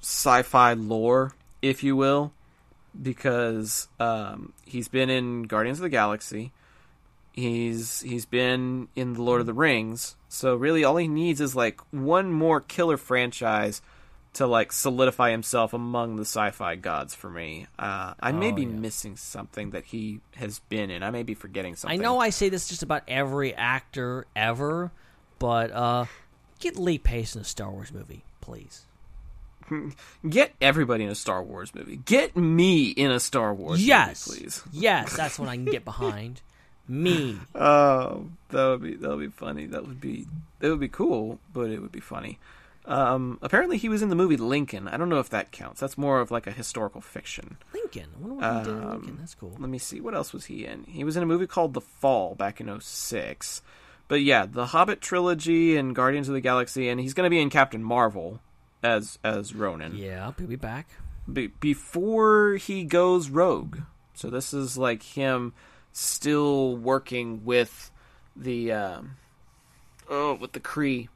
[0.02, 1.32] sci-fi lore,
[1.62, 2.34] if you will,
[3.00, 6.52] because um, he's been in Guardians of the Galaxy.
[7.32, 10.16] He's he's been in the Lord of the Rings.
[10.28, 13.80] So really, all he needs is like one more killer franchise
[14.34, 17.66] to like solidify himself among the sci-fi gods for me.
[17.78, 18.68] Uh, I may Oh, be yeah.
[18.68, 21.02] missing something that he has been in.
[21.02, 21.98] I may be forgetting something.
[21.98, 24.92] I know I say this just about every actor ever,
[25.40, 26.04] but uh,
[26.60, 28.84] get Lee Pace in a Star Wars movie, please.
[30.28, 31.96] Get everybody in a Star Wars movie.
[32.04, 34.62] Get me in a Star Wars yes, movie, please.
[34.72, 36.40] yes, that's what I can get behind.
[36.88, 37.38] Me.
[37.54, 39.66] Oh, that would be that would be funny.
[39.66, 40.26] That would be
[40.60, 42.40] it would be cool, but it would be funny.
[42.90, 44.88] Um, apparently, he was in the movie Lincoln.
[44.88, 45.80] I don't know if that counts.
[45.80, 47.56] That's more of like a historical fiction.
[47.72, 48.06] Lincoln.
[48.16, 49.16] I wonder what he did in Um, Lincoln.
[49.20, 49.56] That's cool.
[49.58, 50.00] Let me see.
[50.00, 50.84] What else was he in?
[50.84, 53.62] He was in a movie called The Fall back in 06.
[54.08, 57.40] But yeah, the Hobbit trilogy and Guardians of the Galaxy, and he's going to be
[57.40, 58.40] in Captain Marvel
[58.82, 59.94] as as Ronan.
[59.96, 60.88] Yeah, he'll be back.
[61.32, 63.78] be- before he goes rogue.
[64.14, 65.52] So this is like him
[65.92, 67.92] still working with
[68.34, 69.16] the um,
[70.08, 71.08] oh with the Kree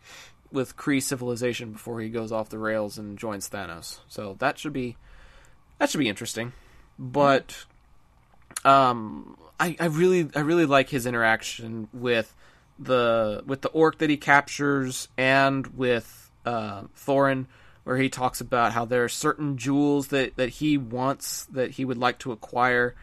[0.55, 3.99] with Kree civilization before he goes off the rails and joins Thanos.
[4.09, 4.97] So that should be
[5.79, 6.53] that should be interesting.
[6.99, 7.67] But
[8.65, 12.35] um I, I really I really like his interaction with
[12.79, 17.47] the with the orc that he captures and with uh, Thorin,
[17.85, 21.85] where he talks about how there are certain jewels that, that he wants that he
[21.85, 22.95] would like to acquire,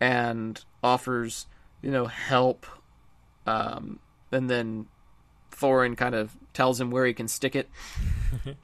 [0.00, 1.46] and offers
[1.82, 2.66] you know help,
[3.46, 3.98] um,
[4.32, 4.86] and then
[5.58, 7.68] Thorin kind of tells him where he can stick it.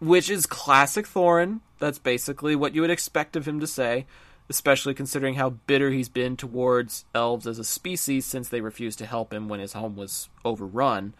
[0.00, 1.60] which is classic Thorin.
[1.78, 4.06] That's basically what you would expect of him to say,
[4.48, 9.06] especially considering how bitter he's been towards elves as a species since they refused to
[9.06, 11.14] help him when his home was overrun.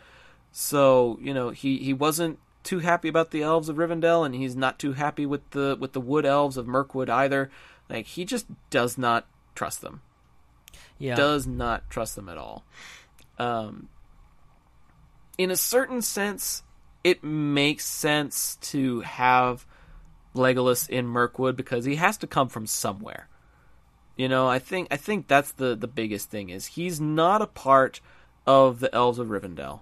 [0.52, 4.56] So, you know, he, he wasn't too happy about the elves of Rivendell and he's
[4.56, 7.50] not too happy with the with the wood elves of Mirkwood either.
[7.88, 10.02] Like he just does not trust them.
[10.98, 11.14] Yeah.
[11.14, 12.64] Does not trust them at all.
[13.38, 13.88] Um
[15.40, 16.62] in a certain sense,
[17.02, 19.64] it makes sense to have
[20.34, 23.26] Legolas in Mirkwood because he has to come from somewhere.
[24.18, 27.46] You know, I think I think that's the the biggest thing is he's not a
[27.46, 28.02] part
[28.46, 29.80] of the elves of Rivendell.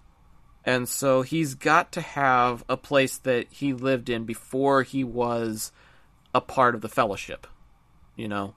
[0.64, 5.72] And so he's got to have a place that he lived in before he was
[6.32, 7.48] a part of the fellowship,
[8.14, 8.54] you know.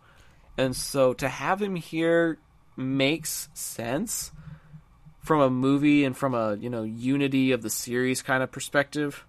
[0.56, 2.38] And so to have him here
[2.78, 4.32] makes sense
[5.22, 9.26] from a movie and from a, you know, unity of the series kind of perspective.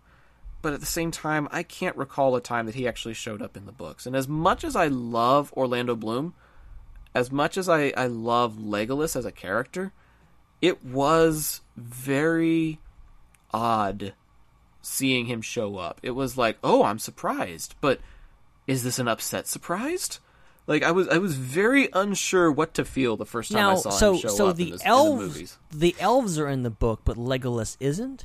[0.62, 3.56] But at the same time, I can't recall a time that he actually showed up
[3.56, 4.06] in the books.
[4.06, 6.34] And as much as I love Orlando Bloom,
[7.14, 9.92] as much as I, I love Legolas as a character,
[10.60, 12.78] it was very
[13.52, 14.14] odd
[14.80, 16.00] seeing him show up.
[16.02, 18.00] It was like, oh, I'm surprised, but
[18.66, 20.18] is this an upset surprised?
[20.66, 23.76] Like I was, I was very unsure what to feel the first time now, I
[23.76, 25.58] saw so him show so up the in, this, elves, in the movies.
[25.72, 28.24] the elves are in the book, but Legolas isn't.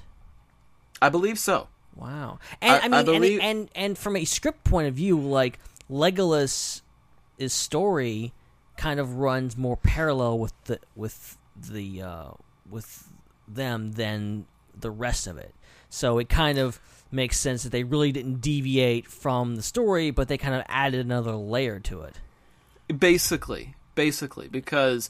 [1.01, 1.67] I believe so.
[1.95, 4.93] Wow, and I- I, I mean, believe- and, and and from a script point of
[4.93, 5.57] view, like
[5.89, 6.81] Legolas'
[7.47, 8.33] story
[8.77, 12.29] kind of runs more parallel with the with the uh,
[12.69, 13.07] with
[13.47, 14.45] them than
[14.79, 15.55] the rest of it.
[15.89, 16.79] So it kind of
[17.11, 20.99] makes sense that they really didn't deviate from the story, but they kind of added
[21.03, 22.19] another layer to it.
[22.87, 25.09] Basically, basically, because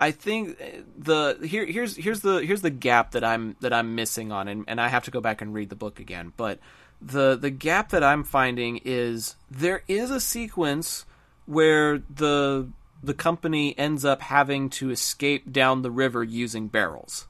[0.00, 0.58] I think
[0.96, 4.64] the here here's here's the here's the gap that I'm that I'm missing on, and,
[4.68, 6.32] and I have to go back and read the book again.
[6.36, 6.58] But
[7.02, 11.04] the the gap that I'm finding is there is a sequence
[11.46, 12.68] where the
[13.02, 17.26] the company ends up having to escape down the river using barrels.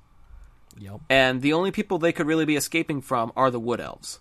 [0.78, 1.00] Yep.
[1.10, 4.20] And the only people they could really be escaping from are the wood elves.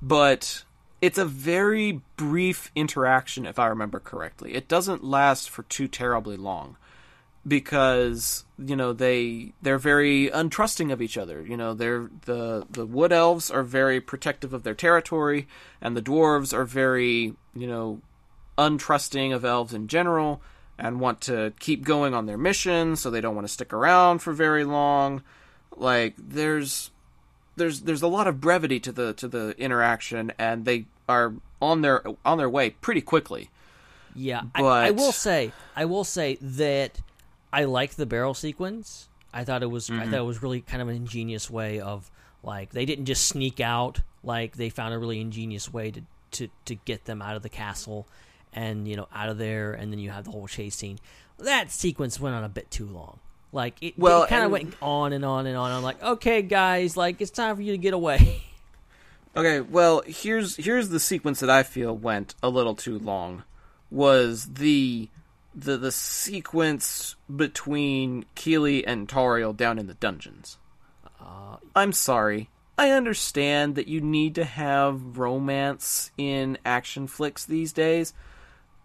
[0.00, 0.63] But
[1.04, 4.54] it's a very brief interaction if I remember correctly.
[4.54, 6.78] It doesn't last for too terribly long
[7.46, 11.42] because you know they they're very untrusting of each other.
[11.42, 15.46] You know, they're the the wood elves are very protective of their territory
[15.78, 18.00] and the dwarves are very, you know,
[18.56, 20.40] untrusting of elves in general
[20.78, 24.20] and want to keep going on their mission so they don't want to stick around
[24.20, 25.22] for very long
[25.76, 26.90] like there's
[27.56, 31.82] there's there's a lot of brevity to the to the interaction and they are on
[31.82, 33.50] their on their way pretty quickly
[34.14, 37.00] Yeah, I, I will say, I will say that
[37.52, 39.08] I like the barrel sequence.
[39.32, 40.04] I thought it was, I Mhm.
[40.10, 42.10] thought it was really kind of an ingenious way of
[42.42, 44.00] like they didn't just sneak out.
[44.22, 46.00] Like they found a really ingenious way to
[46.32, 48.06] to to get them out of the castle,
[48.52, 50.98] and you know out of there, and then you have the whole chase scene.
[51.38, 53.18] That sequence went on a bit too long.
[53.52, 55.70] Like it, Well, it kind of and- went on and on and on.
[55.72, 58.42] I'm like, okay, guys, like it's time for you to get away.
[59.36, 63.42] okay well here's here's the sequence that i feel went a little too long
[63.90, 65.08] was the
[65.54, 70.58] the the sequence between Kili and Tauriel down in the dungeons
[71.24, 72.50] uh, I'm sorry.
[72.76, 78.12] I understand that you need to have romance in action flicks these days,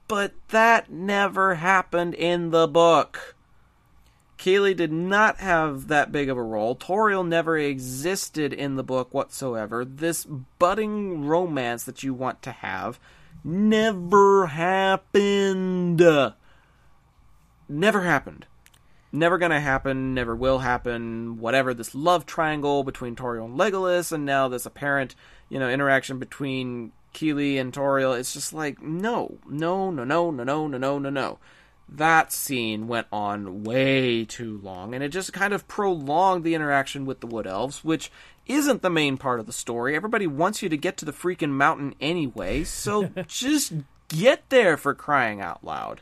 [0.07, 3.35] but that never happened in the book.
[4.39, 6.75] Kaylee did not have that big of a role.
[6.75, 9.85] Tauriel never existed in the book whatsoever.
[9.85, 12.99] This budding romance that you want to have
[13.43, 16.01] never happened.
[17.67, 18.47] Never happened
[19.11, 24.25] never gonna happen, never will happen, whatever, this love triangle between Tauriel and Legolas, and
[24.25, 25.15] now this apparent,
[25.49, 30.43] you know, interaction between Kili and Tauriel, it's just like, no, no, no, no, no,
[30.43, 31.39] no, no, no, no.
[31.91, 37.05] That scene went on way too long, and it just kind of prolonged the interaction
[37.05, 38.11] with the Wood Elves, which
[38.45, 39.95] isn't the main part of the story.
[39.95, 43.73] Everybody wants you to get to the freaking mountain anyway, so just
[44.07, 46.01] get there for crying out loud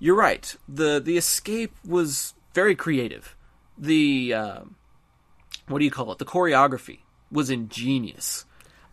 [0.00, 0.56] you're right.
[0.68, 3.36] the The escape was very creative.
[3.78, 4.60] The uh,
[5.68, 6.18] what do you call it?
[6.18, 7.00] The choreography
[7.30, 8.46] was ingenious.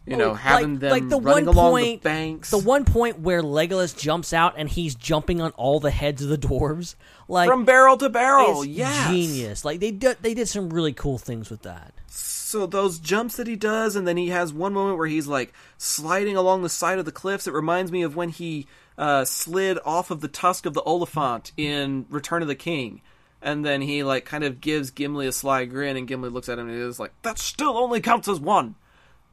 [0.08, 2.50] You know, having like, them like the running one along point, the banks.
[2.50, 6.30] the one point where Legolas jumps out and he's jumping on all the heads of
[6.30, 6.96] the dwarves,
[7.28, 9.10] like From barrel to barrel, yes.
[9.10, 9.66] genius.
[9.66, 11.94] Like they did, they did some really cool things with that.
[12.08, 15.54] so those jumps that he does, and then he has one moment where he's like
[15.78, 17.46] sliding along the side of the cliffs.
[17.46, 18.66] It reminds me of when he
[18.98, 23.02] uh, slid off of the tusk of the Oliphaunt in Return of the King,
[23.42, 26.58] and then he like kind of gives Gimli a sly grin, and Gimli looks at
[26.60, 28.76] him and is like, "That still only counts as one."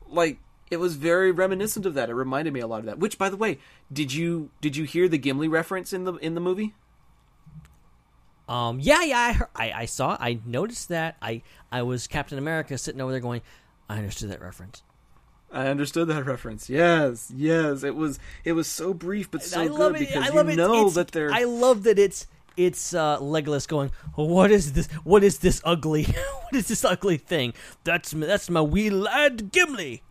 [0.08, 0.38] Like
[0.74, 2.10] it was very reminiscent of that.
[2.10, 2.98] It reminded me a lot of that.
[2.98, 3.58] Which, by the way,
[3.92, 6.74] did you did you hear the Gimli reference in the in the movie?
[8.46, 11.16] Um, yeah, yeah, I, heard, I, I saw, I noticed that.
[11.22, 11.40] I,
[11.72, 13.40] I was Captain America sitting over there going,
[13.88, 14.82] I understood that reference.
[15.50, 16.68] I understood that reference.
[16.68, 17.84] Yes, yes.
[17.84, 19.98] It was it was so brief but so good it.
[20.00, 21.32] because I you know It's- that they're.
[21.32, 23.92] I love that it's it's uh, Legolas going.
[24.16, 24.88] What is this?
[25.04, 26.04] What is this ugly?
[26.42, 27.54] what is this ugly thing?
[27.84, 30.02] That's that's my wee lad Gimli.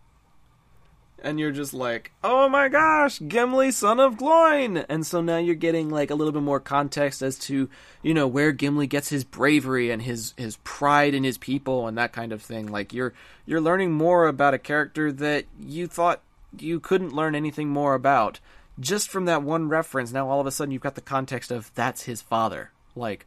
[1.24, 5.54] And you're just like, oh my gosh, Gimli, son of Gloin, and so now you're
[5.54, 7.68] getting like a little bit more context as to
[8.02, 11.96] you know where Gimli gets his bravery and his his pride in his people and
[11.96, 12.66] that kind of thing.
[12.66, 13.14] Like you're
[13.46, 16.20] you're learning more about a character that you thought
[16.58, 18.38] you couldn't learn anything more about
[18.78, 20.12] just from that one reference.
[20.12, 22.70] Now all of a sudden you've got the context of that's his father.
[22.94, 23.26] Like,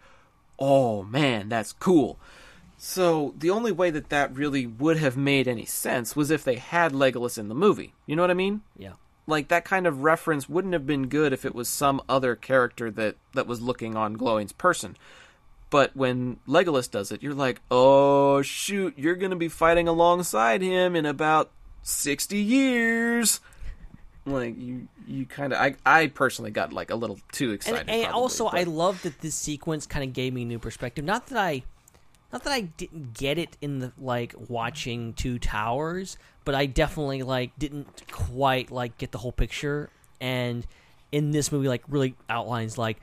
[0.59, 2.19] oh man, that's cool.
[2.77, 6.55] So the only way that that really would have made any sense was if they
[6.55, 7.93] had Legolas in the movie.
[8.05, 8.61] You know what I mean?
[8.77, 8.93] Yeah.
[9.25, 12.91] Like that kind of reference wouldn't have been good if it was some other character
[12.91, 14.95] that that was looking on Gloin's person.
[15.69, 20.61] But when Legolas does it, you're like, "Oh shoot, you're going to be fighting alongside
[20.61, 21.51] him in about
[21.81, 23.41] 60 years."
[24.25, 27.81] Like you you kind of I I personally got like a little too excited.
[27.81, 31.03] And, and probably, also, I love that this sequence kind of gave me new perspective.
[31.03, 31.63] Not that I,
[32.31, 37.23] not that I didn't get it in the like watching Two Towers, but I definitely
[37.23, 39.89] like didn't quite like get the whole picture.
[40.19, 40.65] And
[41.11, 42.97] in this movie, like really outlines like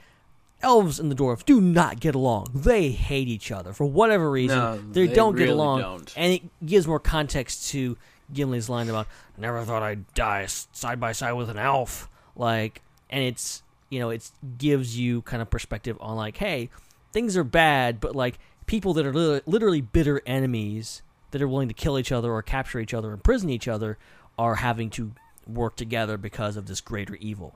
[0.63, 2.49] elves and the dwarves do not get along.
[2.55, 4.59] They hate each other for whatever reason.
[4.59, 6.15] No, they, they don't get along, don't.
[6.17, 7.97] and it gives more context to
[8.33, 9.07] Gimli's line about
[9.39, 14.11] "Never thought I'd die side by side with an elf." Like, and it's you know
[14.11, 16.71] it gives you kind of perspective on like, hey,
[17.13, 19.13] things are bad, but like people that are
[19.47, 23.51] literally, bitter enemies that are willing to kill each other or capture each other, imprison
[23.51, 23.99] each other,
[24.39, 25.13] are having to
[25.47, 27.55] work together because of this greater evil.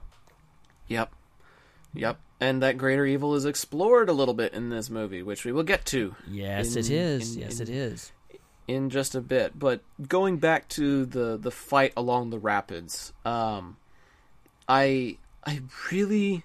[0.88, 1.12] Yep.
[1.94, 2.18] Yep.
[2.40, 5.62] And that greater evil is explored a little bit in this movie, which we will
[5.62, 6.14] get to.
[6.28, 7.36] Yes, in- it is.
[7.36, 8.12] in- yes, in- it is.
[8.66, 9.58] In just a bit.
[9.58, 13.78] But going back to the the fight along the rapids, um
[14.68, 16.44] I I really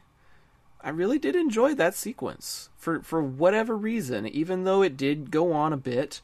[0.83, 2.69] I really did enjoy that sequence.
[2.77, 6.19] For for whatever reason, even though it did go on a bit,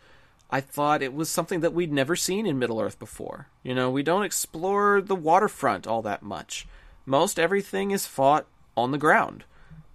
[0.52, 3.48] I thought it was something that we'd never seen in Middle Earth before.
[3.64, 6.68] You know, we don't explore the waterfront all that much.
[7.06, 9.46] Most everything is fought on the ground.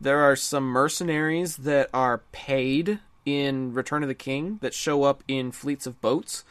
[0.00, 5.22] There are some mercenaries that are paid in Return of the King that show up
[5.28, 6.44] in fleets of boats.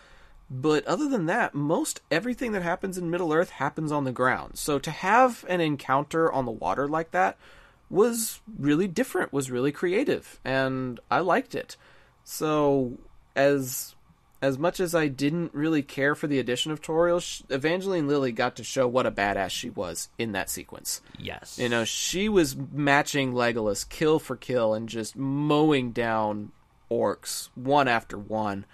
[0.49, 4.57] But other than that, most everything that happens in Middle Earth happens on the ground.
[4.57, 7.37] So to have an encounter on the water like that
[7.93, 11.77] was really different, was really creative, and I liked it.
[12.23, 12.97] So
[13.35, 13.95] as
[14.41, 18.57] as much as I didn't really care for the addition of Tauriel, Evangeline Lilly got
[18.57, 20.99] to show what a badass she was in that sequence.
[21.17, 21.57] Yes.
[21.57, 26.51] You know, she was matching Legolas kill for kill and just mowing down
[26.91, 28.65] orcs one after one.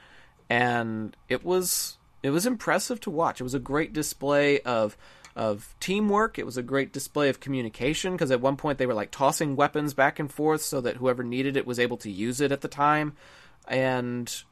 [0.50, 3.40] And it was it was impressive to watch.
[3.40, 4.98] It was a great display of
[5.36, 6.38] of teamwork.
[6.38, 9.56] It was a great display of communication because at one point they were like tossing
[9.56, 12.62] weapons back and forth so that whoever needed it was able to use it at
[12.62, 13.14] the time.
[13.68, 14.44] And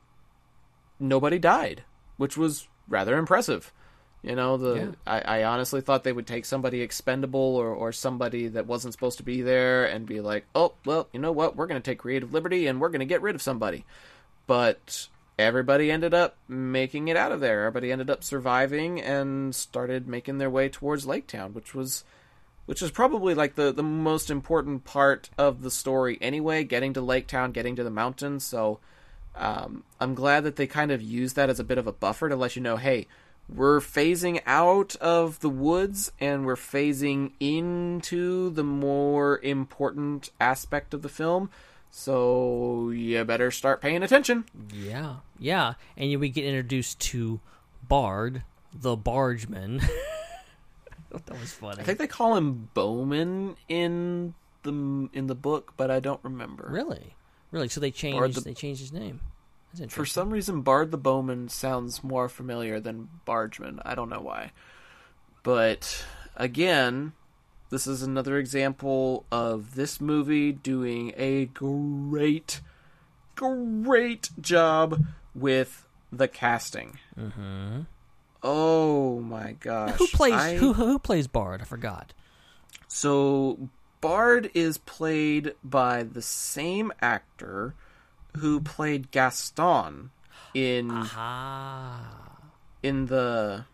[0.99, 1.83] nobody died,
[2.17, 3.73] which was rather impressive.
[4.23, 4.91] You know, the Yeah.
[5.05, 9.17] I, I honestly thought they would take somebody expendable or, or somebody that wasn't supposed
[9.17, 11.55] to be there and be like, oh, well, you know what?
[11.55, 13.85] We're going to take creative liberty and we're going to get rid of somebody.
[14.47, 15.07] But
[15.37, 17.65] everybody ended up making it out of there.
[17.65, 22.03] Everybody ended up surviving and started making their way towards Lake Town, which was
[22.65, 27.01] which is probably like the, the most important part of the story anyway, getting to
[27.01, 28.43] Lake Town, getting to the mountains.
[28.43, 28.79] So
[29.37, 32.27] um, I'm glad that they kind of use that as a bit of a buffer
[32.27, 33.07] to let you know, hey,
[33.47, 41.01] we're phasing out of the woods and we're phasing into the more important aspect of
[41.01, 41.49] the film.
[41.89, 44.45] So you better start paying attention.
[44.73, 47.39] Yeah, yeah, and you- we get introduced to
[47.87, 49.77] Bard, the bargeman.
[51.11, 51.79] that was funny.
[51.81, 54.33] I think they call him Bowman in
[54.63, 56.67] the in the book, but I don't remember.
[56.69, 57.15] Really,
[57.51, 57.69] really.
[57.69, 58.35] So they changed.
[58.37, 59.21] The- they changed his name.
[59.89, 63.79] For some reason, Bard the Bowman sounds more familiar than Bargeman.
[63.85, 64.51] I don't know why.
[65.43, 66.03] But
[66.35, 67.13] again,
[67.69, 72.61] this is another example of this movie doing a great,
[73.35, 75.05] great job
[75.35, 76.99] with the casting.
[77.19, 77.81] Mm-hmm.
[78.43, 79.95] Oh my gosh!
[79.97, 80.73] Who plays I- who?
[80.73, 81.61] Who plays Bard?
[81.61, 82.13] I forgot.
[82.87, 87.73] So Bard is played by the same actor
[88.37, 90.11] who played Gaston
[90.53, 92.37] in Ah,
[92.83, 93.65] in the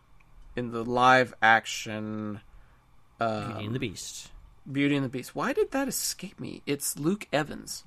[0.56, 2.40] in the live action
[3.48, 4.30] Beauty and the Beast.
[4.70, 5.34] Beauty and the Beast.
[5.34, 6.62] Why did that escape me?
[6.66, 7.84] It's Luke Evans.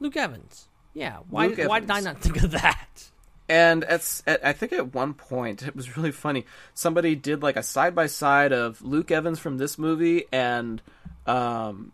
[0.00, 0.68] Luke Evans.
[0.92, 1.18] Yeah.
[1.28, 1.48] Why?
[1.48, 3.10] Luke why did I not think of that?
[3.48, 6.46] And at, at I think at one point it was really funny.
[6.72, 10.80] Somebody did like a side by side of Luke Evans from this movie and
[11.26, 11.92] um,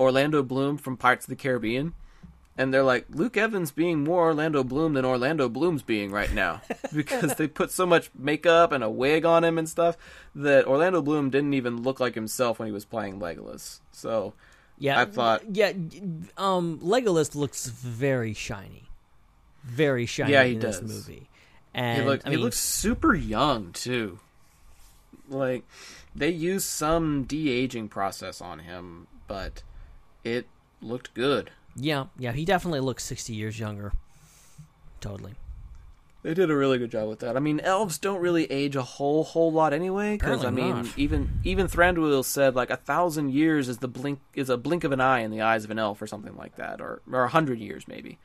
[0.00, 1.94] Orlando Bloom from Pirates of the Caribbean,
[2.58, 6.62] and they're like Luke Evans being more Orlando Bloom than Orlando Bloom's being right now
[6.94, 9.96] because they put so much makeup and a wig on him and stuff
[10.34, 13.80] that Orlando Bloom didn't even look like himself when he was playing Legolas.
[13.92, 14.34] So
[14.78, 15.72] Yeah, I thought Yeah,
[16.38, 18.84] um, Legolas looks very shiny,
[19.64, 20.90] very shiny Yeah, he in this does.
[20.90, 21.28] movie.
[21.74, 24.18] And he, looked, I he mean, looks super young too.
[25.28, 25.64] Like
[26.14, 29.62] they used some de aging process on him, but
[30.24, 30.46] it
[30.80, 31.50] looked good.
[31.76, 33.92] Yeah, yeah, he definitely looks sixty years younger.
[35.00, 35.34] Totally.
[36.22, 37.36] They did a really good job with that.
[37.36, 40.16] I mean, elves don't really age a whole whole lot anyway.
[40.16, 40.98] Because I mean, not.
[40.98, 44.90] even even Thranduil said like a thousand years is the blink is a blink of
[44.90, 47.28] an eye in the eyes of an elf, or something like that, or or a
[47.28, 48.18] hundred years maybe.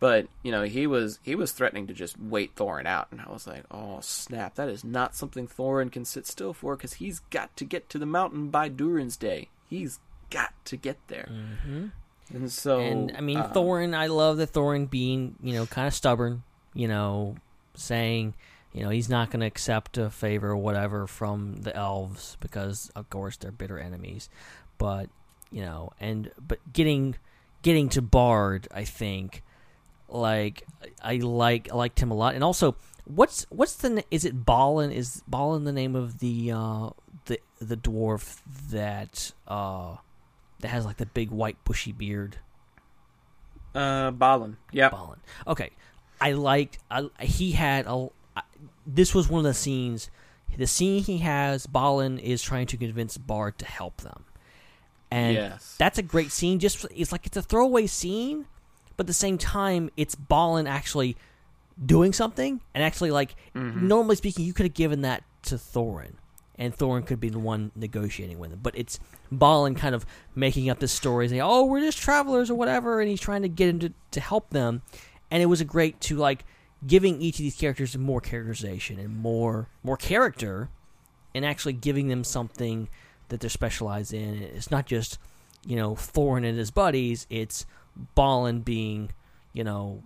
[0.00, 3.32] But you know, he was he was threatening to just wait Thorin out, and I
[3.32, 7.20] was like, oh snap, that is not something Thorin can sit still for, because he's
[7.30, 9.48] got to get to the mountain by Durin's day.
[9.66, 9.98] He's
[10.30, 11.28] got to get there.
[11.30, 11.86] Mm-hmm.
[12.32, 13.94] And so, and I mean, uh, Thorin.
[13.94, 16.42] I love that Thorin being, you know, kind of stubborn.
[16.74, 17.36] You know,
[17.74, 18.34] saying,
[18.72, 22.90] you know, he's not going to accept a favor or whatever from the elves because,
[22.94, 24.28] of course, they're bitter enemies.
[24.78, 25.10] But
[25.50, 27.16] you know, and but getting
[27.62, 29.42] getting to Bard, I think,
[30.08, 30.62] like
[31.02, 32.76] I like I liked him a lot, and also.
[33.06, 36.90] What's what's the is it Balin is Balin the name of the uh
[37.24, 38.38] the the dwarf
[38.70, 39.96] that uh
[40.60, 42.38] that has like the big white bushy beard
[43.74, 45.20] uh, Balin, Yeah, Balin.
[45.46, 45.70] Okay,
[46.20, 46.78] I liked.
[46.90, 48.08] I, he had a.
[48.36, 48.42] I-
[48.86, 50.10] This was one of the scenes.
[50.56, 54.24] The scene he has, Balin is trying to convince Bard to help them,
[55.10, 55.76] and Yes.
[55.78, 56.58] that's a great scene.
[56.58, 58.46] Just it's like it's a throwaway scene,
[58.96, 61.16] but at the same time, it's Balin actually
[61.86, 66.14] doing something, and actually like normally speaking, you could have given that to Thorin,
[66.60, 68.60] and Thorin could be the one negotiating with him.
[68.62, 69.00] But it's
[69.32, 70.04] Balin kind of
[70.34, 73.48] making up this story, saying, "Oh, we're just travelers or whatever," and he's trying to
[73.48, 74.82] get him to, to help them.
[75.30, 76.44] And it was a great to like
[76.86, 80.68] giving each of these characters more characterization and more more character,
[81.34, 82.90] and actually giving them something
[83.30, 84.42] that they're specialized in.
[84.42, 85.18] It's not just
[85.66, 87.26] you know Thorin and his buddies.
[87.30, 87.64] It's
[88.14, 89.12] Balin being
[89.54, 90.02] you know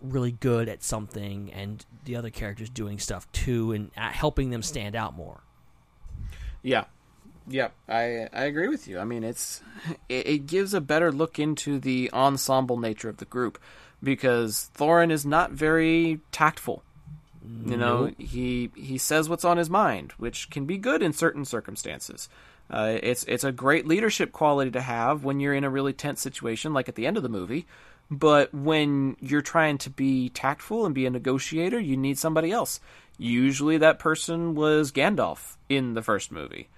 [0.00, 4.62] really good at something, and the other characters doing stuff too, and uh, helping them
[4.62, 5.42] stand out more.
[6.62, 6.84] Yeah,
[7.48, 8.98] yeah, I I agree with you.
[8.98, 9.62] I mean, it's
[10.08, 13.58] it, it gives a better look into the ensemble nature of the group
[14.02, 16.82] because Thorin is not very tactful.
[17.64, 21.44] You know, he he says what's on his mind, which can be good in certain
[21.46, 22.28] circumstances.
[22.70, 26.20] Uh, it's it's a great leadership quality to have when you're in a really tense
[26.20, 27.66] situation, like at the end of the movie.
[28.10, 32.80] But when you're trying to be tactful and be a negotiator, you need somebody else.
[33.18, 36.68] Usually, that person was Gandalf in the first movie,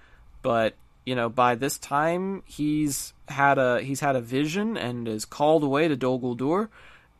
[0.41, 0.75] but
[1.05, 5.63] you know by this time he's had a he's had a vision and is called
[5.63, 6.69] away to Dol Guldur,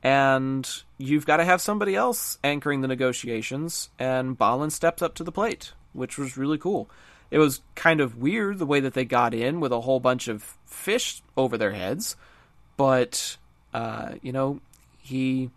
[0.02, 0.68] and
[0.98, 3.90] you've got to have somebody else anchoring the negotiations.
[4.00, 6.90] And Balin steps up to the plate, which was really cool.
[7.30, 10.28] It was kind of weird the way that they got in with a whole bunch
[10.28, 12.16] of fish over their heads,
[12.76, 13.38] but
[13.74, 14.60] uh, you know
[15.00, 15.52] he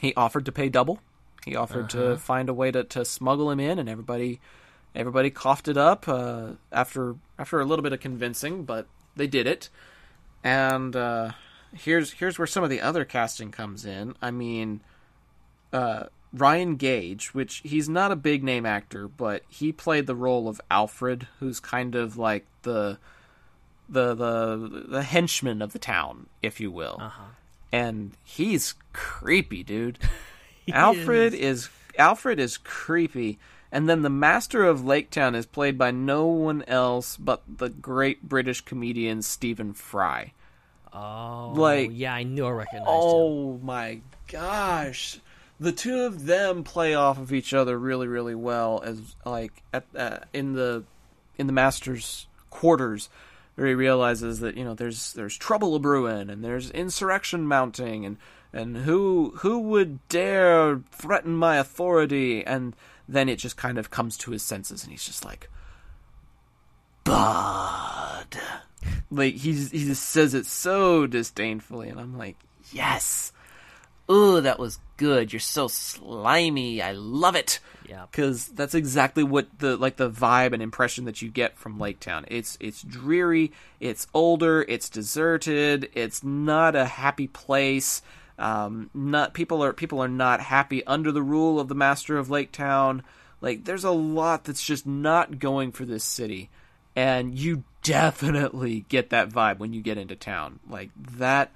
[0.00, 1.00] he offered to pay double.
[1.44, 4.40] He offered to find a way to, to smuggle him in, and everybody
[4.94, 9.46] everybody coughed it up uh, after after a little bit of convincing, but they did
[9.46, 9.68] it.
[10.42, 11.32] And uh,
[11.74, 14.14] here's here's where some of the other casting comes in.
[14.22, 14.80] I mean,
[15.72, 20.48] uh, Ryan Gage, which he's not a big name actor, but he played the role
[20.48, 22.98] of Alfrid, who's kind of like the
[23.88, 26.96] the the the henchman of the town, if you will.
[27.72, 29.98] And he's creepy, dude.
[30.68, 31.68] Alfrid is.
[31.98, 33.38] Alfrid is creepy.
[33.70, 37.68] And then the master of Lake Town is played by no one else but the
[37.68, 40.32] great British comedian Stephen Fry.
[40.92, 42.94] Oh, Like- yeah, I knew I recognized him.
[42.94, 45.18] Oh my gosh.
[45.58, 49.84] The two of them play off of each other really really well as like at
[49.96, 50.84] uh, in the
[51.38, 53.08] in the master's quarters
[53.56, 58.04] where he realizes that you know there's there's trouble a brewing and there's insurrection mounting
[58.04, 58.16] and
[58.54, 62.74] and who who would dare threaten my authority and
[63.08, 65.50] then it just kind of comes to his senses and he's just like
[67.02, 68.38] bud
[69.10, 72.36] like he's he just says it so disdainfully and i'm like
[72.72, 73.32] yes
[74.10, 75.32] "Ooh, that was good.
[75.32, 76.82] You're so slimy.
[76.82, 78.06] I love it." Yeah.
[78.12, 82.00] Cuz that's exactly what the like the vibe and impression that you get from Lake
[82.00, 82.24] Town.
[82.28, 88.02] It's it's dreary, it's older, it's deserted, it's not a happy place.
[88.38, 92.30] Um not people are people are not happy under the rule of the master of
[92.30, 93.02] Lake Town.
[93.40, 96.50] Like there's a lot that's just not going for this city.
[96.96, 100.60] And you definitely get that vibe when you get into town.
[100.68, 101.52] Like that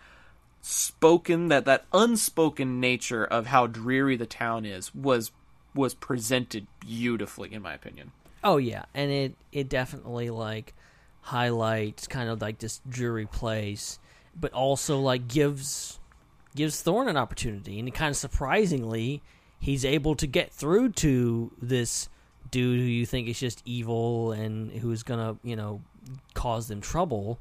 [0.60, 5.30] spoken that that unspoken nature of how dreary the town is was
[5.74, 8.12] was presented beautifully in my opinion.
[8.42, 10.74] Oh yeah, and it it definitely like
[11.22, 13.98] highlights kind of like this dreary place,
[14.38, 15.97] but also like gives
[16.58, 19.22] gives Thorin an opportunity, and kind of surprisingly,
[19.60, 22.08] he's able to get through to this
[22.50, 25.80] dude who you think is just evil and who's gonna you know
[26.34, 27.38] cause them trouble,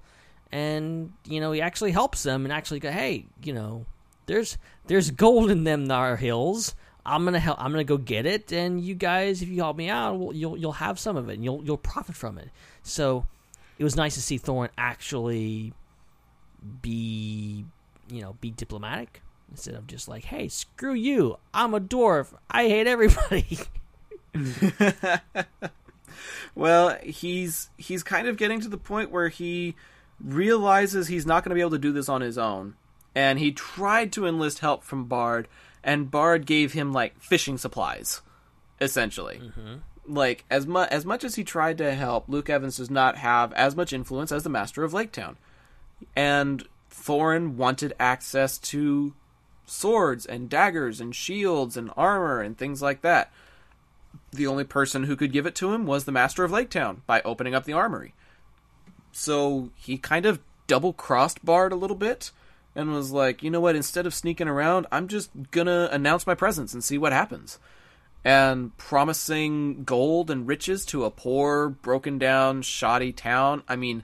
[0.52, 3.85] and you know he actually helps them and actually go, hey, you know,
[4.27, 6.76] there's there's gold in them thar hills.
[7.03, 7.60] I'm gonna help.
[7.60, 10.57] I'm gonna go get it, and you guys, if you help me out, well, you'll
[10.57, 12.49] you'll have some of it, and you'll you'll profit from it.
[12.84, 13.26] So
[13.80, 15.73] it was nice to see Thorin actually
[16.81, 17.65] be,
[18.10, 21.38] you know, be diplomatic instead of just like, "Hey, screw you!
[21.54, 22.34] I'm a dwarf.
[22.50, 23.60] I hate everybody."
[26.56, 29.76] well, he's he's kind of getting to the point where he
[30.24, 32.76] realizes he's not going to be able to do this on his own,
[33.16, 35.48] and he tried to enlist help from Bard,
[35.84, 38.22] and Bard gave him like fishing supplies,
[38.80, 39.42] essentially.
[39.44, 39.76] Mm-hmm.
[40.08, 43.52] Like as much as much as he tried to help, Luke Evans does not have
[43.54, 45.38] as much influence as the Master of Lake Town,
[46.16, 46.66] and
[46.98, 49.14] Thorin wanted access to
[49.65, 53.32] swords and daggers and shields and armor and things like that.
[54.32, 57.02] The only person who could give it to him was the Master of Lake Town
[57.06, 58.14] by opening up the armory.
[59.11, 62.32] So he kind of double crossed Bard a little bit
[62.76, 66.36] and was like, you know what, instead of sneaking around, I'm just gonna announce my
[66.36, 67.60] presence and see what happens.
[68.24, 73.64] And promising gold and riches to a poor, broken down, shoddy town.
[73.68, 74.03] I mean,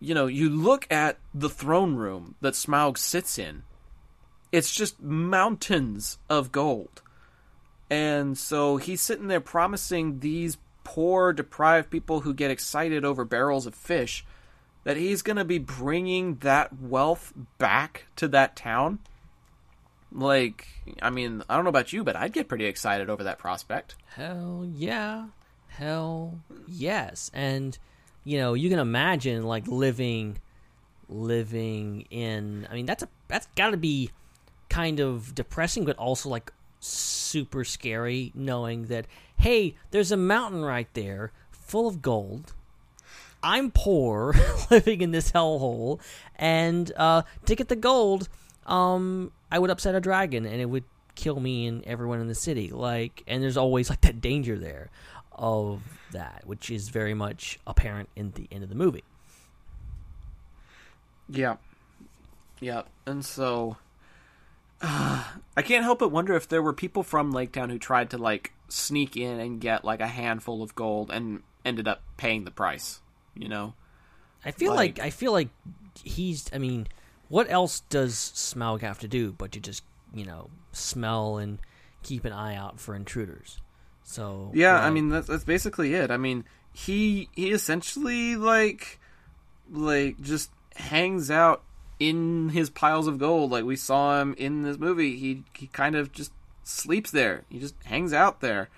[0.00, 3.64] you know, you look at the throne room that Smaug sits in,
[4.52, 7.02] it's just mountains of gold.
[7.90, 13.66] And so he's sitting there promising these poor, deprived people who get excited over barrels
[13.66, 14.24] of fish
[14.84, 18.98] that he's going to be bringing that wealth back to that town.
[20.10, 20.66] Like,
[21.02, 23.96] I mean, I don't know about you, but I'd get pretty excited over that prospect.
[24.14, 25.26] Hell yeah.
[25.68, 27.30] Hell yes.
[27.34, 27.76] And
[28.28, 30.38] you know, you can imagine like living
[31.08, 34.10] living in I mean that's a that's got to be
[34.68, 39.06] kind of depressing but also like super scary knowing that
[39.38, 42.52] hey, there's a mountain right there full of gold.
[43.42, 44.34] I'm poor
[44.70, 45.98] living in this hellhole
[46.36, 48.28] and uh to get the gold
[48.66, 50.84] um I would upset a dragon and it would
[51.14, 54.90] kill me and everyone in the city like and there's always like that danger there
[55.38, 55.80] of
[56.12, 59.04] that which is very much apparent in the end of the movie
[61.28, 61.56] Yeah.
[62.60, 62.82] Yeah.
[63.06, 63.76] And so
[64.80, 65.24] uh,
[65.56, 68.18] I can't help but wonder if there were people from Lake Town who tried to
[68.18, 72.50] like sneak in and get like a handful of gold and ended up paying the
[72.50, 73.00] price,
[73.34, 73.74] you know?
[74.44, 75.48] I feel like, Like- I feel like
[76.02, 76.86] he's I mean
[77.28, 79.82] what else does Smaug have to do but to just
[80.14, 81.58] you know smell and
[82.04, 83.60] keep an eye out for intruders
[84.10, 86.10] so Yeah, I mean that's that's basically it.
[86.10, 88.98] I mean, he he essentially like
[89.70, 91.62] like just hangs out
[92.00, 95.16] in his piles of gold like we saw him in this movie.
[95.16, 96.32] He he kind of just
[96.64, 97.44] sleeps there.
[97.50, 98.70] He just hangs out there.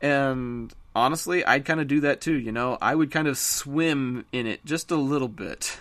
[0.00, 2.78] And honestly, I'd kind of do that too, you know.
[2.80, 5.78] I would kind of swim in it just a little bit.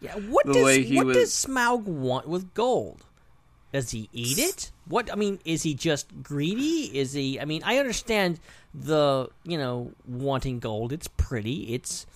[0.00, 3.04] Yeah, what the does way he what was- does Smaug want with gold?
[3.72, 4.70] Does he eat it?
[4.88, 6.98] What I mean, is he just greedy?
[6.98, 7.38] Is he?
[7.38, 8.40] I mean, I understand
[8.74, 10.92] the you know wanting gold.
[10.92, 11.74] It's pretty.
[11.74, 12.06] It's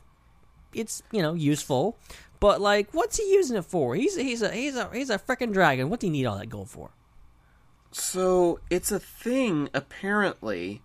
[0.72, 1.98] it's you know useful,
[2.40, 3.94] but like, what's he using it for?
[3.94, 5.90] He's he's a he's a he's a freaking dragon.
[5.90, 6.90] What do you need all that gold for?
[7.92, 10.82] So it's a thing apparently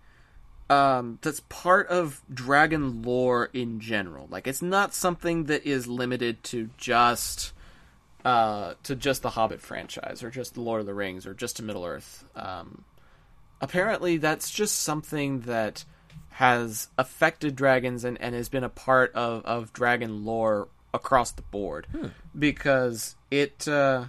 [0.70, 4.26] um, that's part of dragon lore in general.
[4.30, 7.52] Like it's not something that is limited to just
[8.24, 11.56] uh, to just the Hobbit franchise or just the Lord of the Rings or just
[11.56, 12.24] to Middle Earth.
[12.34, 12.84] Um,
[13.60, 15.84] apparently, that's just something that
[16.30, 21.42] has affected dragons and, and has been a part of, of dragon lore across the
[21.42, 21.86] board
[22.38, 23.66] because it.
[23.68, 24.06] Uh,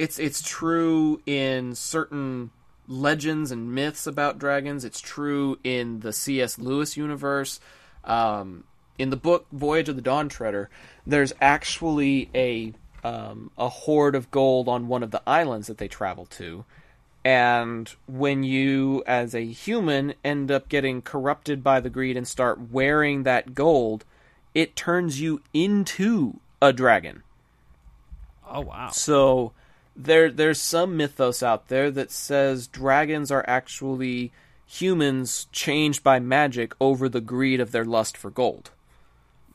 [0.00, 2.50] it's it's true in certain
[2.88, 4.82] legends and myths about dragons.
[4.82, 6.58] It's true in the C.S.
[6.58, 7.60] Lewis universe.
[8.04, 8.64] Um,
[8.98, 10.70] in the book Voyage of the Dawn Treader,
[11.06, 12.72] there's actually a
[13.04, 16.64] um, a hoard of gold on one of the islands that they travel to,
[17.24, 22.70] And when you, as a human, end up getting corrupted by the greed and start
[22.70, 24.04] wearing that gold,
[24.54, 27.22] it turns you into a dragon.
[28.48, 28.88] Oh wow.
[28.90, 29.52] So
[29.94, 34.32] there there's some mythos out there that says dragons are actually
[34.66, 38.70] humans changed by magic over the greed of their lust for gold.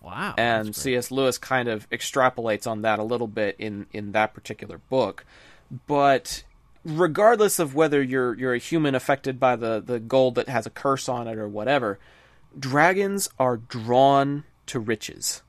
[0.06, 0.36] Wow.
[0.38, 1.10] And C.S.
[1.10, 5.26] Lewis kind of extrapolates on that a little bit in in that particular book.
[5.88, 6.44] But
[6.84, 10.70] regardless of whether you're you're a human affected by the the gold that has a
[10.70, 11.98] curse on it or whatever,
[12.58, 15.42] dragons are drawn to riches.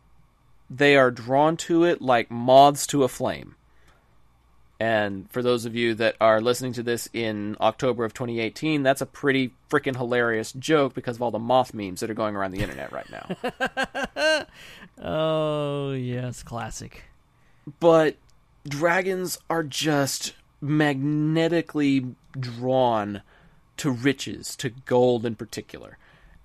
[0.71, 3.57] They are drawn to it like moths to a flame.
[4.79, 9.01] And for those of you that are listening to this in October of 2018, that's
[9.01, 12.51] a pretty freaking hilarious joke because of all the moth memes that are going around
[12.51, 14.45] the internet right now.
[15.03, 17.05] oh, yes, classic.
[17.81, 18.17] But
[18.69, 23.23] dragons are just magnetically drawn
[23.79, 25.97] to riches, to gold in particular.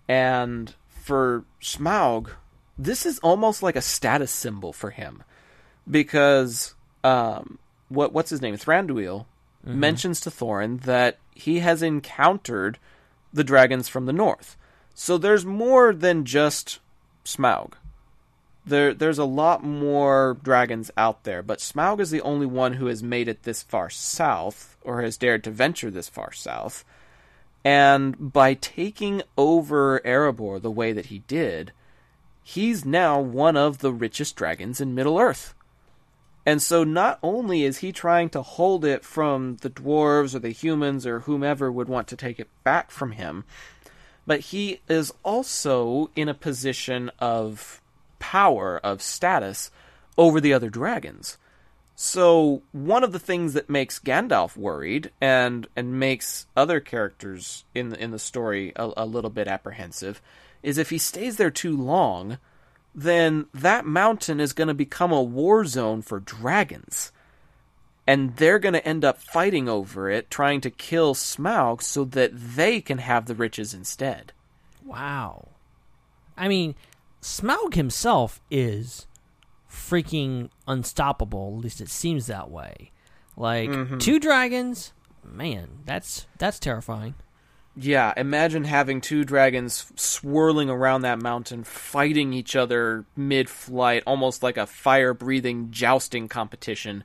[0.07, 2.31] And for Smaug,
[2.77, 5.23] this is almost like a status symbol for him
[5.89, 7.59] because um,
[7.91, 9.25] what what's his name Thranduil
[9.65, 9.75] Mhm.
[9.75, 12.79] mentions to Thorin that he has encountered
[13.31, 14.57] the dragons from the north.
[14.95, 16.79] So there's more than just
[17.23, 17.73] Smaug.
[18.65, 22.87] There there's a lot more dragons out there, but Smaug is the only one who
[22.87, 26.83] has made it this far south or has dared to venture this far south.
[27.63, 31.71] And by taking over Erebor the way that he did,
[32.43, 35.53] he's now one of the richest dragons in Middle Earth.
[36.45, 40.49] And so not only is he trying to hold it from the dwarves or the
[40.49, 43.43] humans or whomever would want to take it back from him,
[44.25, 47.81] but he is also in a position of
[48.19, 49.71] power, of status
[50.17, 51.37] over the other dragons.
[51.95, 57.89] So one of the things that makes Gandalf worried and and makes other characters in
[57.89, 60.19] the, in the story a, a little bit apprehensive
[60.63, 62.39] is if he stays there too long,
[62.93, 67.11] then that mountain is going to become a war zone for dragons.
[68.07, 72.31] And they're going to end up fighting over it, trying to kill Smaug so that
[72.33, 74.33] they can have the riches instead.
[74.83, 75.49] Wow.
[76.35, 76.75] I mean,
[77.21, 79.05] Smaug himself is
[79.69, 81.53] freaking unstoppable.
[81.57, 82.91] At least it seems that way.
[83.37, 83.99] Like Mhm.
[83.99, 84.91] two dragons,
[85.23, 87.15] man, that's that's terrifying.
[87.75, 94.43] Yeah, imagine having two dragons swirling around that mountain, fighting each other mid flight, almost
[94.43, 97.03] like a fire breathing jousting competition,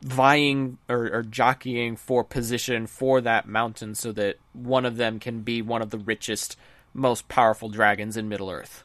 [0.00, 5.40] vying or, or jockeying for position for that mountain so that one of them can
[5.40, 6.56] be one of the richest,
[6.94, 8.84] most powerful dragons in Middle Earth.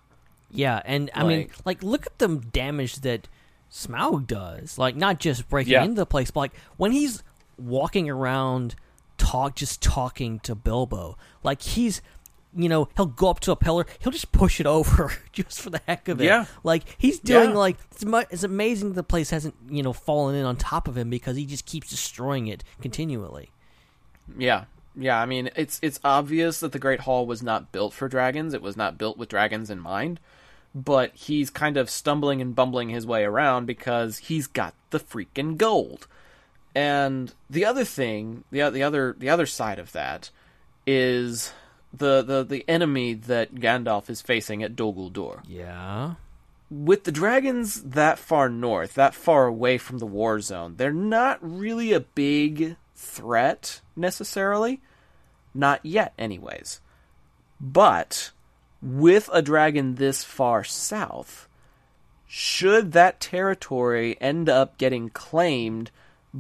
[0.49, 3.28] Yeah, and I mean, Like- like, look at the damage that
[3.72, 4.78] Smaug does.
[4.78, 5.84] Like, not just breaking Yeah.
[5.84, 7.22] into the place, but like when he's
[7.57, 8.76] walking around,
[9.18, 11.18] talk, just talking to Bilbo.
[11.44, 12.02] Like he's,
[12.56, 15.69] you know, he'll go up to a pillar, he'll just push it over just for
[15.69, 16.26] the heck of it.
[16.26, 16.45] Yeah.
[16.64, 17.56] like he's doing Yeah.
[17.57, 20.98] like it's, mu- it's amazing the place hasn't you know fallen in on top of
[20.98, 23.52] him because he just keeps destroying it continually.
[24.38, 24.65] Yeah.
[24.99, 28.53] Yeah, I mean it's it's obvious that the Great Hall was not built for dragons.
[28.56, 30.19] It was not built with dragons in mind.
[30.76, 35.57] But he's kind of stumbling and bumbling his way around because he's got the freaking
[35.57, 36.07] gold.
[36.77, 40.29] And the other thing, the the other the other side of that
[40.85, 41.51] is
[41.91, 45.41] the the the enemy that Gandalf is facing at Dol Guldur.
[45.47, 46.13] Yeah.
[46.69, 51.39] With the dragons that far north, that far away from the war zone, they're not
[51.41, 54.79] really a big threat necessarily.
[55.55, 56.79] Not yet, anyways.
[57.59, 58.29] But
[58.83, 61.47] with a dragon this far south,
[62.27, 65.89] should that territory end up getting claimed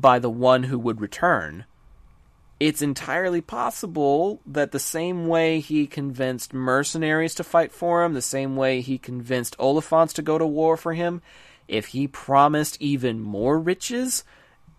[0.01, 1.65] by the one who would return,
[2.59, 8.21] it's entirely possible that the same way he convinced mercenaries to fight for him, the
[8.21, 11.21] same way he convinced Oliphaunts to go to war for him,
[11.67, 14.23] if he promised even more riches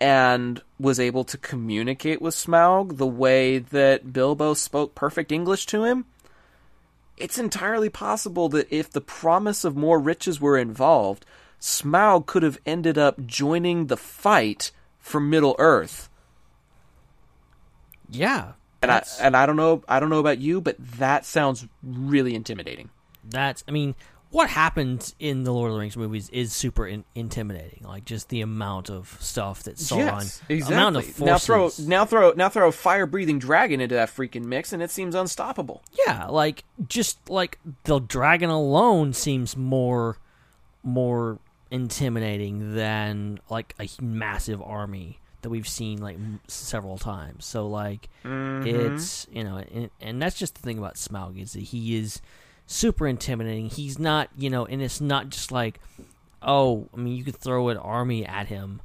[0.01, 5.85] and was able to communicate with Smaug the way that Bilbo spoke perfect English to
[5.85, 6.07] him,
[7.17, 11.27] it's entirely possible that if the promise of more riches were involved,
[11.61, 14.71] Smaug could have ended up joining the fight
[15.09, 16.09] for Middle Earth.
[18.11, 21.67] Yeah, And I and I don't know I don't know about you, but that sounds
[21.83, 22.91] really intimidating.
[23.31, 23.95] That's, I mean,
[24.31, 27.85] what happens in the Lord of the Rings movies is super in- intimidating.
[27.85, 31.27] Like just the amount of stuff that Sauron, yes, amount of exactly.
[31.27, 34.83] Now throw now throw now throw a fire breathing dragon into that freaking mix, and
[34.83, 35.83] it seems unstoppable.
[36.07, 40.19] Yeah, like just like the dragon alone seems more,
[40.83, 41.41] more
[41.71, 47.45] intimidating than like a massive army that we've seen like m- several times.
[47.45, 48.67] So like Mhm.
[48.67, 52.21] it's you know, and, and that's just the thing about Smaug is that he is
[52.67, 53.69] super intimidating.
[53.71, 55.81] He's not you know, and it's not just like
[56.41, 58.81] oh, I mean, you could throw an army at him.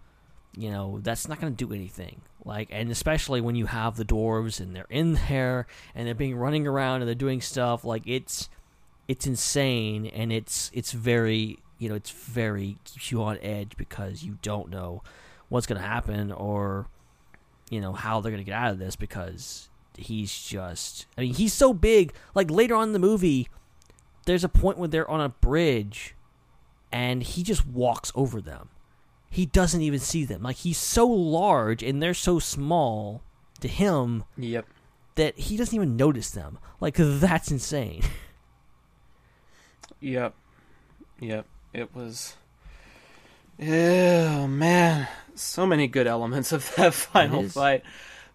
[0.57, 2.21] You know, that's not going to do anything.
[2.43, 6.35] Like, and especially when you have the dwarves and they're in there and they're being
[6.35, 7.83] running around and they're doing stuff.
[7.85, 8.49] Like, it's
[9.07, 14.23] it's insane and it's it's very you know it's very keeps you on edge because
[14.23, 15.03] you don't know
[15.49, 16.87] what's going to happen or
[17.69, 21.33] you know how they're going to get out of this because he's just I mean
[21.33, 23.49] he's so big like later on in the movie
[24.25, 26.15] there's a point where they're on a bridge
[26.91, 28.69] and he just walks over them
[29.29, 33.21] he doesn't even see them like he's so large and they're so small
[33.59, 34.65] to him Yep.
[35.15, 38.03] that he doesn't even notice them like that's insane
[39.99, 40.33] Yep.
[41.21, 41.45] Yep.
[41.73, 42.35] It was.
[43.61, 47.83] Oh man, so many good elements of that final fight.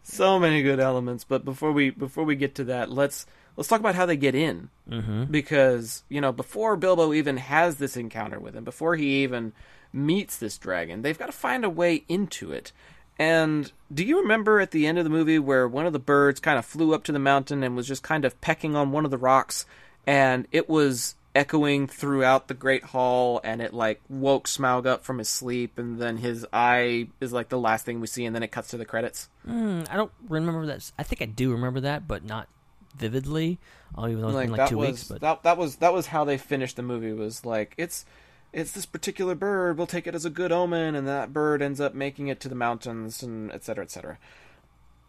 [0.02, 1.24] So many good elements.
[1.24, 4.34] But before we before we get to that, let's let's talk about how they get
[4.34, 4.70] in.
[4.88, 5.24] mm-hmm.
[5.24, 9.52] Because you know, before Bilbo even has this encounter with him, before he even
[9.92, 12.72] meets this dragon, they've got to find a way into it.
[13.18, 16.38] And do you remember at the end of the movie where one of the birds
[16.38, 19.04] kind of flew up to the mountain and was just kind of pecking on one
[19.04, 19.66] of the rocks,
[20.06, 25.18] and it was echoing throughout the great hall, and it like woke Smaug up from
[25.18, 28.42] his sleep, and then his eye is like the last thing we see, and then
[28.42, 29.28] it cuts to the credits.
[29.46, 30.90] Mm, I don't remember that.
[30.98, 32.48] I think I do remember that, but not
[32.96, 33.60] vividly.
[33.96, 35.04] Oh, even though it's been like that two was weeks.
[35.04, 37.12] But that that was that was how they finished the movie.
[37.12, 38.04] Was like it's
[38.52, 39.78] it's this particular bird.
[39.78, 42.48] We'll take it as a good omen, and that bird ends up making it to
[42.48, 44.18] the mountains, and etc cetera, et cetera.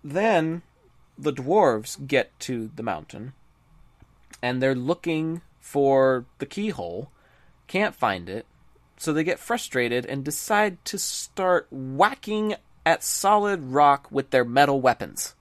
[0.03, 0.61] Then
[1.17, 3.33] the dwarves get to the mountain,
[4.43, 7.11] and they're looking for the keyhole,
[7.67, 8.47] can't find it,
[8.97, 12.55] so they get frustrated and decide to start whacking
[12.87, 15.35] at solid rock with their metal weapons.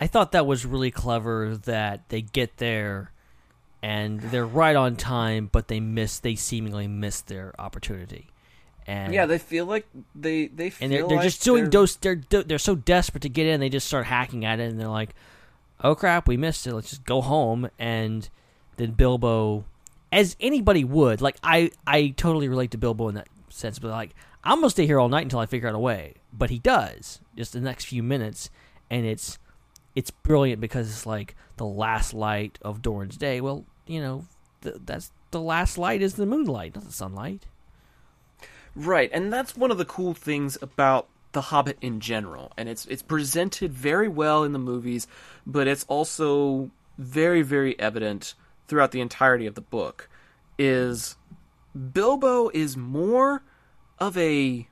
[0.00, 3.12] I thought that was really clever that they get there
[3.82, 6.18] and they're right on time, but they miss.
[6.20, 8.28] They seemingly miss their opportunity.
[8.86, 11.70] And Yeah, they feel like they they feel and they're, they're like just doing they're-
[11.70, 11.96] those.
[11.96, 14.88] They're they're so desperate to get in, they just start hacking at it, and they're
[14.88, 15.14] like,
[15.82, 16.74] "Oh crap, we missed it.
[16.74, 18.28] Let's just go home." And
[18.76, 19.64] then Bilbo,
[20.12, 24.14] as anybody would, like I I totally relate to Bilbo in that sense, but like
[24.42, 26.14] I'm gonna stay here all night until I figure out a way.
[26.32, 28.50] But he does just the next few minutes,
[28.90, 29.38] and it's
[29.94, 33.40] it's brilliant because it's like the last light of Durin's day.
[33.40, 34.26] Well, you know,
[34.62, 37.46] th- that's the last light is the moonlight, not the sunlight.
[38.76, 42.52] Right, and that's one of the cool things about The Hobbit in general.
[42.56, 45.06] And it's it's presented very well in the movies,
[45.46, 48.34] but it's also very very evident
[48.66, 50.08] throughout the entirety of the book
[50.58, 51.16] is
[51.92, 53.42] Bilbo is more
[53.98, 54.68] of a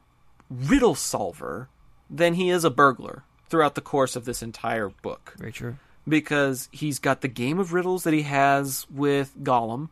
[0.48, 1.68] riddle solver
[2.08, 5.34] than he is a burglar throughout the course of this entire book.
[5.38, 5.76] Very true.
[6.06, 9.90] Because he's got the game of riddles that he has with Gollum.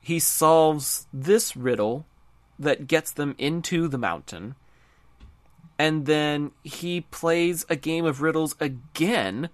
[0.00, 2.06] He solves this riddle
[2.58, 4.54] that gets them into the mountain.
[5.78, 9.50] And then he plays a game of riddles again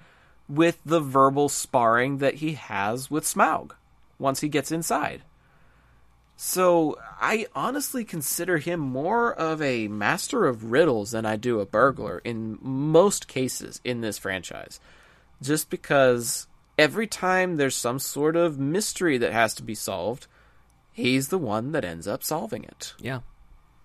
[0.49, 3.73] with the verbal sparring that he has with Smaug
[4.19, 5.23] once he gets inside.
[6.37, 11.67] So I honestly consider him more of a master of riddles than I do a
[11.67, 14.81] burglar in most cases in this franchise.
[15.41, 16.47] Just because
[16.79, 20.27] every time there's some sort of mystery that has to be solved,
[20.93, 22.95] he's the one that ends up solving it.
[22.99, 23.21] Yeah,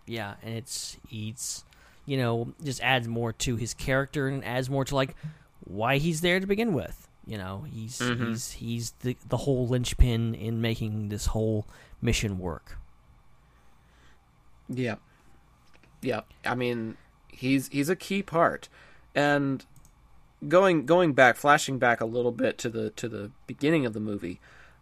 [0.05, 1.63] yeah, and it's it's
[2.07, 5.15] you know just adds more to his character and adds more to like
[5.65, 7.07] why he's there to begin with.
[7.27, 8.29] You know, he's Mhm.
[8.29, 11.67] he's he's the the whole linchpin in making this whole
[12.01, 12.77] mission work.
[14.69, 14.95] Yeah.
[16.01, 16.21] Yeah.
[16.45, 16.97] I mean,
[17.27, 18.69] he's he's a key part.
[19.15, 19.65] And
[20.47, 23.99] going going back, flashing back a little bit to the to the beginning of the
[23.99, 24.39] movie,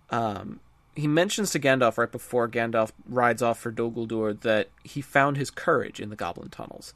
[0.09, 0.59] um,
[0.95, 5.37] he mentions to Gandalf right before Gandalf rides off for Dol Guldur that he found
[5.37, 6.93] his courage in the goblin tunnels.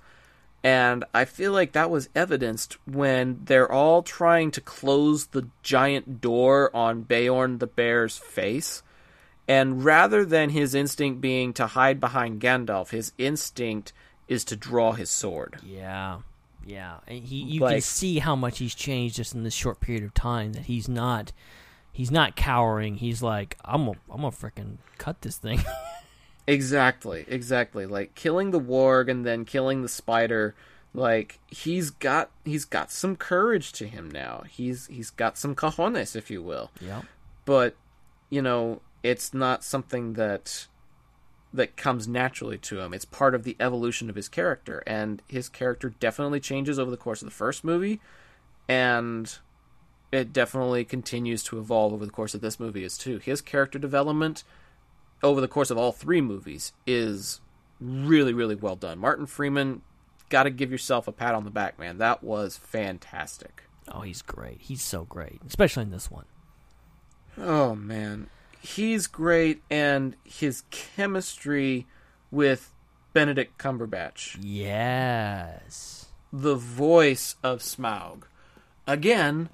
[0.64, 6.20] And I feel like that was evidenced when they're all trying to close the giant
[6.20, 8.84] door on Beorn the bear's face.
[9.48, 13.94] And rather than his instinct being to hide behind Gandalf, his instinct
[14.28, 15.58] is to draw his sword.
[15.64, 16.20] Yeah,
[16.66, 20.04] yeah, and he you can see how much he's changed just in this short period
[20.04, 20.54] of time.
[20.54, 21.32] That he's not
[21.92, 22.96] he's not cowering.
[22.96, 25.64] He's like I'm gonna I'm gonna freaking cut this thing.
[26.50, 27.86] Exactly, exactly.
[27.86, 30.56] Like killing the warg and then killing the spider.
[30.96, 34.44] Like he's got he's got some courage to him now.
[34.50, 36.72] He's he's got some cojones, if you will.
[36.82, 37.04] Yeah.
[37.46, 37.76] But
[38.32, 40.66] you know, it's not something that
[41.54, 42.96] that comes naturally to him.
[42.96, 46.98] It's part of the evolution of his character, and his character definitely changes over the
[46.98, 48.02] course of the first movie,
[48.68, 49.38] and
[50.12, 53.20] it definitely continues to evolve over the course of this movie as too.
[53.20, 54.44] His character development
[55.24, 57.42] over the course of all three movies is
[57.80, 59.00] really, really well done.
[59.00, 59.82] Martin Freeman,
[60.30, 61.98] got to give yourself a pat on the back, man.
[61.98, 63.64] That was fantastic.
[63.92, 64.62] Oh, he's great.
[64.62, 66.26] He's so great, especially in this one.
[67.38, 68.30] Oh man,
[68.62, 71.88] he's great, and his chemistry
[72.32, 72.72] with
[73.14, 74.38] Benedict Cumberbatch.
[74.42, 76.08] Yes.
[76.32, 78.24] The voice of Smaug.
[78.86, 79.50] Again,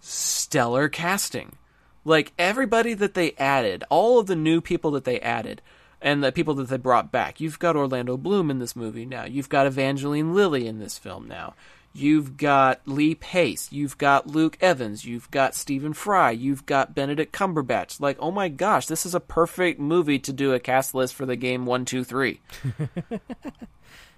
[0.00, 1.56] stellar casting.
[2.04, 5.62] Like everybody that they added, all of the new people that they added,
[6.00, 7.40] and the people that they brought back.
[7.40, 9.24] You've got Orlando Bloom in this movie now.
[9.24, 11.54] You've got Evangeline Lilly in this film now.
[11.94, 13.70] You've got Lee Pace.
[13.70, 15.04] You've got Luke Evans.
[15.04, 16.30] You've got Stephen Fry.
[16.30, 18.00] You've got Benedict Cumberbatch.
[18.00, 21.26] Like, oh my gosh, this is a perfect movie to do a cast list for
[21.26, 22.40] the game one, two, three.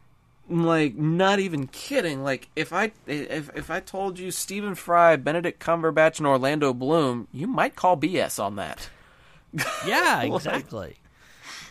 [0.49, 2.23] like, not even kidding.
[2.23, 7.29] Like, if I if if I told you Stephen Fry, Benedict Cumberbatch, and Orlando Bloom,
[7.33, 8.89] you might call BS on that.
[9.87, 10.97] Yeah, exactly.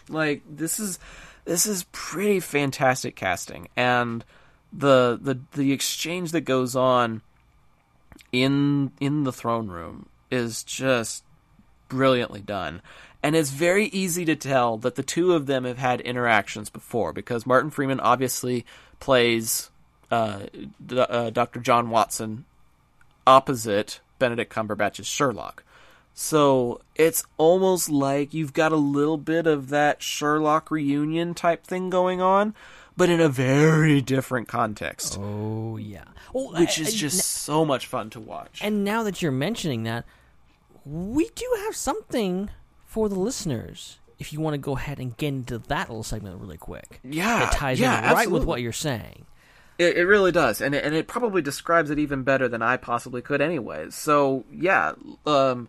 [0.07, 0.99] like, like this is
[1.43, 4.23] this is pretty fantastic casting and
[4.71, 7.21] the the the exchange that goes on
[8.31, 11.23] in in the throne room is just
[11.89, 12.81] brilliantly done.
[13.23, 17.13] And it's very easy to tell that the two of them have had interactions before
[17.13, 18.65] because Martin Freeman obviously
[18.99, 19.69] plays
[20.11, 20.41] uh,
[20.85, 21.61] D- uh, Dr.
[21.61, 22.43] John Watson
[23.25, 25.63] opposite Benedict Cumberbatch's Sherlock.
[26.13, 31.89] So it's almost like you've got a little bit of that Sherlock reunion type thing
[31.89, 32.53] going on,
[32.95, 35.17] but in a very different context.
[35.19, 38.59] Oh yeah, well, which I- is I- just so much fun to watch.
[38.61, 40.05] And now that you're mentioning that,
[40.85, 42.49] we do have something
[42.93, 43.97] for the listeners.
[44.19, 47.39] If you want to go ahead and get into that little segment really quick, Yeah,
[47.39, 49.25] that ties yeah, in right with what you're saying.
[49.79, 52.77] It, it really does, and it, and it probably describes it even better than I
[52.77, 53.95] possibly could, anyways.
[53.95, 54.93] So yeah,
[55.25, 55.67] um,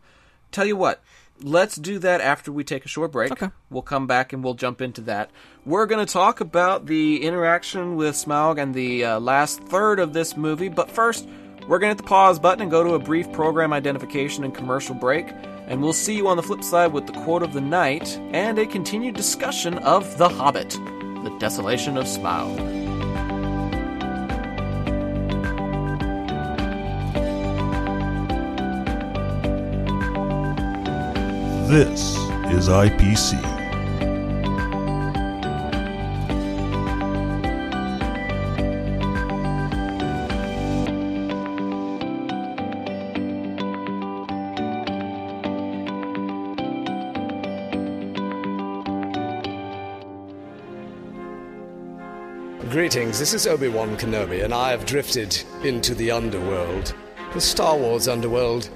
[0.52, 1.02] tell you what,
[1.40, 3.32] let's do that after we take a short break.
[3.32, 3.48] Okay.
[3.70, 5.30] We'll come back and we'll jump into that.
[5.64, 10.12] We're going to talk about the interaction with Smaug and the uh, last third of
[10.12, 11.26] this movie, but first,
[11.66, 14.54] we're going to hit the pause button and go to a brief program identification and
[14.54, 15.26] commercial break.
[15.66, 18.58] And we'll see you on the flip side with the quote of the night and
[18.58, 22.56] a continued discussion of The Hobbit, The Desolation of Smaug.
[31.68, 32.14] This
[32.52, 33.63] is IPC.
[53.16, 56.92] This is Obi Wan Kenobi, and I have drifted into the underworld.
[57.32, 58.68] The Star Wars underworld.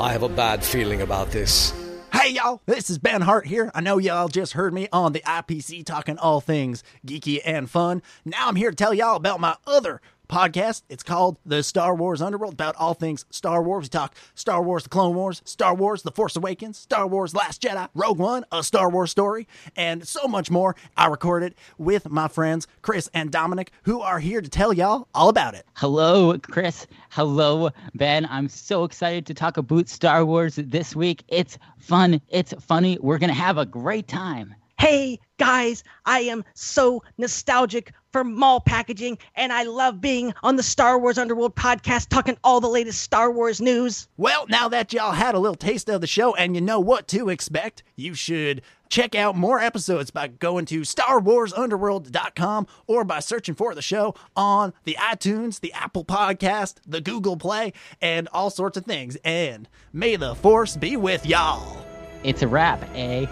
[0.00, 1.74] I have a bad feeling about this.
[2.10, 3.70] Hey y'all, this is Ben Hart here.
[3.74, 8.00] I know y'all just heard me on the IPC talking all things geeky and fun.
[8.24, 10.00] Now I'm here to tell y'all about my other
[10.32, 10.82] podcast.
[10.88, 13.84] It's called The Star Wars Underworld, about all things Star Wars.
[13.84, 17.60] We talk Star Wars The Clone Wars, Star Wars The Force Awakens, Star Wars Last
[17.60, 19.46] Jedi, Rogue One, A Star Wars Story,
[19.76, 20.74] and so much more.
[20.96, 25.06] I record it with my friends Chris and Dominic, who are here to tell y'all
[25.14, 25.66] all about it.
[25.74, 26.86] Hello, Chris.
[27.10, 28.26] Hello, Ben.
[28.30, 31.24] I'm so excited to talk about Star Wars this week.
[31.28, 32.22] It's fun.
[32.30, 32.96] It's funny.
[33.02, 34.54] We're going to have a great time.
[34.82, 40.64] Hey guys, I am so nostalgic for mall packaging, and I love being on the
[40.64, 44.08] Star Wars Underworld podcast talking all the latest Star Wars news.
[44.16, 47.06] Well, now that y'all had a little taste of the show and you know what
[47.08, 53.54] to expect, you should check out more episodes by going to StarWarsUnderworld.com or by searching
[53.54, 58.76] for the show on the iTunes, the Apple Podcast, the Google Play, and all sorts
[58.76, 59.16] of things.
[59.24, 61.86] And may the Force be with y'all.
[62.24, 63.26] It's a wrap, eh?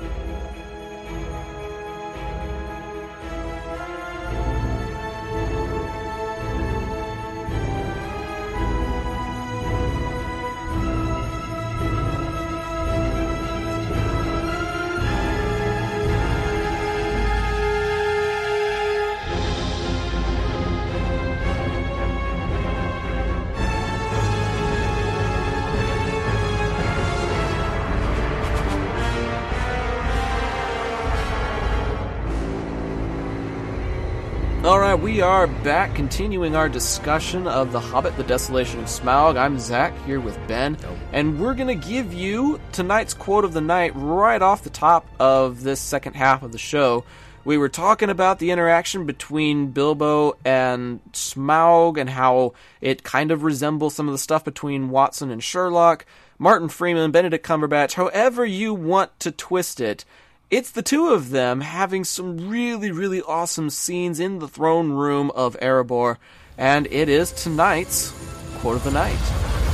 [34.91, 39.39] Right, we are back, continuing our discussion of The Hobbit: The Desolation of Smaug.
[39.39, 40.77] I'm Zac here with Ben,
[41.13, 45.63] and we're gonna give you tonight's quote of the night right off the top of
[45.63, 47.05] this second half of the show.
[47.45, 53.45] We were talking about the interaction between Bilbo and Smaug and how it kind of
[53.45, 56.05] resembles some of the stuff between Watson and Sherlock,
[56.37, 60.05] Martin Freeman, Benedict Cumberbatch, however you want to twist it.
[60.51, 65.31] It's the two of them having some really, really awesome scenes in the throne room
[65.31, 66.17] of Erebor,
[66.59, 68.13] and it is tonight's
[68.59, 69.17] quote of the night.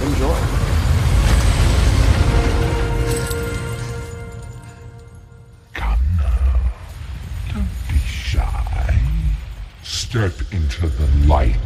[0.02, 0.36] Enjoy.
[5.72, 5.98] Come,
[7.54, 9.00] don't Be shy.
[9.82, 11.56] Step into the light.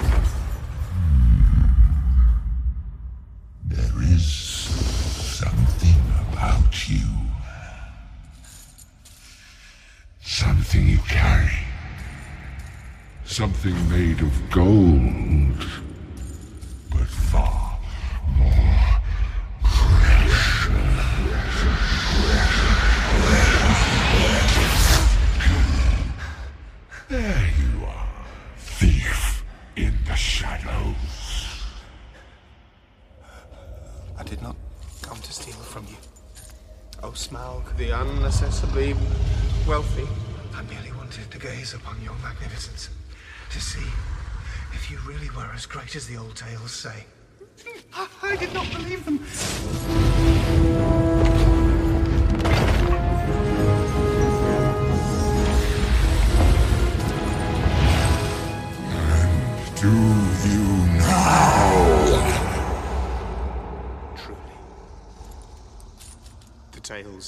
[0.00, 1.66] Hmm.
[3.66, 4.45] There is
[6.36, 7.08] about you.
[10.20, 11.60] Something you carry.
[13.24, 15.66] Something made of gold.
[16.90, 17.78] But far
[18.36, 19.00] more
[27.08, 28.08] There you are,
[28.58, 29.44] thief
[29.76, 31.62] in the shadows.
[34.18, 34.56] I did not
[35.02, 36.05] come to steal from you.
[37.06, 38.96] Oh, Smaug, the unassessably
[39.64, 40.08] wealthy.
[40.52, 42.88] I merely wanted to gaze upon your magnificence,
[43.50, 43.86] to see
[44.72, 47.04] if you really were as great as the old tales say.
[47.94, 49.24] I, I did not believe them.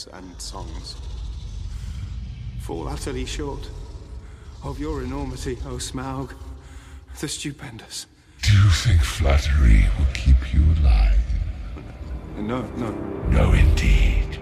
[0.07, 0.97] And songs
[2.61, 3.69] fall utterly short
[4.63, 6.35] of your enormity, O Smaug,
[7.21, 8.07] the stupendous.
[8.43, 11.19] Do you think flattery will keep you alive?
[12.37, 12.91] No, no.
[13.31, 14.39] No, indeed.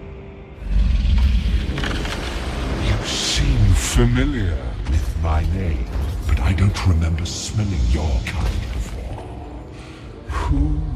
[2.85, 4.57] You seem familiar
[4.91, 5.87] with my name,
[6.27, 9.25] but I don't remember smelling your kind before.
[10.29, 10.96] Who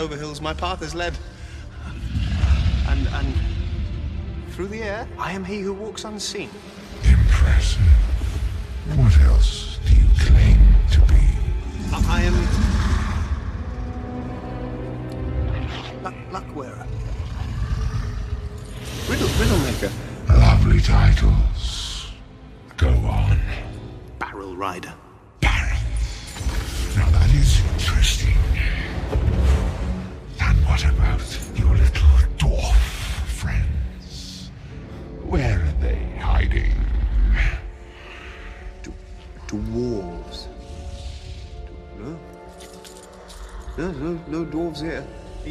[0.00, 1.16] over hills, my path is led.
[2.88, 3.34] And and
[4.52, 6.50] through the air, I am he who walks unseen.
[7.04, 7.82] Impressive.
[8.96, 9.59] What else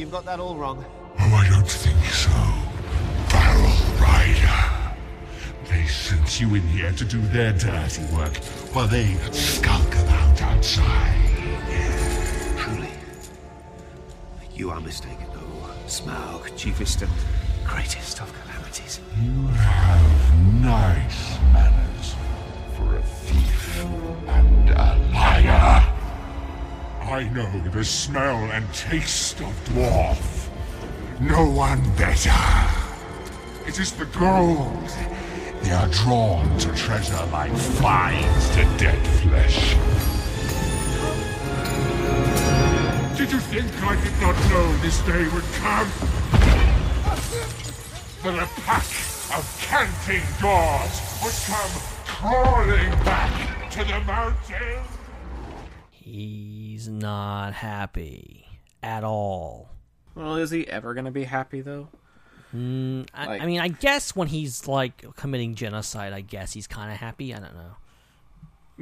[0.09, 0.83] You've got that all wrong.
[1.19, 2.31] Oh, I don't think so.
[3.29, 3.69] Barrel
[4.01, 4.95] Rider.
[5.69, 8.35] They sent you in here to do their dirty work
[8.73, 11.13] while they skulk about outside.
[12.57, 12.89] Truly.
[14.55, 15.69] You are mistaken, though.
[15.85, 17.11] Smaug, chiefest and
[17.63, 19.01] greatest of calamities.
[19.21, 21.78] You have nice manners
[27.09, 30.47] I know the smell and taste of dwarf.
[31.19, 32.29] No one better.
[33.67, 34.89] It is the gold.
[35.63, 39.73] They are drawn to treasure like flies to dead flesh.
[43.17, 45.89] Did you think I did not know this day would come?
[48.21, 48.85] That a pack
[49.35, 51.71] of canting doors would come
[52.05, 54.83] crawling back to the mountain?
[56.79, 58.45] He's not happy
[58.81, 59.67] at all.
[60.15, 61.89] Well, is he ever going to be happy though?
[62.55, 66.89] Mm, I, I mean, I guess when he's like committing genocide, I guess he's kind
[66.89, 67.35] of happy.
[67.35, 67.55] I don't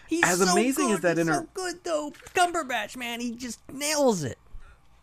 [0.10, 1.40] He's as so amazing good, as that he's inter.
[1.40, 2.12] so good though.
[2.36, 4.38] Cumberbatch, man, he just nails it.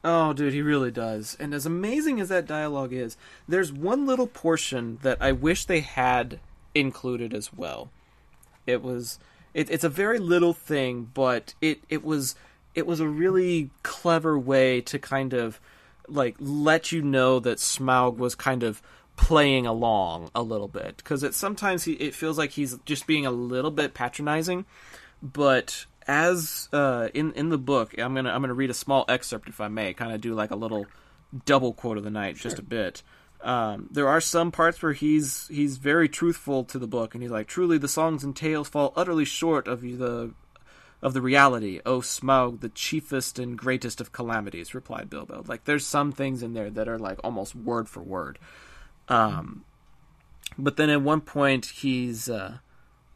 [0.05, 1.35] Oh, dude, he really does.
[1.41, 3.17] And as amazing as that dialogue is,
[3.49, 6.41] there's one little portion that I wish they had
[6.75, 7.91] included as well.
[8.69, 9.19] It was
[9.55, 12.35] it, it's a very little thing, but it it was
[12.75, 15.61] it was a really clever way to kind of
[16.07, 18.83] like let you know that Smaug was kind of
[19.17, 23.27] playing along a little bit because it sometimes he, it feels like he's just being
[23.27, 24.65] a little bit patronizing,
[25.23, 29.49] but as uh, in in the book, I'm gonna I'm gonna read a small excerpt
[29.49, 30.87] if I may, kind of do like a little
[31.45, 33.03] double quote of the night, just a bit.
[33.41, 37.31] Um, there are some parts where he's he's very truthful to the book, and he's
[37.31, 40.33] like, "Truly, the songs and tales fall utterly short of the
[41.01, 41.81] of the reality.
[41.87, 45.45] O Smaug, the chiefest and greatest of calamities," replied Bilbo.
[45.47, 48.39] Like, there's some things in there that are like almost word for word.
[49.09, 49.65] Um,
[50.59, 52.59] but then at one point he's uh,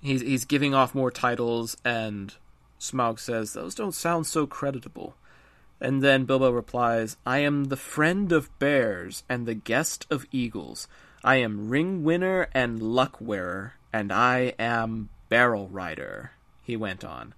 [0.01, 2.35] he's he's giving off more titles, and
[2.79, 5.17] Smaug says, "Those don't sound so creditable."
[5.83, 10.87] And then Bilbo replies, I am the friend of bears and the guest of eagles.
[11.25, 16.31] I am ring winner and luck wearer, and I am barrel rider,
[16.63, 17.35] he went on.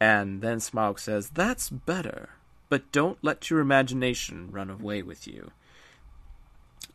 [0.00, 2.30] And then Smaug says, That's better,
[2.70, 5.50] but don't let your imagination run away with you.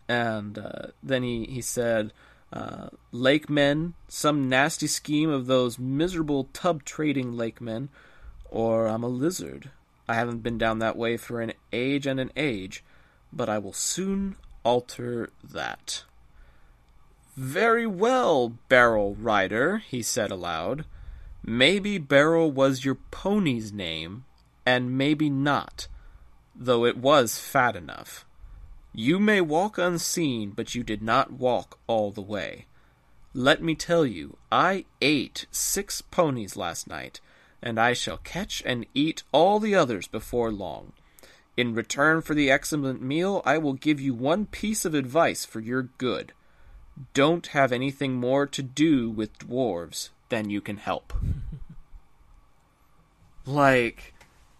[0.09, 2.11] And uh, then he, he said,
[2.51, 7.89] uh, Lake men, some nasty scheme of those miserable tub trading lake men,
[8.49, 9.69] or I'm a lizard.
[10.11, 12.83] I haven't been down that way for an age and an age,
[13.31, 16.03] but I will soon alter that.
[17.38, 20.83] Very well, Barrel Rider, he said aloud.
[21.45, 24.25] Maybe Barrel was your pony's name,
[24.65, 25.88] and maybe not,
[26.53, 28.25] though it was fat enough.
[28.91, 32.65] You may walk unseen, but you did not walk all the way.
[33.33, 37.21] Let me tell you, I ate six ponies last night,
[37.61, 40.93] and I shall catch and eat all the others before long.
[41.57, 45.59] In return for the excellent meal, I will give you one piece of advice for
[45.59, 46.33] your good.
[47.13, 51.13] Don't have anything more to do with dwarves than you can help.
[53.45, 54.13] like,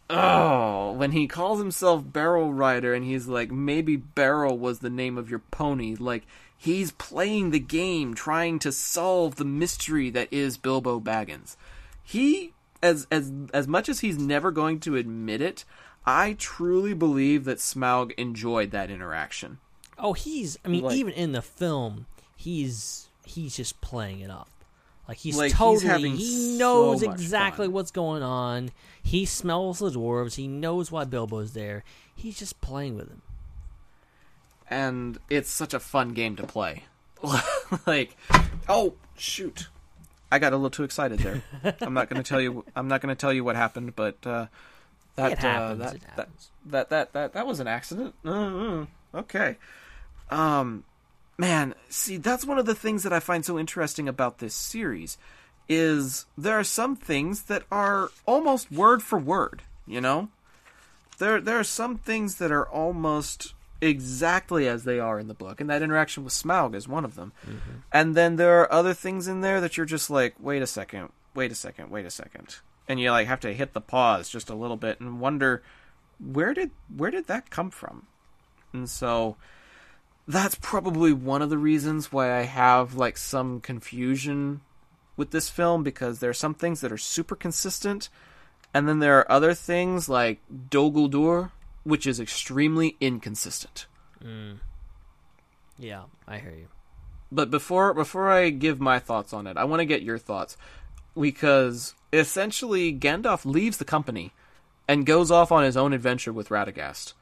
[0.10, 5.18] oh, when he calls himself Barrel Rider and he's like, maybe Barrel was the name
[5.18, 6.24] of your pony, like,
[6.58, 11.56] he's playing the game, trying to solve the mystery that is Bilbo Baggins.
[12.04, 15.66] He as as as much as he's never going to admit it,
[16.06, 19.60] I truly believe that Smaug enjoyed that interaction.
[19.98, 24.50] Oh, he's I mean Like- even in the film, he's he's just playing it up.
[25.08, 28.72] Like he's Like, he's totally having he knows much exactly what's going on.
[29.04, 30.36] He smells the dwarves.
[30.36, 31.84] He knows why Bilbo's there.
[32.16, 33.22] He's just playing with him.
[34.70, 36.86] and it's such a fun game to play.
[37.86, 38.16] like,
[38.70, 39.68] oh shoot,
[40.32, 41.44] I got a little too excited there.
[41.82, 42.64] I'm not going to tell you.
[42.76, 44.48] I'm not going to tell you what happened, but uh,
[45.16, 46.30] that, It happens, uh, that, that
[46.66, 48.16] that that that that was an accident.
[48.24, 49.58] Uh, okay.
[50.30, 50.86] Um,
[51.38, 55.18] man, see, that's one of the things that I find so interesting about this series
[55.68, 59.64] is there are some things that are almost word for word.
[59.86, 60.30] You know,
[61.18, 65.60] there there are some things that are almost exactly as they are in the book,
[65.60, 67.34] and that interaction with Smaug is one of them.
[67.44, 67.80] Mm-hmm.
[67.92, 71.10] And then there are other things in there that you're just like, wait a second,
[71.34, 74.50] wait a second, wait a second, and you like have to hit the pause just
[74.50, 75.64] a little bit and wonder
[76.20, 78.06] where did where did that come from?
[78.74, 79.38] And so
[80.28, 84.62] that's probably one of the reasons why I have like some confusion
[85.18, 88.10] with this film because there are some things that are super consistent
[88.74, 90.40] and then there are other things like
[90.70, 91.52] Dol Guldur
[91.84, 93.88] which is extremely inconsistent.
[94.24, 94.60] Mm.
[95.78, 96.68] Yeah, I hear you.
[97.32, 100.58] But before before I give my thoughts on it, I want to get your thoughts
[101.20, 104.34] because essentially Gandalf leaves the company
[104.88, 107.14] and goes off on his own adventure with Radagast.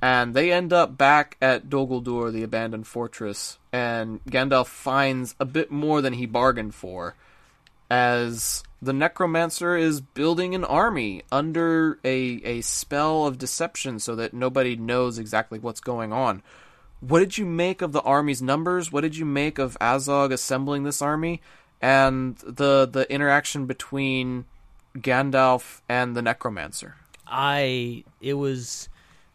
[0.00, 5.44] And they end up back at Dol Guldur, the abandoned fortress, and Gandalf finds a
[5.44, 7.14] bit more than he bargained for
[7.92, 14.32] as the necromancer is building an army under a a spell of deception so that
[14.32, 16.42] nobody knows exactly what's going on.
[17.00, 18.90] What did you make of the army's numbers?
[18.90, 21.42] What did you make of Azog assembling this army
[21.82, 24.46] and the the interaction between
[24.96, 26.96] Gandalf and the necromancer?
[27.26, 28.88] I it was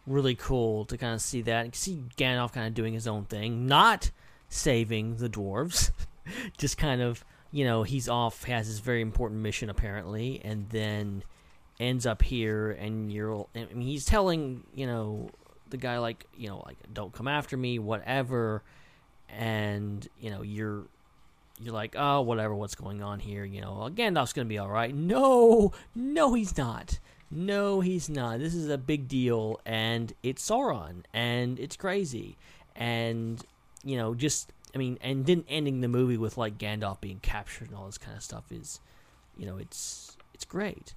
[0.08, 3.26] really cool to kind of see that and see Gandalf kind of doing his own
[3.26, 4.10] thing, not
[4.50, 5.92] saving the dwarves,
[6.58, 11.24] just kind of you know he's off has this very important mission apparently, and then
[11.80, 15.30] ends up here and you're I mean he's telling you know
[15.69, 18.64] the guy like you know like don't come after me whatever,
[19.30, 20.86] and you know you're
[21.60, 23.44] you're like, oh, whatever, what's going on here?
[23.44, 24.94] You know, Gandalf's gonna be all right.
[24.94, 26.99] No, no, he's not.
[27.30, 28.40] No, he's not.
[28.40, 32.38] This is a big deal, and it's Sauron, and it's crazy,
[32.76, 33.44] and
[33.84, 37.69] you know, just I mean, and then ending the movie with like Gandalf being captured
[37.69, 38.80] and all this kind of stuff is,
[39.38, 40.94] you know, it's it's great.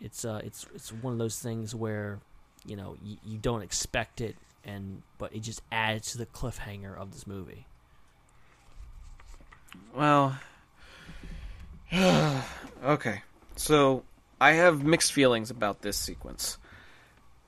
[0.00, 2.20] It's uh, it's it's one of those things where,
[2.64, 6.96] you know, you, you don't expect it, and but it just adds to the cliffhanger
[6.96, 7.66] of this movie.
[9.94, 10.38] Well,
[12.84, 13.22] okay.
[13.56, 14.04] So
[14.40, 16.58] I have mixed feelings about this sequence,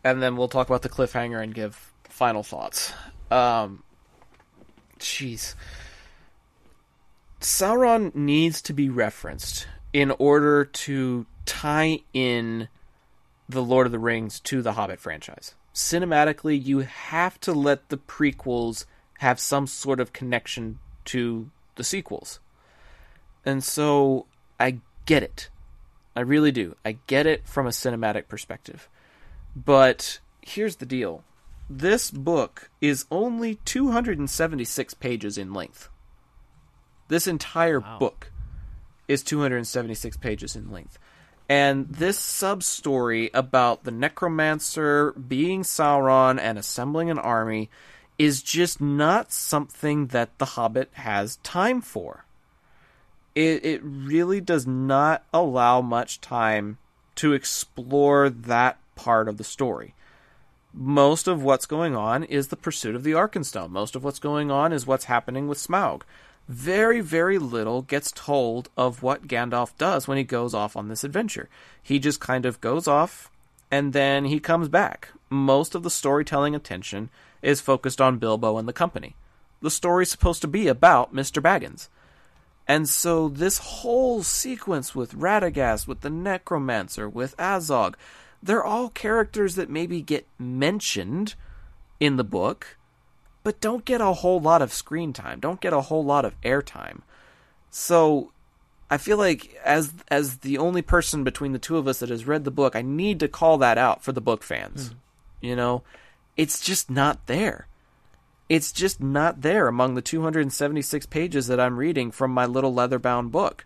[0.03, 2.93] and then we'll talk about the cliffhanger and give final thoughts.
[3.31, 3.85] Um,
[5.01, 5.55] jeez,
[7.41, 12.69] Sauron needs to be referenced in order to tie in
[13.49, 15.55] the Lord of the Rings to the Hobbit franchise.
[15.75, 18.85] Cinematically, you have to let the prequels
[19.19, 22.41] have some sort of connection to the sequels.
[23.45, 24.27] And so
[24.59, 25.49] I get it.
[26.15, 26.77] I really do.
[26.85, 28.89] I get it from a cinematic perspective.
[29.57, 31.25] But here's the deal
[31.71, 35.89] this book is only 276 pages in length.
[37.07, 37.99] This entire wow.
[37.99, 38.33] book
[39.07, 40.99] is 276 pages in length.
[41.49, 47.71] And this sub story about the necromancer being Sauron and assembling an army
[48.19, 52.25] is just not something that The Hobbit has time for.
[53.37, 56.79] It, it really does not allow much time
[57.17, 59.95] to explore that part of the story.
[60.73, 63.71] Most of what's going on is the pursuit of the Arkenstone.
[63.71, 66.03] Most of what's going on is what's happening with Smaug.
[66.49, 71.05] Very, very little gets told of what Gandalf does when he goes off on this
[71.05, 71.49] adventure.
[71.83, 73.31] He just kind of goes off
[73.71, 75.11] and then he comes back.
[75.29, 77.11] Most of the storytelling attention
[77.43, 79.15] is focused on Bilbo and the company.
[79.63, 81.43] The story's supposed to be about Mr.
[81.43, 81.89] Baggins.
[82.67, 87.95] And so this whole sequence with Radagast, with the Necromancer, with Azog,
[88.43, 91.35] they're all characters that maybe get mentioned
[91.99, 92.79] in the book,
[93.43, 96.41] but don't get a whole lot of screen time, don't get a whole lot of
[96.41, 97.01] airtime.
[97.71, 98.33] So
[98.91, 102.27] I feel like as as the only person between the two of us that has
[102.27, 104.91] read the book, I need to call that out for the book fans.
[104.91, 104.95] Mm.
[105.43, 105.83] You know,
[106.37, 107.67] it's just not there.
[108.49, 113.31] It's just not there among the 276 pages that I'm reading from my little leather-bound
[113.31, 113.65] book.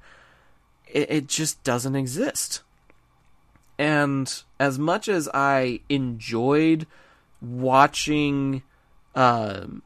[0.87, 2.64] It, it just doesn't exist.
[3.79, 6.87] And as much as I enjoyed
[7.41, 8.63] watching
[9.15, 9.83] um,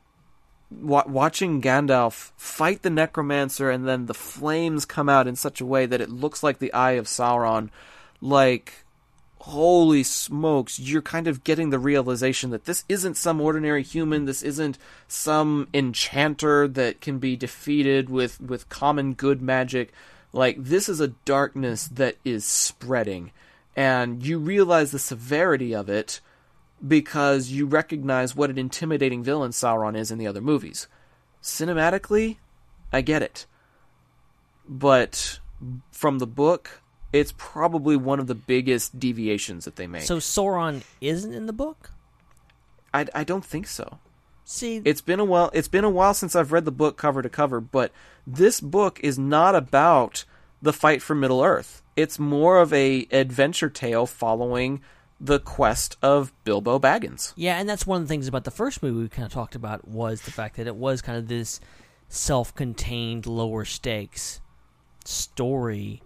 [0.70, 5.66] wa- watching Gandalf fight the necromancer and then the flames come out in such a
[5.66, 7.70] way that it looks like the eye of Sauron
[8.20, 8.84] like
[9.40, 14.42] holy smokes, you're kind of getting the realization that this isn't some ordinary human, this
[14.42, 19.92] isn't some enchanter that can be defeated with, with common good magic.
[20.32, 23.30] Like, this is a darkness that is spreading,
[23.78, 26.20] and you realize the severity of it
[26.84, 30.88] because you recognize what an intimidating villain Sauron is in the other movies.
[31.40, 32.38] Cinematically,
[32.92, 33.46] I get it.
[34.68, 35.38] But
[35.92, 36.82] from the book,
[37.12, 40.02] it's probably one of the biggest deviations that they make.
[40.02, 41.92] So Sauron isn't in the book?
[42.92, 44.00] I, I don't think so.
[44.44, 45.52] See, it's been a while.
[45.54, 47.92] It's been a while since I've read the book cover to cover, but
[48.26, 50.24] this book is not about
[50.60, 51.82] the fight for Middle Earth.
[51.96, 54.80] It's more of a adventure tale following
[55.20, 57.32] the quest of Bilbo Baggins.
[57.36, 59.56] Yeah, and that's one of the things about the first movie we kind of talked
[59.56, 61.60] about was the fact that it was kind of this
[62.08, 64.40] self-contained, lower stakes
[65.04, 66.02] story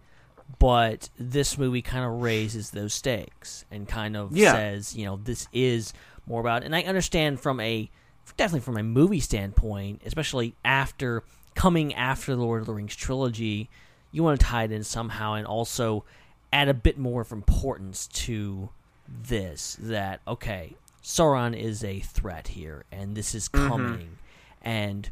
[0.58, 4.52] but this movie kind of raises those stakes and kind of yeah.
[4.52, 5.92] says, you know, this is
[6.26, 6.62] more about.
[6.62, 7.90] And I understand from a
[8.36, 11.24] definitely from a movie standpoint, especially after
[11.54, 13.68] coming after the Lord of the Rings trilogy,
[14.12, 16.04] you want to tie it in somehow and also
[16.52, 18.70] add a bit more of importance to
[19.08, 19.76] this.
[19.80, 23.68] That okay, Sauron is a threat here, and this is mm-hmm.
[23.68, 24.68] coming, mm-hmm.
[24.68, 25.10] and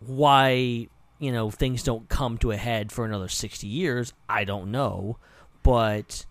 [0.00, 0.88] why
[1.20, 5.18] you know things don't come to a head for another 60 years i don't know
[5.62, 6.24] but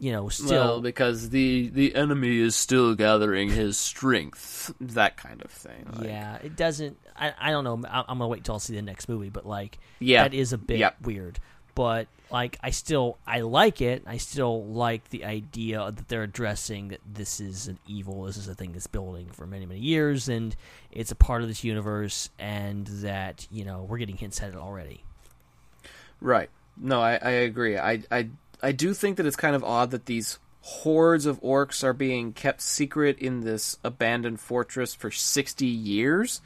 [0.00, 5.42] you know still well, because the the enemy is still gathering his strength that kind
[5.42, 6.06] of thing like.
[6.06, 9.08] yeah it doesn't I, I don't know i'm gonna wait till i see the next
[9.08, 10.96] movie but like yeah that is a bit yep.
[11.02, 11.40] weird
[11.74, 14.02] but like I still I like it.
[14.04, 18.24] I still like the idea that they're addressing that this is an evil.
[18.24, 20.56] This is a thing that's building for many many years, and
[20.90, 24.56] it's a part of this universe, and that you know we're getting hints at it
[24.56, 25.04] already.
[26.20, 26.50] Right.
[26.76, 27.78] No, I, I agree.
[27.78, 28.28] I, I
[28.62, 32.32] I do think that it's kind of odd that these hordes of orcs are being
[32.32, 36.40] kept secret in this abandoned fortress for sixty years.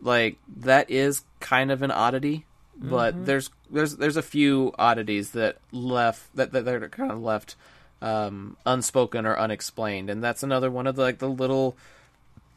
[0.00, 2.46] Like that is kind of an oddity
[2.80, 3.24] but mm-hmm.
[3.24, 7.56] there's there's there's a few oddities that left that that, are kind of left
[8.00, 11.76] um, unspoken or unexplained, and that's another one of the like the little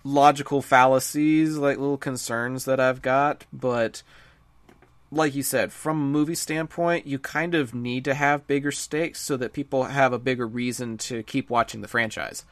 [0.04, 4.04] logical fallacies, like little concerns that I've got, but
[5.12, 9.20] like you said, from a movie standpoint, you kind of need to have bigger stakes
[9.20, 12.46] so that people have a bigger reason to keep watching the franchise.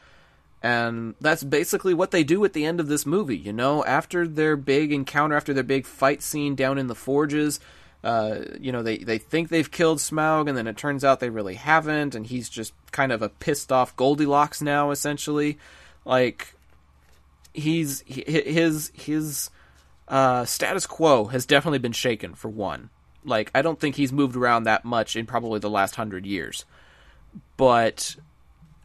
[0.62, 4.28] And that's basically what they do at the end of this movie, you know, after
[4.28, 7.60] their big encounter, after their big fight scene down in the forges,
[8.04, 11.30] uh, you know, they, they think they've killed Smaug, and then it turns out they
[11.30, 15.58] really haven't, and he's just kind of a pissed off Goldilocks now, essentially.
[16.04, 16.54] Like,
[17.52, 19.50] he's his his
[20.10, 22.90] uh, status quo has definitely been shaken for one.
[23.24, 26.64] Like I don't think he's moved around that much in probably the last hundred years,
[27.56, 28.16] but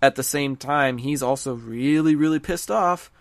[0.02, 3.12] at the same time, he's also really really pissed off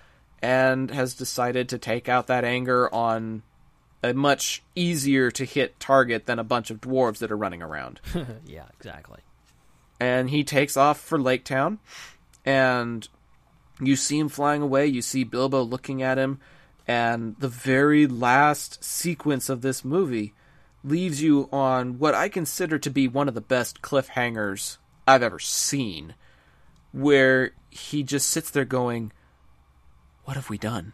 [0.42, 3.42] and has decided to take out that anger on
[4.02, 8.00] a much easier to hit target than a bunch of dwarves that are running around.
[8.46, 9.20] yeah, exactly.
[9.98, 11.78] And he takes off for Lake Town,
[12.44, 13.08] and
[13.80, 14.86] you see him flying away.
[14.86, 16.40] You see Bilbo looking at him,
[16.86, 20.34] and the very last sequence of this movie
[20.82, 24.76] leaves you on what I consider to be one of the best cliffhangers
[25.08, 26.14] I've ever seen,
[26.92, 29.12] where he just sits there going,
[30.24, 30.92] "What have we done?"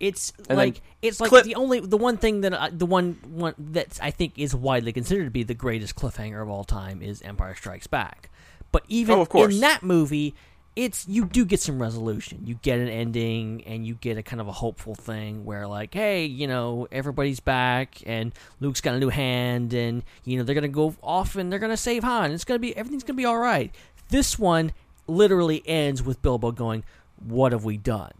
[0.00, 3.18] It's And like it's like clip- the only the one thing that I, the one
[3.28, 7.02] one that I think is widely considered to be the greatest cliffhanger of all time
[7.02, 8.30] is Empire Strikes Back.
[8.70, 10.34] But even Oh, in that movie,
[10.78, 12.42] it's you do get some resolution.
[12.44, 15.92] You get an ending and you get a kind of a hopeful thing where like,
[15.92, 20.54] hey, you know, everybody's back and Luke's got a new hand and you know they're
[20.54, 22.30] gonna go off and they're gonna save Han.
[22.30, 23.74] It's gonna be everything's gonna be all right.
[24.10, 24.72] This one
[25.08, 26.84] literally ends with Bilbo going,
[27.26, 28.12] "What have we done?"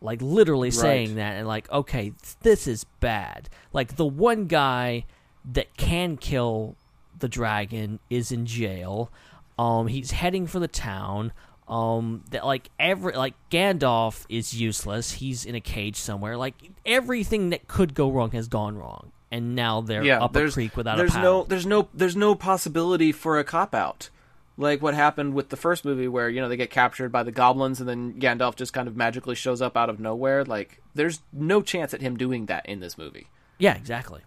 [0.00, 0.74] like literally Right.
[0.74, 2.12] saying that and like okay
[2.42, 5.06] this is bad like the one guy
[5.50, 6.76] that can kill
[7.18, 9.10] the dragon is in jail
[9.58, 11.32] um he's heading for the town
[11.66, 16.54] um that like every like Gandalf is useless he's in a cage somewhere like
[16.84, 20.76] everything that could go wrong has gone wrong and now they're yeah, up a creek
[20.76, 24.08] without there's a paddle no there's no there's no possibility for a cop out.
[24.56, 27.32] Like what happened with the first movie where, you know, they get captured by the
[27.32, 30.44] goblins and then Gandalf just kind of magically shows up out of nowhere.
[30.44, 33.26] Like there's no chance at him doing that in this movie.
[33.58, 34.20] yeah exactly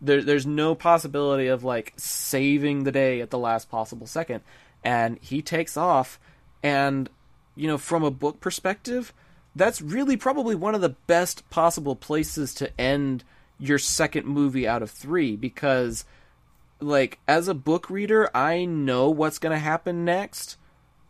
[0.00, 4.40] There there's no possibility of like saving the day at the last possible second.
[4.82, 6.18] And he takes off
[6.62, 7.08] and
[7.56, 9.12] you know, from a book perspective,
[9.54, 13.24] that's really probably one of the best possible places to end
[13.58, 16.04] your second movie out of 3 because
[16.80, 20.56] like as a book reader, I know what's going to happen next.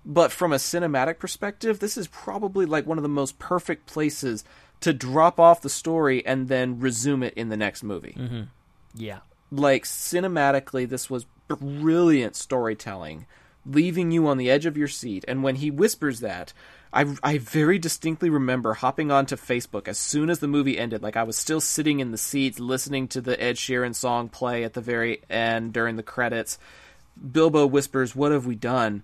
[0.05, 4.45] But from a cinematic perspective, this is probably like one of the most perfect places
[4.81, 8.17] to drop off the story and then resume it in the next movie.
[8.19, 8.43] mm-hmm.
[8.95, 9.19] yeah
[9.53, 13.27] Like cinematically, this was brilliant storytelling,
[13.67, 15.25] leaving you on the edge of your seat.
[15.29, 16.53] And when he whispers that,
[16.93, 21.03] I, I very distinctly remember hopping onto Facebook as soon as the movie ended.
[21.03, 24.65] Like I was still sitting in the seats listening to the Ed Sheeran song play
[24.65, 26.59] at the very end during the credits.
[27.33, 29.03] Bilbo whispers, "What have we done?"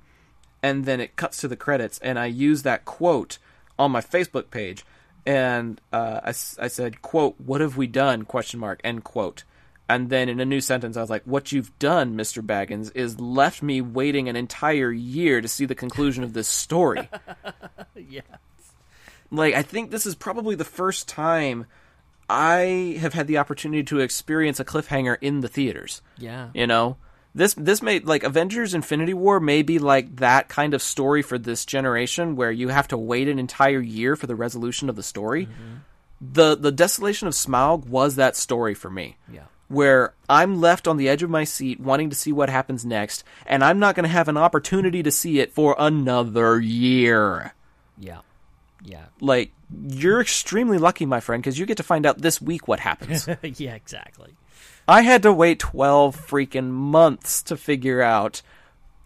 [0.63, 3.39] And then it cuts to the credits, and I use that quote
[3.79, 4.85] on my Facebook page,
[5.25, 9.45] and uh, I, I said, "quote What have we done?" question mark end quote.
[9.89, 13.21] And then in a new sentence, I was like, "What you've done, Mister Baggins, is
[13.21, 17.09] left me waiting an entire year to see the conclusion of this story."
[17.95, 18.23] yeah
[19.31, 21.67] like I think this is probably the first time
[22.29, 26.03] I have had the opportunity to experience a cliffhanger in the theaters.
[26.19, 26.51] Yeah.
[26.55, 26.97] You know?
[27.35, 31.39] This this may like Avengers Infinity War may be like that kind of story for
[31.39, 35.03] this generation where you have to wait an entire year for the resolution of the
[35.03, 35.45] story.
[35.45, 35.75] Mm-hmm.
[36.33, 39.19] The the Desolation of Smaug was that story for me.
[39.31, 39.43] Yeah.
[39.69, 43.25] Where I'm left on the edge of my seat wanting to see what happens next,
[43.47, 47.53] and I'm not going to have an opportunity to see it for another year.
[47.99, 48.21] Yeah.
[48.85, 49.07] Yeah.
[49.21, 49.53] Like
[49.89, 53.29] you're extremely lucky my friend because you get to find out this week what happens.
[53.43, 54.35] Yeah exactly.
[54.89, 58.43] I had to wait 12 freaking months to figure out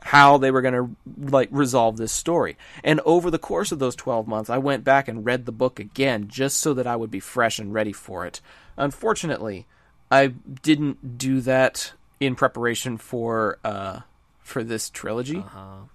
[0.03, 0.97] how they were going to
[1.31, 2.57] like resolve this story.
[2.85, 5.81] And over the course of those 12 months i went back and read the book
[5.81, 8.41] again just so that i would be fresh and ready for it.
[8.77, 9.66] Unfortunately
[10.11, 14.01] i didn't do that in preparation for uh
[14.43, 15.45] for this trilogy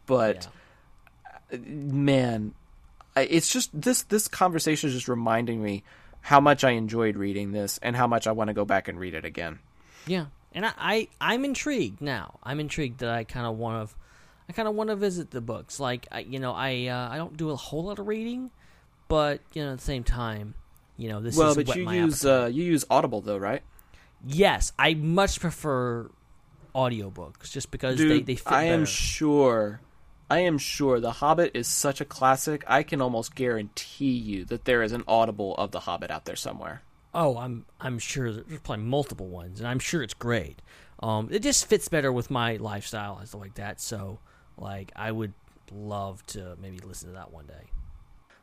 [0.05, 0.47] but
[1.51, 2.53] man
[3.15, 5.83] I- it's just this this conversation is just reminding me
[6.21, 8.99] how much I enjoyed reading this and how much I want to go back and
[8.99, 9.59] read it again.
[10.07, 12.39] Yeah, and I, I I'm intrigued now.
[12.41, 13.95] I'm intrigued that I kind of want to,
[14.49, 15.79] I kind of want to visit the books.
[15.79, 18.49] Like I, you know, I uh, I don't do a whole lot of reading,
[19.07, 20.55] but you know, at the same time,
[20.97, 23.61] you know, this well, is but you my use uh, you use Audible though, right?
[24.25, 26.09] Yes, I much prefer
[26.73, 29.79] audiobooks just because Dude, they they fit I am sure
[30.29, 32.63] I am sure The Hobbit is such a classic.
[32.67, 36.35] I can almost guarantee you that there is an audible of The Hobbit out there
[36.35, 36.81] somewhere.
[37.13, 40.61] Oh, I'm I'm sure there's probably multiple ones, and I'm sure it's great.
[41.01, 43.79] Um, it just fits better with my lifestyle and stuff like that.
[43.79, 44.19] So,
[44.57, 45.33] like, I would
[45.71, 47.69] love to maybe listen to that one day.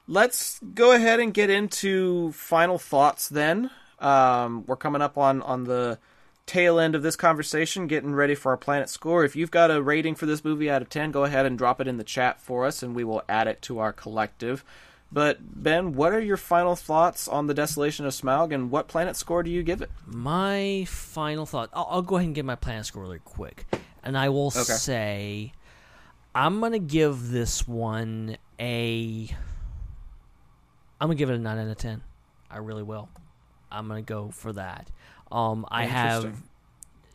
[0.06, 3.70] Let's go ahead and get into final thoughts then.
[4.02, 5.98] Um, we're coming up on on the
[6.44, 9.24] tail end of this conversation, getting ready for our planet score.
[9.24, 11.80] If you've got a rating for this movie out of 10, go ahead and drop
[11.80, 14.64] it in the chat for us, and we will add it to our collective.
[15.12, 19.14] But, Ben, what are your final thoughts on The Desolation of Smaug, and what planet
[19.14, 19.90] score do you give it?
[20.06, 23.66] My final thought I'll, I'll go ahead and give my planet score really quick.
[24.02, 24.62] And I will Okay.
[24.64, 25.52] say
[26.34, 29.28] I'm going to give this one a.
[31.00, 32.02] I'm going to give it a 9 out of 10.
[32.50, 33.08] I really will.
[33.72, 34.90] I'm going to go for that.
[35.30, 36.36] Um, I have,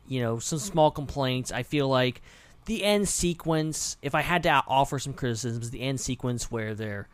[0.08, 1.52] you know, some small complaints.
[1.52, 2.22] I feel like
[2.66, 7.08] the end sequence, if I had to offer some criticisms, the end sequence where they're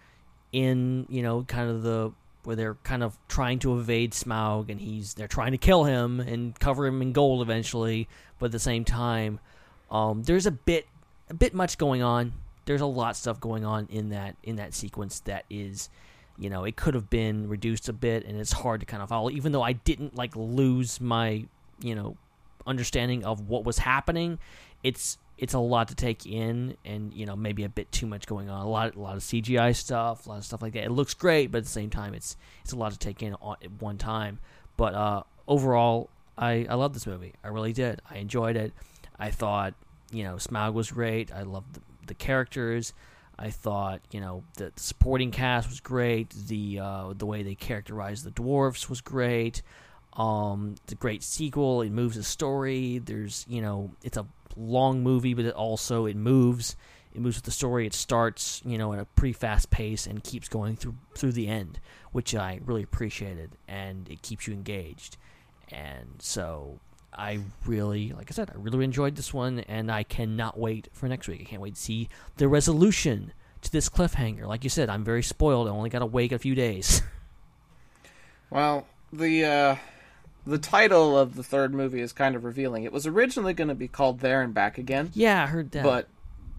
[0.52, 2.11] in, you know, kind of the
[2.44, 6.20] where they're kind of trying to evade Smaug and he's they're trying to kill him
[6.20, 8.07] and cover him in gold eventually,
[8.40, 9.40] but at the same time,
[9.91, 10.88] um, there's a bit
[11.30, 12.34] a bit much going on.
[12.65, 15.90] There's a lot of stuff going on in that in that sequence that is
[16.38, 19.10] you know, it could have been reduced a bit and it's hard to kind of
[19.10, 21.46] follow even though I didn't like lose my,
[21.80, 22.18] you know,
[22.66, 24.40] understanding of what was happening.
[24.84, 28.28] It's it's a lot to take in and you know maybe a bit too much
[28.28, 28.66] going on.
[28.66, 30.84] A lot a lot of cgi stuff a lot of stuff like that.
[30.84, 33.34] It looks great but at the same time it's it's a lot to take in
[33.34, 34.40] at one time.
[34.78, 37.34] But uh overall i i love this movie.
[37.44, 38.02] I really did.
[38.10, 38.74] I enjoyed it.
[39.20, 39.74] I thought
[40.12, 41.32] you know smaug was great.
[41.32, 42.94] I loved the, the characters
[43.44, 46.30] i thought you know the, the supporting cast was great.
[46.30, 49.61] The uh the way they characterized the dwarfs was great.
[50.14, 52.99] Um it's a great sequel it moves the story.
[52.99, 54.26] There's you know it's a
[54.56, 56.76] long movie but it also it moves.
[57.14, 57.86] It moves with the story.
[57.86, 61.48] It starts you know at a pretty fast pace and keeps going through through the
[61.48, 61.80] end
[62.14, 65.18] which i really appreciated and it keeps you engaged.
[65.70, 66.80] And so
[67.18, 71.07] i really like i said i really enjoyed this one and i cannot wait for
[71.07, 74.90] next week i can't wait to see the resolution to this cliffhanger like you said
[74.90, 77.02] i'm very spoiled i only gotta wait a few days
[78.53, 79.76] Well, the uh,
[80.45, 82.84] the title of the third movie is kind of revealing.
[82.84, 85.10] It was originally going to be called There and Back Again.
[85.15, 85.84] Yeah, I heard that.
[85.84, 86.07] But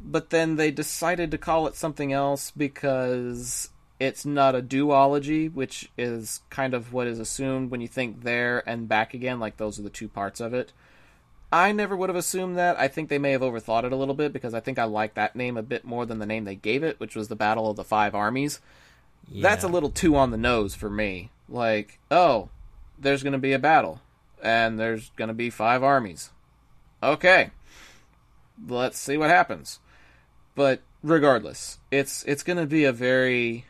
[0.02, 3.70] but then they decided to call it something else because
[4.05, 8.62] it's not a duology, which is kind of what is assumed when you think there
[8.68, 10.72] and back again, like those are the two parts of it.
[11.51, 12.78] I never would have assumed that.
[12.78, 15.14] I think they may have overthought it a little bit because I think I like
[15.14, 17.70] that name a bit more than the name they gave it, which was the Battle
[17.70, 18.60] of the Five Armies.
[19.32, 21.31] That's a little too on the nose for me.
[21.48, 22.51] Like, oh,
[22.98, 24.02] there's going to be a battle,
[24.43, 26.31] and there's going to be five armies.
[27.02, 27.51] Okay,
[28.68, 29.81] let's see what happens.
[30.55, 33.64] But regardless, it's it's going to be a very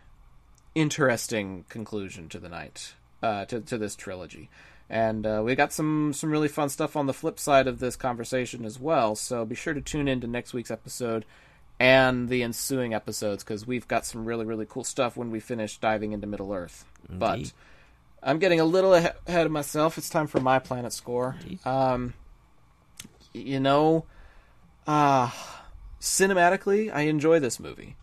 [0.75, 4.49] interesting conclusion to the night, uh, to to this trilogy,
[4.89, 7.97] and uh, we got some some really fun stuff on the flip side of this
[7.97, 9.15] conversation as well.
[9.15, 11.25] So be sure to tune in to next week's episode
[11.81, 15.79] and the ensuing episodes because we've got some really really cool stuff when we finish
[15.79, 16.85] diving into Middle Earth.
[17.19, 17.53] But
[18.23, 19.99] I'm getting a little ahead of myself.
[19.99, 21.37] It's time for my planet score.
[21.65, 22.15] Um,
[23.35, 24.07] you know,
[24.87, 25.31] uh,
[26.01, 27.97] cinematically, I enjoy this movie.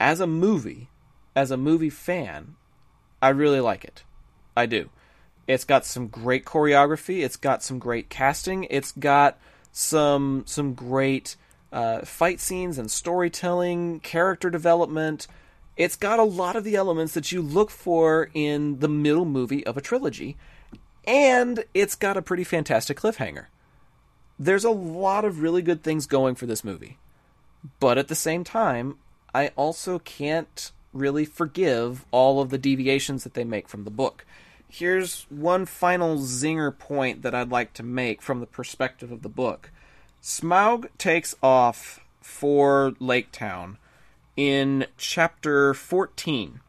[0.00, 0.88] As a movie,
[1.34, 2.56] as a movie fan,
[3.20, 4.04] I really like it.
[4.56, 4.90] I do.
[5.46, 7.24] It's got some great choreography.
[7.24, 8.64] It's got some great casting.
[8.64, 9.38] It's got
[9.72, 11.36] some some great
[11.72, 15.26] uh, fight scenes and storytelling, character development.
[15.76, 19.66] It's got a lot of the elements that you look for in the middle movie
[19.66, 20.36] of a trilogy,
[21.06, 23.46] and it's got a pretty fantastic cliffhanger.
[24.38, 26.98] There's a lot of really good things going for this movie,
[27.80, 28.98] but at the same time,
[29.34, 34.24] I also can't really forgive all of the deviations that they make from the book.
[34.68, 39.28] Here's one final zinger point that I'd like to make from the perspective of the
[39.28, 39.70] book.
[40.22, 43.76] Smaug takes off for Lake Town
[44.36, 46.60] in chapter 14.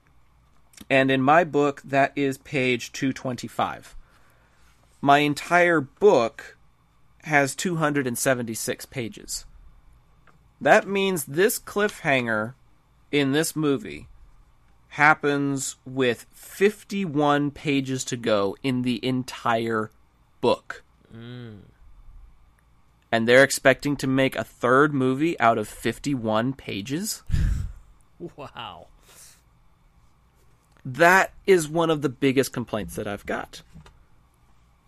[0.89, 3.95] And in my book, that is page 225.
[4.99, 6.57] My entire book
[7.23, 9.45] has 276 pages.
[10.59, 12.53] That means this cliffhanger
[13.11, 14.07] in this movie
[14.93, 19.89] happens with 51 pages to go in the entire
[20.39, 20.83] book.
[21.11, 21.61] Hmm.
[23.11, 27.23] And they're expecting to make a third movie out of 51 pages?
[28.35, 28.85] wow
[30.85, 33.63] That is one of the biggest complaints that I've got.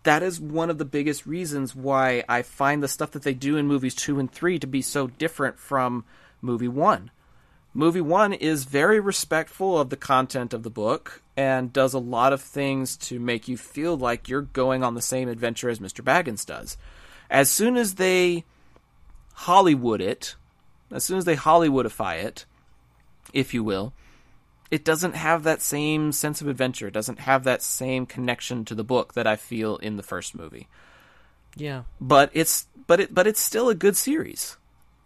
[0.04, 3.56] That is one of the biggest reasons why I find the stuff that they do
[3.56, 6.04] in movies 2 and 3 to be so different from
[6.40, 7.10] movie one.
[7.76, 12.32] Movie one is very respectful of the content of the book and does a lot
[12.32, 16.02] of things to make you feel like you're going on the same adventure as Mr.
[16.02, 16.78] Baggins does.
[17.28, 18.44] As soon as they
[19.34, 20.36] Hollywood it,
[20.90, 22.46] as soon as they Hollywoodify it,
[23.34, 23.92] if you will,
[24.70, 26.86] it doesn't have that same sense of adventure.
[26.86, 30.34] It doesn't have that same connection to the book that I feel in the first
[30.34, 30.66] movie.
[31.54, 31.82] Yeah.
[32.00, 34.56] But it's but it but it's still a good series.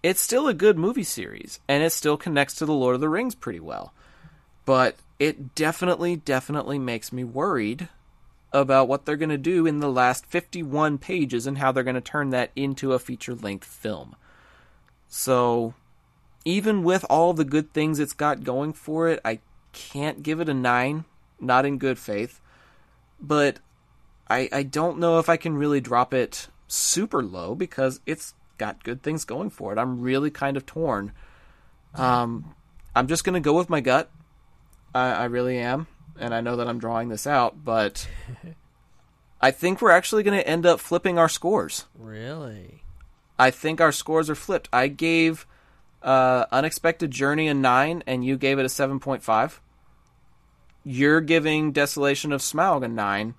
[0.03, 3.09] It's still a good movie series and it still connects to the Lord of the
[3.09, 3.93] Rings pretty well.
[4.65, 7.89] But it definitely definitely makes me worried
[8.53, 11.95] about what they're going to do in the last 51 pages and how they're going
[11.95, 14.17] to turn that into a feature-length film.
[15.09, 15.75] So,
[16.45, 19.41] even with all the good things it's got going for it, I
[19.73, 21.05] can't give it a 9,
[21.39, 22.41] not in good faith.
[23.21, 23.59] But
[24.29, 28.85] I I don't know if I can really drop it super low because it's got
[28.85, 29.79] good things going for it.
[29.79, 31.13] I'm really kind of torn.
[31.95, 32.55] Um,
[32.95, 34.11] I'm just gonna go with my gut.
[34.95, 35.87] I, I really am,
[36.19, 38.07] and I know that I'm drawing this out, but
[39.41, 41.87] I think we're actually gonna end up flipping our scores.
[41.99, 42.85] Really?
[43.39, 44.69] I think our scores are flipped.
[44.73, 45.47] I gave
[46.03, 49.63] uh, Unexpected Journey a nine, and you gave it a seven point five.
[50.85, 53.35] You're giving Desolation of Smaug a nine.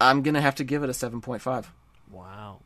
[0.00, 1.70] I'm gonna have to give it a seven point five.
[2.10, 2.62] Wow.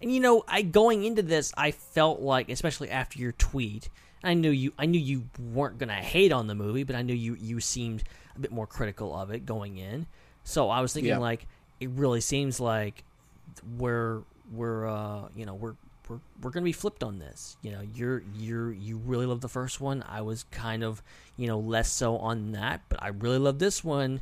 [0.00, 3.88] And you know, I going into this, I felt like, especially after your tweet,
[4.22, 7.14] I knew you, I knew you weren't gonna hate on the movie, but I knew
[7.14, 8.04] you, you seemed
[8.36, 10.06] a bit more critical of it going in.
[10.44, 11.18] So I was thinking, Yeah.
[11.18, 11.46] like,
[11.80, 13.04] it really seems like
[13.76, 14.22] we're,
[14.52, 15.74] we're, uh, you know, we're,
[16.08, 17.56] we're, we're gonna be flipped on this.
[17.62, 20.04] You know, you're, you're, you really love the first one.
[20.08, 21.02] I was kind of,
[21.36, 24.20] you know, less so on that, but I really love this one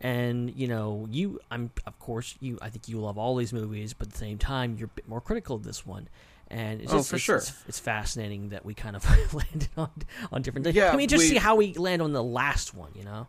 [0.00, 3.94] and you know you i'm of course you i think you love all these movies
[3.94, 6.08] but at the same time you're a bit more critical of this one
[6.48, 7.36] and it's Oh, just for it's, sure.
[7.38, 9.04] it's, it's fascinating that we kind of
[9.34, 9.90] landed on
[10.30, 12.74] on different things Yeah, i mean just we- see how we land on the last
[12.74, 13.26] one you know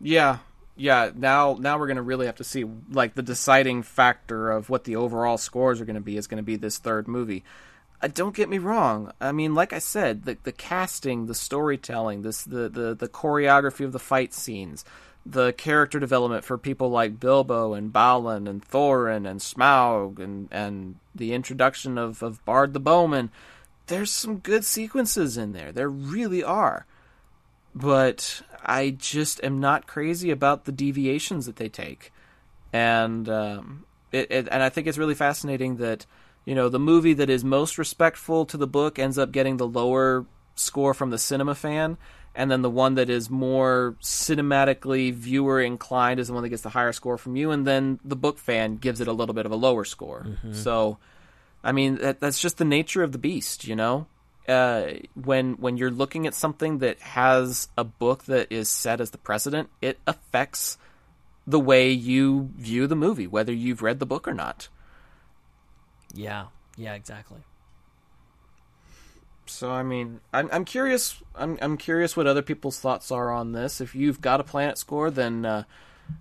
[0.00, 0.38] Yeah,
[0.76, 1.10] yeah.
[1.14, 4.96] Now, now we're gonna really have to see like the deciding factor of what the
[4.96, 7.44] overall scores are gonna be is gonna be this third movie.
[8.02, 9.12] Uh, don't get me wrong.
[9.20, 13.84] I mean, like I said, the the casting, the storytelling, this the the the choreography
[13.84, 14.86] of the fight scenes,
[15.26, 20.96] the character development for people like Bilbo and Balin and Thorin and Smaug and and
[21.14, 23.30] the introduction of of Bard the Bowman.
[23.86, 25.72] There's some good sequences in there.
[25.72, 26.86] There really are
[27.74, 32.12] but I just am not crazy about the deviations that they take,
[32.72, 36.06] and um, it, it and I think it's really fascinating that
[36.44, 39.68] you know the movie that is most respectful to the book ends up getting the
[39.68, 41.96] lower score from the cinema fan,
[42.34, 46.62] and then the one that is more cinematically viewer inclined is the one that gets
[46.62, 49.46] the higher score from you, and then the book fan gives it a little bit
[49.46, 50.26] of a lower score.
[50.44, 50.54] Mhm.
[50.54, 50.98] So,
[51.62, 54.06] I mean that, that's just the nature of the beast, you know
[54.48, 59.10] uh, when when you're looking at something that has a book that is set as
[59.10, 60.76] the precedent, it affects
[61.46, 64.68] the way you view the movie, whether you've read the book or not.
[66.14, 66.46] yeah
[66.76, 67.38] yeah exactly
[69.50, 71.22] So I mean, I'm I'm curious.
[71.34, 73.80] I'm I'm curious what other people's thoughts are on this.
[73.80, 75.64] If you've got a Planet score, then uh,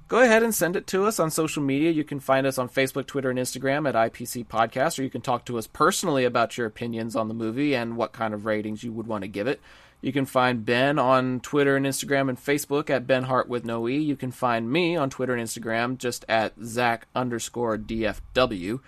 [0.08, 1.92] go ahead and send it to us on social media.
[1.92, 5.22] You can find us on Facebook, Twitter, and Instagram at IPC Podcast, or you can
[5.22, 8.84] talk to us personally about your opinions on the movie and what kind of ratings
[8.84, 9.62] you would want to give it.
[10.02, 13.88] You can find Ben on Twitter and Instagram and Facebook at Ben Hart with no
[13.90, 13.98] E.
[13.98, 18.80] You can find me on Twitter and Instagram just at Zac underscore DFW.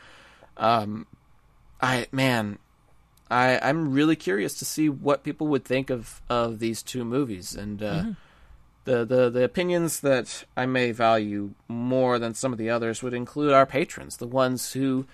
[0.56, 1.08] Um,
[1.82, 2.60] I man,
[3.32, 7.56] I I'm really curious to see what people would think of of these two movies
[7.56, 8.16] and uh, Mhm.
[8.84, 13.14] the the the opinions that I may value more than some of the others would
[13.14, 15.06] include our patrons, the ones who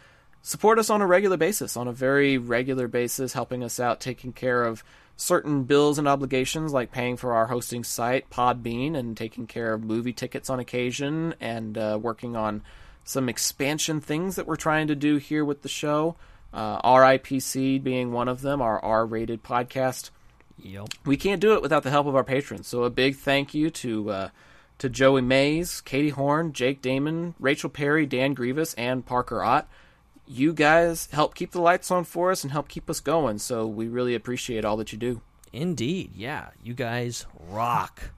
[0.41, 4.33] support us on a regular basis, on a very regular basis, helping us out, taking
[4.33, 4.83] care of
[5.19, 9.83] certain bills and obligations like paying for our hosting site Podbean and taking care of
[9.83, 12.61] movie tickets on occasion and uh, working on
[13.03, 16.15] some expansion things that we're trying to do here with the show.
[16.53, 20.09] Uh, RIPC being one of them, our R-rated podcast.
[20.57, 20.87] Yep.
[21.05, 22.67] We can't do it without the help of our patrons.
[22.67, 24.29] So a big thank you to uh,
[24.79, 29.67] to Joey Mays, Katie Horn, Jake Damon, Rachel Perry, Dan Grievous, and Parker Ott.
[30.25, 33.37] You guys help keep the lights on for us and help keep us going.
[33.37, 35.21] So we really appreciate all that you do.
[35.53, 38.11] indeed yeah you guys rock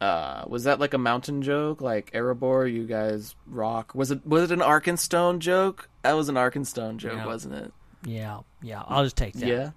[0.00, 2.72] Uh, was that like a mountain joke, like Erebor?
[2.72, 3.94] You guys rock.
[3.94, 5.88] Was it was it an Arkenstone joke?
[6.02, 7.26] That was an Arkenstone joke, Yeah.
[7.26, 7.72] wasn't it?
[8.04, 9.70] yeah yeah i'll just take that Yeah,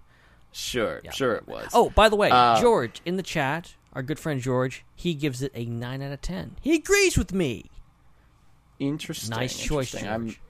[0.52, 1.70] sure, sure it was.
[1.74, 5.42] Oh, by the way, Uh, George in the chat, our good friend George, he gives
[5.42, 6.56] it a nine out of ten.
[6.62, 7.72] He agrees with me.
[8.80, 9.32] Interesting.
[9.36, 10.26] Nice choice, interesting.
[10.28, 10.42] George.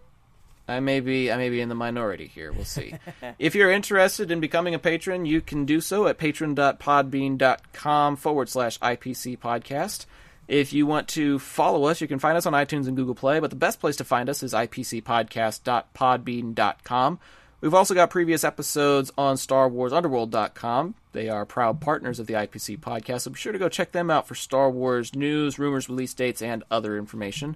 [0.68, 2.52] I may be I may be in the minority here.
[2.52, 2.96] We'll see.
[3.40, 8.80] if you're interested in becoming a patron, you can do so at patron.podbean.com forward slash
[8.80, 10.06] IPC podcast.
[10.48, 13.40] If you want to follow us, you can find us on iTunes and Google Play,
[13.40, 17.20] but the best place to find us is ipcpodcast.podbean.com.
[17.62, 20.96] We've also got previous episodes on StarWarsUnderworld.com.
[21.14, 24.10] They are proud partners of the IPC podcast, so be sure to go check them
[24.10, 27.56] out for Star Wars news, rumors, release dates, and other information.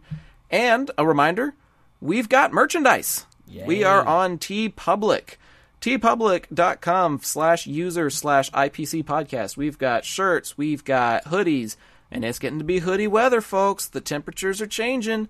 [0.52, 1.56] And a reminder,
[2.02, 3.26] we've got merchandise.
[3.66, 5.40] We are on T Public.
[5.82, 9.56] teepublic.com slash user slash IPC podcast.
[9.58, 11.76] We've got shirts, we've got hoodies,
[12.10, 13.88] and it's getting to be hoodie weather, folks.
[13.88, 15.30] The temperatures are changing.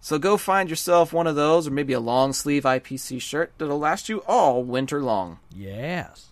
[0.00, 3.78] So go find yourself one of those, or maybe a long sleeve IPC shirt that'll
[3.78, 5.40] last you all winter long.
[5.52, 6.26] Yes.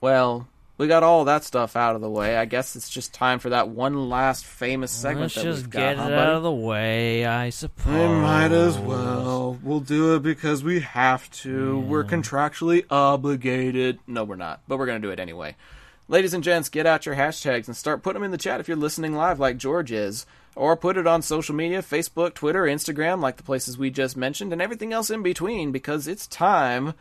[0.00, 0.46] Well,
[0.78, 2.36] we got all that stuff out of the way.
[2.36, 5.70] I guess it's just time for that one last famous segment Let's that just we've
[5.70, 6.06] get got.
[6.06, 6.14] it buddy?
[6.14, 7.94] out of the way, I suppose.
[7.94, 9.58] We might as well.
[9.62, 11.78] We'll do it because we have to.
[11.80, 13.98] We're contractually obligated.
[14.06, 15.56] No, we're not, but we're going to do it anyway.
[16.08, 18.68] Ladies and gents, get out your hashtags and start putting them in the chat if
[18.68, 20.26] you're listening live like George is.
[20.54, 24.52] Or put it on social media Facebook, Twitter, Instagram, like the places we just mentioned,
[24.52, 26.94] and everything else in between because it's time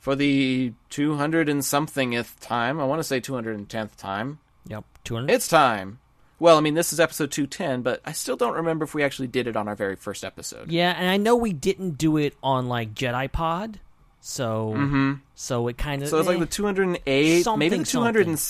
[0.00, 2.80] for the 200 and somethingth time.
[2.80, 4.40] I want to say 210th time.
[4.66, 5.30] Yep, 200.
[5.32, 6.00] It's time.
[6.38, 9.28] Well, I mean, this is episode 210, but I still don't remember if we actually
[9.28, 10.70] did it on our very first episode.
[10.72, 13.78] Yeah, and I know we didn't do it on like Jedi Pod,
[14.20, 15.20] so Mhm.
[15.34, 18.42] so it kind of So it's like the 208, maybe the 200 and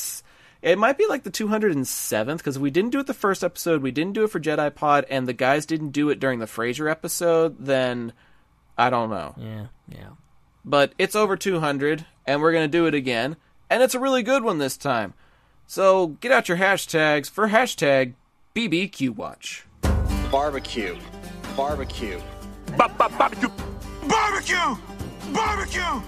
[0.62, 3.90] it might be like the 207th because we didn't do it the first episode, we
[3.90, 6.88] didn't do it for Jedi Pod, and the guys didn't do it during the Frasier
[6.88, 7.56] episode.
[7.58, 8.12] Then
[8.78, 9.34] I don't know.
[9.36, 10.10] Yeah, yeah.
[10.64, 13.36] But it's over 200, and we're gonna do it again,
[13.68, 15.14] and it's a really good one this time.
[15.66, 18.14] So get out your hashtags for hashtag
[18.54, 19.66] BBQ Watch.
[20.30, 20.96] Barbecue.
[21.56, 22.20] Barbecue.
[22.76, 24.56] Barbecue!
[25.32, 26.02] Barbecue!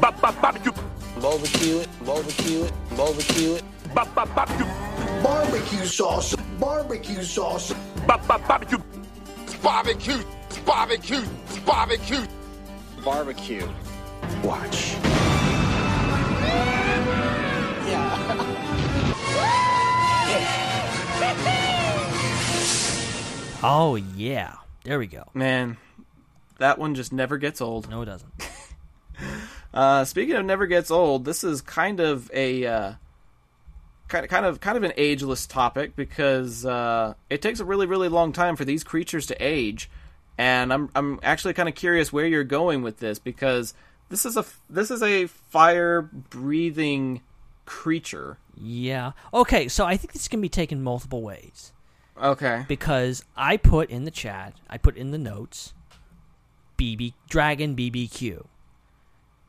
[0.00, 0.72] Barbecue!
[1.20, 1.88] Barbecue it.
[2.04, 2.72] Barbecue it.
[2.96, 3.64] Barbecue it.
[5.22, 6.34] Barbecue sauce!
[6.58, 7.74] Barbecue sauce!
[8.06, 8.78] Barbecue!
[9.62, 10.22] Barbecue!
[10.64, 11.24] Barbecue!
[11.64, 12.26] Barbecue!
[13.04, 13.68] Barbecue.
[14.42, 14.96] Watch.
[23.64, 25.24] Oh yeah, there we go.
[25.34, 25.76] Man,
[26.58, 27.88] that one just never gets old.
[27.88, 28.32] No, it doesn't.
[29.74, 32.92] Uh, speaking of never gets old, this is kind of a uh,
[34.08, 37.86] kind of kind of kind of an ageless topic because uh, it takes a really
[37.86, 39.88] really long time for these creatures to age,
[40.36, 43.72] and I'm I'm actually kind of curious where you're going with this because
[44.12, 47.22] this is a this is a fire breathing
[47.64, 48.36] creature.
[48.54, 49.12] Yeah.
[49.32, 51.72] Okay, so I think this can be taken multiple ways.
[52.22, 52.66] Okay.
[52.68, 55.72] Because I put in the chat, I put in the notes,
[56.76, 58.44] BB Dragon BBQ.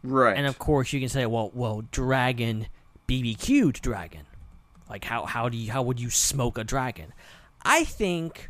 [0.01, 0.37] Right.
[0.37, 2.67] And of course you can say, well, well, dragon
[3.09, 4.25] BBQ'd dragon.
[4.89, 7.13] Like how how do you how would you smoke a dragon?
[7.63, 8.49] I think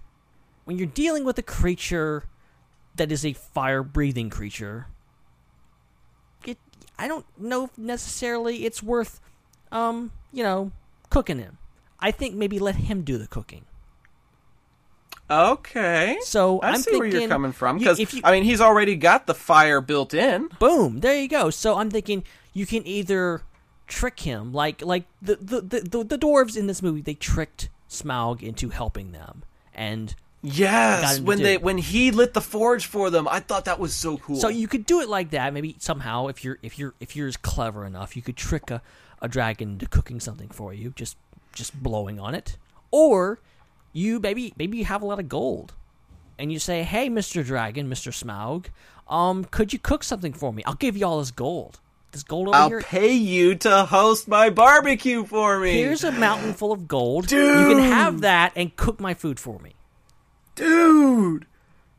[0.66, 2.26] when you're dealing with a creature
[2.98, 4.86] that is a fire breathing creature,
[6.98, 9.20] I don't know if necessarily it's worth
[9.74, 10.72] um, you know,
[11.10, 11.58] cooking him.
[12.00, 13.66] I think maybe let him do the cooking.
[15.30, 16.18] Okay.
[16.22, 19.34] So I I'm see where you're coming from because I mean he's already got the
[19.34, 20.50] fire built in.
[20.60, 21.50] Boom, there you go.
[21.50, 23.42] So I'm thinking you can either
[23.88, 27.70] trick him, like like the the, the, the, the dwarves in this movie, they tricked
[27.90, 29.44] Smaug into helping them,
[29.74, 30.14] and
[30.46, 33.94] Yes, when do they when he lit the forge for them, I thought that was
[33.94, 34.36] so cool.
[34.36, 35.54] So you could do it like that.
[35.54, 38.82] Maybe somehow, if you're if you're if you're as clever enough, you could trick a,
[39.22, 41.16] a dragon into cooking something for you, just
[41.54, 42.58] just blowing on it.
[42.92, 43.40] Or
[43.94, 45.72] you maybe maybe you have a lot of gold,
[46.38, 48.66] and you say, "Hey, Mister Dragon, Mister Smaug,
[49.08, 50.62] um, could you cook something for me?
[50.66, 51.80] I'll give you all this gold.
[52.12, 52.82] This gold over I'll here.
[52.82, 55.72] pay you to host my barbecue for me.
[55.72, 57.28] Here's a mountain full of gold.
[57.28, 57.60] Dude.
[57.60, 59.74] You can have that and cook my food for me.
[60.56, 61.46] Dude,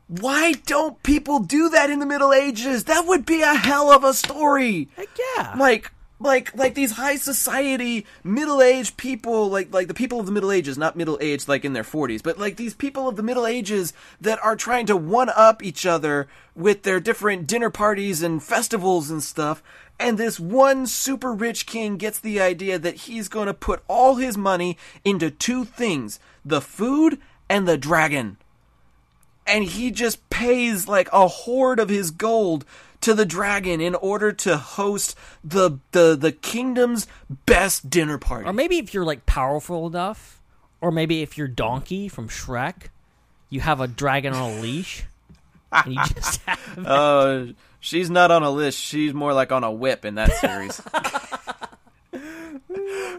[0.07, 2.85] why don't people do that in the Middle Ages?
[2.85, 4.89] That would be a hell of a story.
[4.95, 5.55] Heck yeah.
[5.57, 10.51] Like like like these high society middle-aged people like like the people of the middle
[10.51, 13.91] ages not middle-aged like in their 40s but like these people of the middle ages
[14.21, 19.11] that are trying to one up each other with their different dinner parties and festivals
[19.11, 19.61] and stuff
[19.99, 24.15] and this one super rich king gets the idea that he's going to put all
[24.15, 27.19] his money into two things the food
[27.49, 28.37] and the dragon
[29.47, 32.65] and he just pays like a hoard of his gold
[33.01, 37.07] to the dragon in order to host the the the kingdom's
[37.45, 38.47] best dinner party.
[38.49, 40.39] Or maybe if you're like powerful enough,
[40.81, 42.87] or maybe if you're Donkey from Shrek,
[43.49, 45.03] you have a dragon on a leash.
[45.71, 47.45] and you just have Uh,
[47.79, 48.79] she's not on a list.
[48.79, 50.81] She's more like on a whip in that series.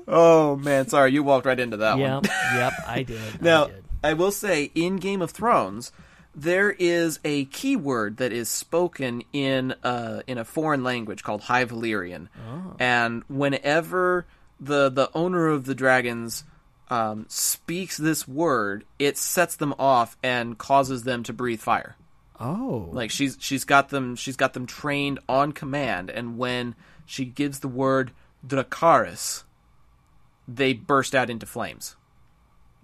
[0.09, 2.23] oh man, sorry, you walked right into that Yep, one.
[2.55, 3.43] yep, I did.
[3.43, 3.83] Now, I did.
[4.05, 5.91] I will say, in Game of Thrones,
[6.39, 11.65] there is a keyword that is spoken in uh, in a foreign language called High
[11.65, 12.77] Valyrian, Oh.
[12.79, 14.27] and whenever
[14.61, 16.45] the the owner of the dragons
[16.91, 21.97] um, speaks this word, it sets them off and causes them to breathe fire.
[22.39, 26.75] Oh, Like she's she's got them she's got them trained on command, and when
[27.07, 28.13] she gives the word
[28.47, 29.43] Dracarys,
[30.47, 31.97] they burst out into flames.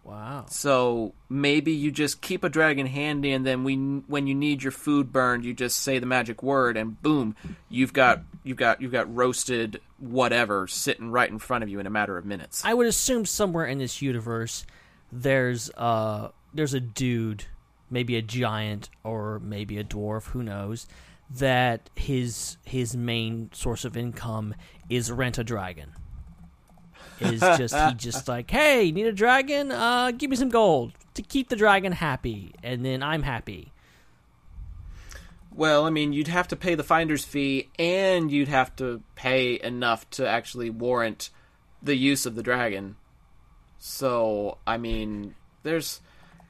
[0.05, 0.47] Wow.
[0.49, 4.73] So maybe you just keep a dragon handy, and then we, when you need your
[4.73, 7.37] food burned, you just say the magic word, and boom,
[7.69, 11.87] you've got you've got you've got roasted whatever sitting right in front of you in
[11.87, 12.65] a matter of minutes.
[12.65, 14.67] I would assume somewhere in this universe,
[15.11, 17.45] there's uh there's a dude,
[17.91, 20.87] maybe a giant or maybe a dwarf, who knows,
[21.31, 24.55] that his his main source of income
[24.89, 25.93] is rent a dragon.
[27.25, 29.73] Is just he just like, hey, need a dragon?
[29.73, 33.73] Uh, give me some gold to keep the dragon happy, and then I'm happy.
[35.55, 39.61] Well, I mean, you'd have to pay the finder's fee, and you'd have to pay
[39.63, 41.31] enough to actually warrant
[41.83, 42.97] the use of the dragon.
[43.79, 46.01] So, I mean, there's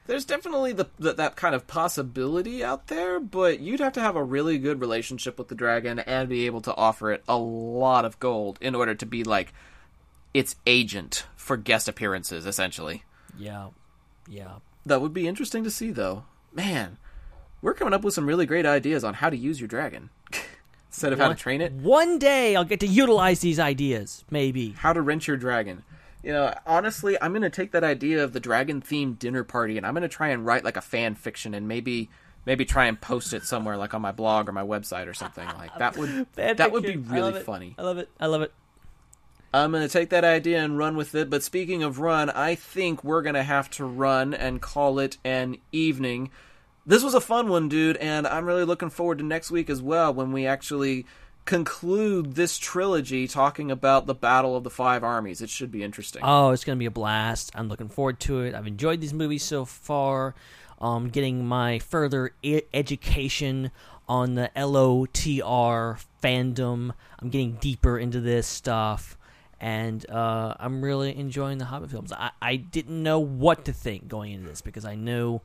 [0.05, 4.15] there's definitely the, the that kind of possibility out there, but you'd have to have
[4.15, 8.05] a really good relationship with the dragon and be able to offer it a lot
[8.05, 9.53] of gold in order to be like
[10.33, 13.03] its agent for guest appearances, essentially.
[13.37, 13.69] Yeah,
[14.27, 14.55] yeah.
[14.85, 16.25] That would be interesting to see, though.
[16.53, 16.97] Man,
[17.61, 20.09] we're coming up with some really great ideas on how to use your dragon
[20.89, 21.71] instead of how to train it.
[21.71, 24.25] One day I'll get to utilize these ideas.
[24.29, 24.71] Maybe.
[24.71, 25.83] How to rent your dragon.
[26.21, 29.85] You know, honestly, I'm gonna take that idea of the dragon themed dinner party and
[29.85, 32.09] I'm gonna try and write like a fan fiction and maybe
[32.45, 35.47] maybe try and post it somewhere like on my blog or my website or something
[35.57, 37.11] like that would that would be fiction.
[37.11, 37.75] I really funny.
[37.77, 38.09] I love it.
[38.19, 38.53] I love it.
[39.53, 41.29] I'm going to take that idea and run with it.
[41.29, 45.17] But speaking of run, I think we're going to have to run and call it
[45.23, 46.31] an evening.
[46.85, 49.81] This was a fun one, dude, and I'm really looking forward to next week as
[49.81, 51.05] well when we actually
[51.45, 55.41] conclude this trilogy talking about the Battle of the Five Armies.
[55.41, 56.21] It should be interesting.
[56.25, 57.51] Oh, it's going to be a blast.
[57.53, 58.55] I'm looking forward to it.
[58.55, 60.35] I've enjoyed these movies so far.
[60.81, 63.71] Um, getting my further I- education
[64.09, 66.91] on the LOTR fandom.
[67.19, 69.17] I'm getting deeper into this stuff.
[69.63, 72.11] And uh, I'm really enjoying the Hobbit films.
[72.11, 75.39] I, I didn't know what to think going into this because I knew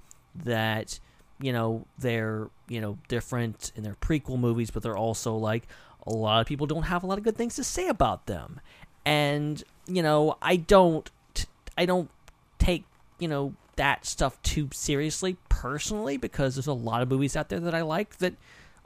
[0.44, 0.98] that
[1.40, 5.68] you know they're you know different in their prequel movies, but they're also like
[6.04, 8.58] a lot of people don't have a lot of good things to say about them.
[9.06, 11.08] And you know I don't
[11.76, 12.10] I don't
[12.58, 12.86] take
[13.20, 17.60] you know that stuff too seriously personally because there's a lot of movies out there
[17.60, 18.34] that I like that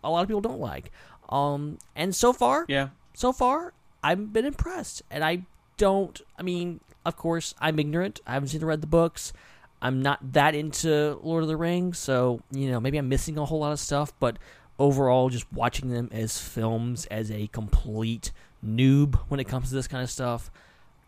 [0.04, 0.92] a lot of people don't like.
[1.30, 3.72] Um, and so far, yeah, so far
[4.02, 5.42] I've been impressed, and I
[5.76, 6.20] don't.
[6.38, 8.20] I mean, of course, I'm ignorant.
[8.26, 9.32] I haven't seen or read the books.
[9.80, 13.44] I'm not that into Lord of the Rings, so you know maybe I'm missing a
[13.44, 14.12] whole lot of stuff.
[14.20, 14.38] But
[14.78, 18.32] overall, just watching them as films as a complete
[18.64, 20.50] noob when it comes to this kind of stuff,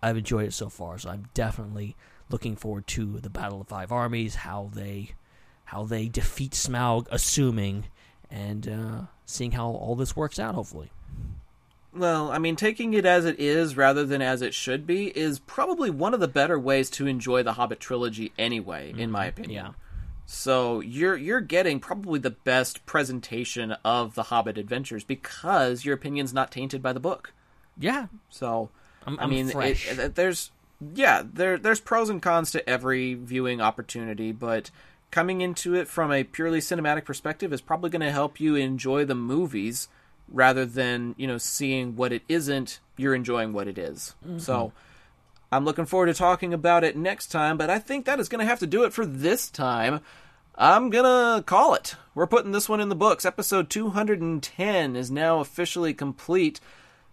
[0.02, 0.98] I've enjoyed it so far.
[0.98, 1.96] So I'm definitely
[2.30, 5.14] looking forward to the Battle of Five Armies, how they
[5.66, 7.86] how they defeat Smaug, assuming,
[8.30, 10.54] and uh, seeing how all this works out.
[10.54, 10.90] Hopefully.
[11.94, 15.38] Well, I mean, taking it as it is rather than as it should be is
[15.38, 19.28] probably one of the better ways to enjoy the Hobbit trilogy anyway, in my mm-hmm.
[19.28, 19.66] opinion.
[19.66, 19.72] Yeah.
[20.26, 26.32] So you're you're getting probably the best presentation of the Hobbit adventures because your opinion's
[26.32, 27.32] not tainted by the book.
[27.78, 28.06] Yeah.
[28.30, 28.70] So
[29.06, 29.50] I'm- I mean.
[29.50, 30.50] It, it- there's
[30.94, 34.70] yeah, there there's pros and cons to every viewing opportunity, but
[35.10, 39.04] coming into it from a purely cinematic perspective is probably going to help you enjoy
[39.04, 39.88] the movies
[40.28, 42.80] rather than you know seeing what it isn't.
[42.96, 44.14] You're enjoying what it is.
[44.26, 44.40] Mhm.
[44.40, 44.72] So.
[45.52, 48.40] I'm looking forward to talking about it next time, but I think that is going
[48.40, 50.00] to have to do it for this time.
[50.56, 51.94] I'm going to call it.
[52.12, 53.24] We're putting this one in the books.
[53.24, 56.58] Episode 210 is now officially complete.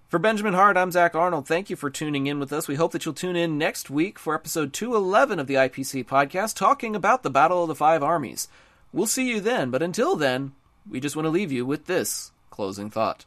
[0.08, 1.48] For Benjamin Hart, I'm Zac Arnold.
[1.48, 2.68] Thank you for tuning in with us.
[2.68, 6.56] We hope that you'll tune in next week for episode 211 of the IPC podcast,
[6.56, 8.48] talking about the Battle of the Five Armies.
[8.92, 10.54] We'll see you then, but until then,
[10.90, 13.26] we just want to leave you with this closing thought.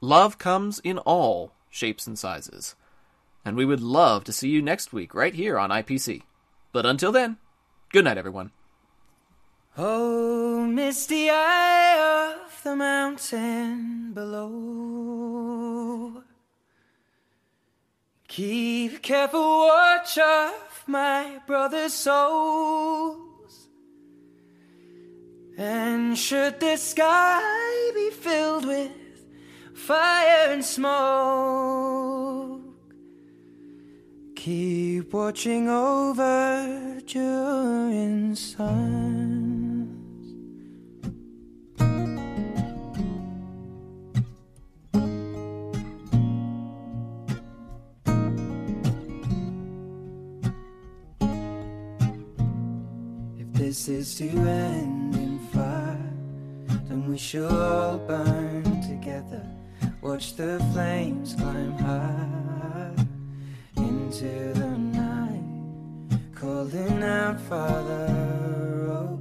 [0.00, 2.76] Love comes in all shapes and sizes
[3.44, 6.22] and we would love to see you next week right here on IPC.
[6.72, 7.38] But until then,
[7.90, 8.52] good night, everyone.
[9.76, 15.32] Oh, misty eye of the mountain below.
[18.28, 23.31] Keep careful watch of my brother's souls.
[25.58, 28.90] And should the sky be filled with
[29.74, 32.62] fire and smoke,
[34.34, 39.88] keep watching over Durin's sons.
[53.38, 55.21] If this is to end
[57.12, 59.46] we shall burn together.
[60.00, 62.94] Watch the flames climb high
[63.76, 65.44] into the night,
[66.34, 68.08] calling out, Father,
[68.96, 69.20] oh,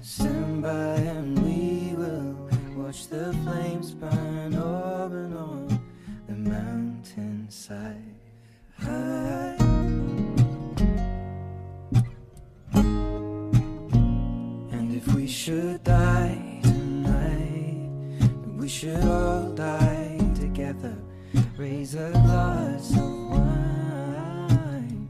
[0.00, 2.48] stand by and we will
[2.82, 5.80] watch the flames burn open on
[6.28, 8.22] the mountainside.
[8.78, 9.56] High.
[14.72, 16.07] And if we should die
[18.68, 20.94] we should all die together.
[21.56, 25.08] Raise a glass of wine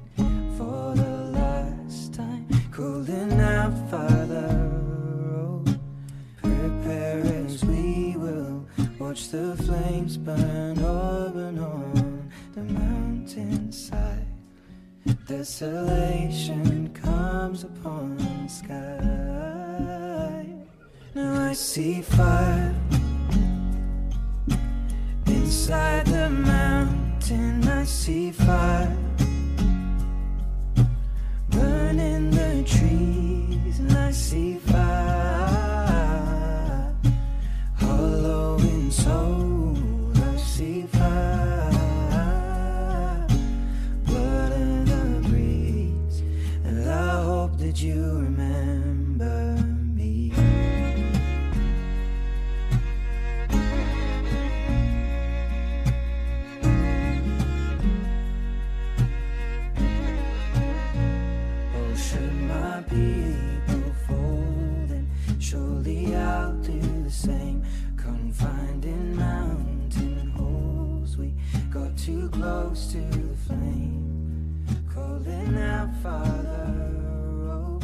[0.56, 2.46] for the last time.
[2.70, 4.48] Cooling out, Father.
[5.34, 5.64] Oh,
[6.40, 8.64] prepare as we will
[9.00, 14.28] watch the flames burn open on the mountainside.
[15.26, 20.46] Desolation comes upon the sky.
[21.16, 22.76] Now I see fire
[25.48, 27.66] inside the mountain.
[27.66, 28.94] I see fire
[31.48, 34.92] burning the trees, and I see fire
[37.76, 39.74] hollow in soul.
[40.16, 41.70] I see fire
[44.04, 46.20] blood in the breeze,
[46.66, 48.67] and I hope that you remember
[72.08, 74.64] too close to the flame,
[74.94, 76.74] calling out, Father,
[77.50, 77.78] oh,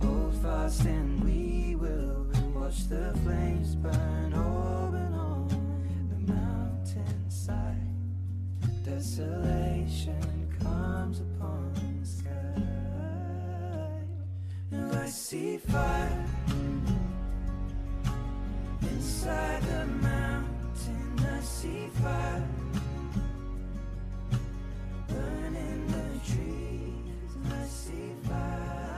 [0.00, 5.48] hold fast and we will watch the flames burn open on
[6.10, 7.88] the mountainside.
[8.84, 12.62] Desolation comes upon the sky.
[14.70, 16.24] Now I see fire
[18.82, 21.26] inside the mountain.
[21.36, 22.79] I see fire
[25.10, 28.89] burning the trees, I see fire.